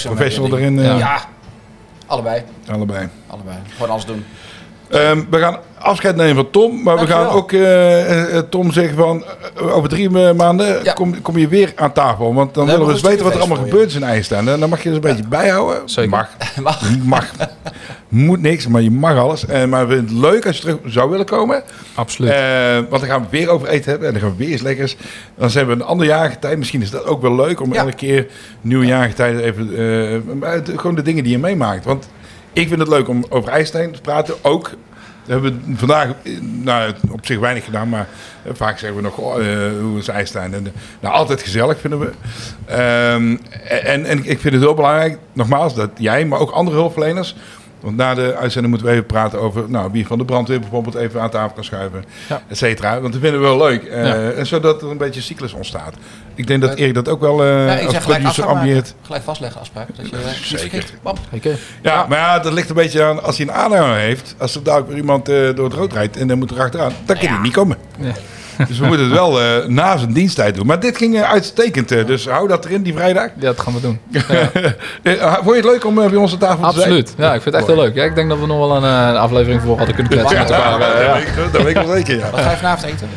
professional 0.03 0.57
erin. 0.57 0.79
Ja, 0.81 1.25
allebei. 2.05 2.41
Allebei. 2.67 3.07
Allebei. 3.27 3.57
Gewoon 3.73 3.89
alles 3.91 4.05
doen. 4.05 4.25
Ehm, 4.89 5.19
we 5.29 5.37
gaan 5.39 5.57
afscheid 5.79 6.15
nemen 6.15 6.35
van 6.35 6.49
Tom. 6.51 6.83
Maar 6.83 6.99
we 6.99 7.07
gaan 7.07 7.27
ook 7.27 7.51
eh, 7.51 8.37
eh, 8.37 8.43
Tom 8.49 8.71
zeggen 8.71 8.95
van... 8.95 9.23
eh, 9.57 9.75
over 9.75 9.89
drie 9.89 10.09
ma- 10.09 10.33
maanden 10.33 10.83
Ja. 10.83 10.93
kom, 10.93 11.21
kom 11.21 11.37
je 11.37 11.47
weer 11.47 11.71
aan 11.75 11.91
tafel. 11.93 12.33
Want 12.33 12.53
dan 12.53 12.65
willen 12.65 12.85
we 12.85 12.91
eens 12.91 13.01
een 13.03 13.09
weten 13.09 13.23
wat 13.25 13.33
er 13.33 13.39
allemaal 13.39 13.65
is 13.77 13.95
in 13.95 14.03
IJsland. 14.03 14.47
En 14.47 14.59
dan 14.59 14.69
mag 14.69 14.79
je 14.83 14.85
eens 14.87 14.95
een 14.95 15.01
beetje 15.03 15.27
bijhouden. 15.27 15.81
Zeker. 15.85 16.09
Mag. 16.09 16.29
Mag. 16.63 16.81
Mag. 17.03 17.25
Moet 18.07 18.41
niks, 18.41 18.67
maar 18.67 18.81
je 18.81 18.91
mag 18.91 19.17
alles. 19.17 19.45
En 19.45 19.69
maar 19.69 19.87
we 19.87 19.95
vinden 19.95 20.15
het 20.15 20.23
leuk 20.31 20.45
als 20.47 20.55
je 20.55 20.61
terug 20.61 20.77
zou 20.85 21.09
willen 21.09 21.25
komen. 21.25 21.63
Absoluut. 21.95 22.33
Want 22.89 23.01
dan 23.01 23.09
gaan 23.09 23.21
we 23.21 23.27
weer 23.29 23.49
over 23.49 23.67
eten 23.67 23.89
hebben. 23.89 24.07
En 24.07 24.13
dan 24.13 24.23
gaan 24.23 24.31
we 24.37 24.43
weer 24.43 24.51
eens 24.51 24.61
lekkers. 24.61 24.95
Dan 25.37 25.49
zijn 25.49 25.65
we 25.67 25.71
een 25.71 25.83
ander 25.83 26.05
jaargetij. 26.07 26.55
Misschien 26.57 26.81
is 26.81 26.89
dat 26.91 27.05
ook 27.05 27.21
wel 27.21 27.35
leuk 27.35 27.61
om 27.61 27.73
Ja. 27.73 27.79
elke 27.79 27.93
keer 27.95 28.27
nieuwe 28.61 28.85
jaargetijden 28.85 29.43
even... 29.43 29.69
gewoon 30.75 30.95
de 30.95 31.01
dingen 31.01 31.23
die 31.23 31.31
je 31.31 31.39
meemaakt. 31.39 31.85
Want 31.85 32.09
ik 32.53 32.67
vind 32.67 32.79
het 32.79 32.89
leuk 32.89 33.07
om 33.07 33.25
over 33.29 33.49
IJsland 33.49 33.93
te 33.93 34.01
praten. 34.01 34.35
Ook 34.41 34.71
we 35.29 35.35
hebben 35.35 35.63
we 35.65 35.77
vandaag 35.77 36.13
nou, 36.41 36.93
op 37.11 37.25
zich 37.25 37.39
weinig 37.39 37.65
gedaan, 37.65 37.89
maar 37.89 38.07
eh, 38.43 38.51
vaak 38.55 38.79
zeggen 38.79 38.97
we 38.97 39.03
nog 39.03 39.17
oh, 39.17 39.47
eh, 39.47 39.71
hoe 39.81 39.97
is. 39.97 40.07
En, 40.07 40.53
eh, 40.53 40.71
nou, 40.99 41.13
altijd 41.13 41.41
gezellig 41.41 41.79
vinden 41.79 41.99
we. 41.99 42.11
Ehm, 42.65 43.37
en, 43.67 44.05
en 44.05 44.17
ik 44.17 44.39
vind 44.39 44.53
het 44.53 44.63
heel 44.63 44.73
belangrijk, 44.73 45.17
nogmaals, 45.33 45.75
dat 45.75 45.89
jij, 45.97 46.25
maar 46.25 46.39
ook 46.39 46.51
andere 46.51 46.77
hulpverleners. 46.77 47.35
Want 47.79 47.95
na 47.95 48.13
de 48.13 48.35
uitzending 48.35 48.67
moeten 48.73 48.87
we 48.87 48.93
even 48.93 49.05
praten 49.07 49.39
over 49.39 49.63
nou, 49.67 49.91
wie 49.91 50.07
van 50.07 50.17
de 50.17 50.25
brandweer 50.25 50.59
bijvoorbeeld 50.59 50.95
even 50.95 51.21
aan 51.21 51.29
tafel 51.29 51.53
kan 51.55 51.63
schuiven, 51.63 52.05
Ja. 52.29 52.41
et 52.47 52.57
cetera. 52.57 52.99
Want 53.01 53.13
dat 53.13 53.21
vinden 53.21 53.41
we 53.41 53.47
wel 53.47 53.57
leuk. 53.57 53.83
Eh, 53.83 54.05
Ja. 54.05 54.29
En 54.31 54.45
zodat 54.47 54.81
er 54.81 54.89
een 54.89 54.97
beetje 54.97 55.21
cyclus 55.21 55.53
ontstaat. 55.53 55.93
Ik 56.35 56.47
denk 56.47 56.61
dat 56.61 56.73
Erik 56.75 56.93
dat 56.93 57.07
ook 57.07 57.19
wel 57.21 57.43
eh 57.43 57.65
Ja, 57.65 57.73
ik 57.73 57.83
als 57.83 57.91
zeg 57.93 58.03
gelijk 58.03 58.03
producer 58.03 58.25
afspraak 58.27 58.45
maken. 58.47 58.59
ambieert. 58.59 58.93
Gelijk 59.01 59.23
vastleggen 59.23 59.59
afspraak. 59.61 59.87
Dat 59.95 60.09
je, 60.09 60.15
eh, 60.15 60.57
Zeker. 60.57 60.85
Ja, 61.81 62.05
maar 62.09 62.17
ja, 62.17 62.39
dat 62.39 62.53
ligt 62.53 62.69
een 62.69 62.75
beetje 62.75 63.03
aan 63.03 63.23
als 63.23 63.37
hij 63.37 63.47
een 63.47 63.53
aanhanger 63.53 63.95
heeft. 63.97 64.35
Als 64.37 64.55
er 64.55 64.63
dadelijk 64.63 64.89
weer 64.89 64.97
iemand 64.97 65.29
eh, 65.29 65.35
door 65.55 65.65
het 65.65 65.73
rood 65.73 65.93
rijdt 65.93 66.17
en 66.17 66.27
dan 66.27 66.37
moet 66.37 66.51
er 66.51 66.61
achteraan, 66.61 66.93
dan 67.05 67.15
kan 67.17 67.25
hij 67.27 67.35
Ja. 67.35 67.41
niet 67.41 67.53
komen. 67.53 67.77
Ja. 68.59 68.65
Dus 68.65 68.79
we 68.79 68.85
moeten 68.85 69.05
het 69.05 69.13
wel 69.15 69.41
eh, 69.41 69.65
na 69.67 69.97
zijn 69.97 70.13
diensttijd 70.13 70.55
doen. 70.55 70.65
Maar 70.65 70.79
dit 70.79 70.97
ging 70.97 71.15
eh, 71.15 71.31
uitstekend, 71.31 71.91
eh, 71.91 72.05
dus 72.05 72.27
hou 72.27 72.47
dat 72.47 72.65
erin, 72.65 72.81
die 72.81 72.93
vrijdag. 72.93 73.23
Ja, 73.23 73.31
dat 73.45 73.59
gaan 73.59 73.73
we 73.73 73.81
doen. 73.81 73.99
Eh, 75.03 75.33
vond 75.33 75.45
je 75.45 75.53
het 75.55 75.63
leuk 75.65 75.85
om 75.85 75.95
bij 75.95 76.15
ons 76.15 76.31
aan 76.31 76.37
tafel 76.37 76.55
te 76.55 76.61
zijn? 76.63 76.75
Absoluut. 76.75 77.13
Ja, 77.17 77.25
ik 77.33 77.41
vind 77.41 77.43
het 77.45 77.53
echt 77.55 77.67
heel 77.67 77.75
leuk. 77.83 77.95
Ja, 77.95 78.03
ik 78.03 78.15
denk 78.15 78.29
dat 78.29 78.39
we 78.39 78.45
nog 78.45 78.57
wel 78.57 78.75
een, 78.75 78.83
eh, 78.83 79.07
een 79.09 79.17
aflevering 79.17 79.61
voor 79.61 79.77
hadden 79.77 79.95
kunnen 79.95 80.11
kletsen 80.13 80.37
met 80.37 80.49
elkaar. 80.49 80.79
Ja, 80.79 80.85
eh, 80.87 80.93
dat, 80.93 81.05
ja. 81.05 81.13
weet 81.13 81.27
ik, 81.27 81.51
dat 81.51 81.61
weet 81.61 81.75
ik 81.75 81.83
wel 81.85 81.95
zeker, 81.95 82.17
ja. 82.17 82.29
Wat 82.29 82.39
ga 82.41 82.49
je 82.51 82.57
vanavond 82.57 82.83
eten? 82.93 83.09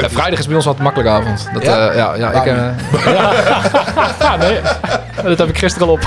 Ja, 0.00 0.08
vrijdag 0.08 0.38
is 0.38 0.46
bij 0.46 0.56
ons 0.56 0.66
altijd 0.66 0.86
een 0.86 0.92
makkelijke 0.94 1.12
avond. 1.22 1.48
Dat, 1.54 1.62
Ja? 1.62 1.84
ja? 1.92 1.92
ja, 1.92 2.14
ja, 2.16 2.30
ik, 2.42 2.46
eh, 2.46 3.12
ja. 3.14 3.32
ja, 4.20 4.36
nee. 4.36 4.60
Dat 5.24 5.38
heb 5.38 5.48
ik 5.48 5.58
gisteren 5.58 5.86
al 5.88 5.92
op. 5.92 6.00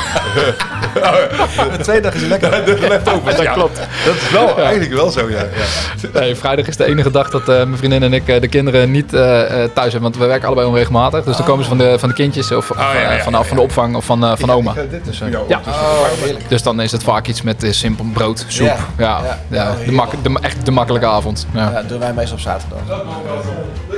De 1.71 1.77
tweede 1.81 2.01
dag 2.01 2.13
is 2.13 2.21
lekker. 2.21 2.65
De 2.65 2.77
leftovers, 2.87 3.35
Dat 3.35 3.45
ja. 3.45 3.53
klopt. 3.53 3.79
Dat 4.05 4.15
is 4.15 4.31
wel, 4.31 4.59
eigenlijk 4.59 4.93
wel 4.93 5.09
zo, 5.09 5.29
ja. 5.29 5.37
ja. 5.37 6.19
Nee, 6.19 6.35
vrijdag 6.35 6.67
is 6.67 6.77
de 6.77 6.85
enige 6.85 7.11
dag 7.11 7.29
dat 7.29 7.41
eh, 7.41 7.47
mijn 7.47 7.77
vriendin 7.77 8.03
en 8.03 8.13
ik 8.13 8.20
eh, 8.25 8.41
de 8.41 8.47
kinderen 8.47 8.91
niet 8.91 9.13
eh, 9.13 9.41
eh, 9.63 9.69
thuis 9.73 9.91
hebben. 9.91 10.01
Want 10.01 10.17
we 10.17 10.25
werken 10.25 10.45
allebei 10.47 10.67
onregelmatig. 10.67 11.23
Dus 11.23 11.37
dan 11.37 11.45
komen 11.45 11.63
ze 11.63 11.69
van 11.69 11.77
de, 11.77 11.99
van 11.99 12.09
de 12.09 12.15
kindjes 12.15 12.51
of, 12.51 12.71
ja, 12.77 12.93
eh, 12.93 13.21
van, 13.23 13.31
de- 13.33 13.43
van 13.43 13.57
de 13.57 13.63
opvang 13.63 13.95
of 13.95 14.05
van, 14.05 14.23
eh, 14.25 14.31
van 14.35 14.49
oma. 14.51 14.73
Ja, 14.75 14.81
dit 14.89 15.07
is 15.07 15.17
voor 15.17 15.29
jou. 15.29 15.45
Ja. 15.47 15.61
Oh, 15.67 16.03
heerlijk. 16.23 16.49
Dus 16.49 16.63
dan 16.63 16.81
is 16.81 16.91
het 16.91 17.03
vaak 17.03 17.27
iets 17.27 17.41
met 17.41 17.67
simpel 17.69 18.05
brood, 18.13 18.45
soep. 18.47 18.67
Ja. 18.67 18.75
Ja, 18.97 19.19
ja, 19.23 19.37
Ja. 19.47 19.73
de, 19.85 19.91
mak 19.91 20.11
de, 20.23 20.37
echt 20.41 20.65
de 20.65 20.71
makkelijke 20.71 21.07
avond. 21.07 21.47
Ja, 21.53 21.59
Ja, 21.61 21.71
dat 21.71 21.89
doen 21.89 21.99
wij 21.99 22.13
meestal 22.13 22.35
op 22.35 22.41
zaterdag. 22.41 22.79
Nou, 22.87 23.01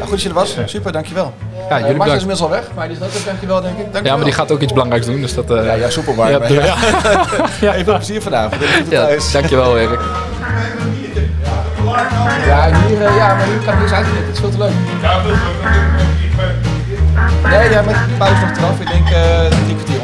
goed 0.02 0.10
dat 0.10 0.22
je 0.22 0.30
er 0.30 0.36
was. 0.36 0.56
Super, 0.66 0.92
dankjewel. 0.92 1.34
Ja, 1.70 1.78
Ja, 1.78 1.80
jullie 1.82 1.96
Marcel 1.98 2.16
is 2.16 2.22
inmiddels 2.22 2.50
al 2.50 2.56
weg, 2.56 2.64
maar 2.76 2.88
die 2.88 2.98
is 2.98 3.04
ook 3.04 3.12
dus 3.12 3.26
dankjewel 3.26 3.62
denk 3.62 3.74
ik. 3.74 3.78
Dankjewel. 3.84 4.12
Ja, 4.12 4.16
maar 4.16 4.26
die 4.26 4.34
gaat 4.34 4.52
ook 4.52 4.60
iets 4.62 4.74
belangrijks 4.74 5.06
doen. 5.06 5.22
Dus 5.22 5.34
dat, 5.34 5.52
eh, 5.52 5.66
Ja, 5.66 5.74
ja, 5.74 5.90
soepelbar. 5.90 6.30
ja, 6.32 6.40
ja. 6.48 6.62
ja. 7.62 7.74
Even 7.74 7.84
veel 7.86 7.96
plezier 7.96 8.22
vanavond. 8.22 8.62
Ja, 8.90 9.10
dankjewel 9.32 9.78
Erik. 9.78 10.00
Ja, 12.46 12.70
hier, 12.88 13.06
eh, 13.06 13.16
ja, 13.16 13.36
maar 13.36 13.46
hier 13.46 13.58
kan 13.66 13.74
ik 13.74 13.80
uit, 13.80 13.92
uitknippen. 13.94 14.26
Het 14.26 14.34
is 14.34 14.40
veel 14.40 14.50
te 14.50 14.58
leuk. 14.58 14.72
Ja. 15.02 15.22
Nee, 17.50 17.70
ja, 17.70 17.82
met 17.82 17.96
de 17.96 18.16
pauze 18.18 18.46
nog 18.46 18.58
eraf. 18.58 18.80
Ik 18.80 18.88
denk 18.88 19.10
uh, 19.10 19.48
drie 19.66 19.76
kwartier. 19.76 20.02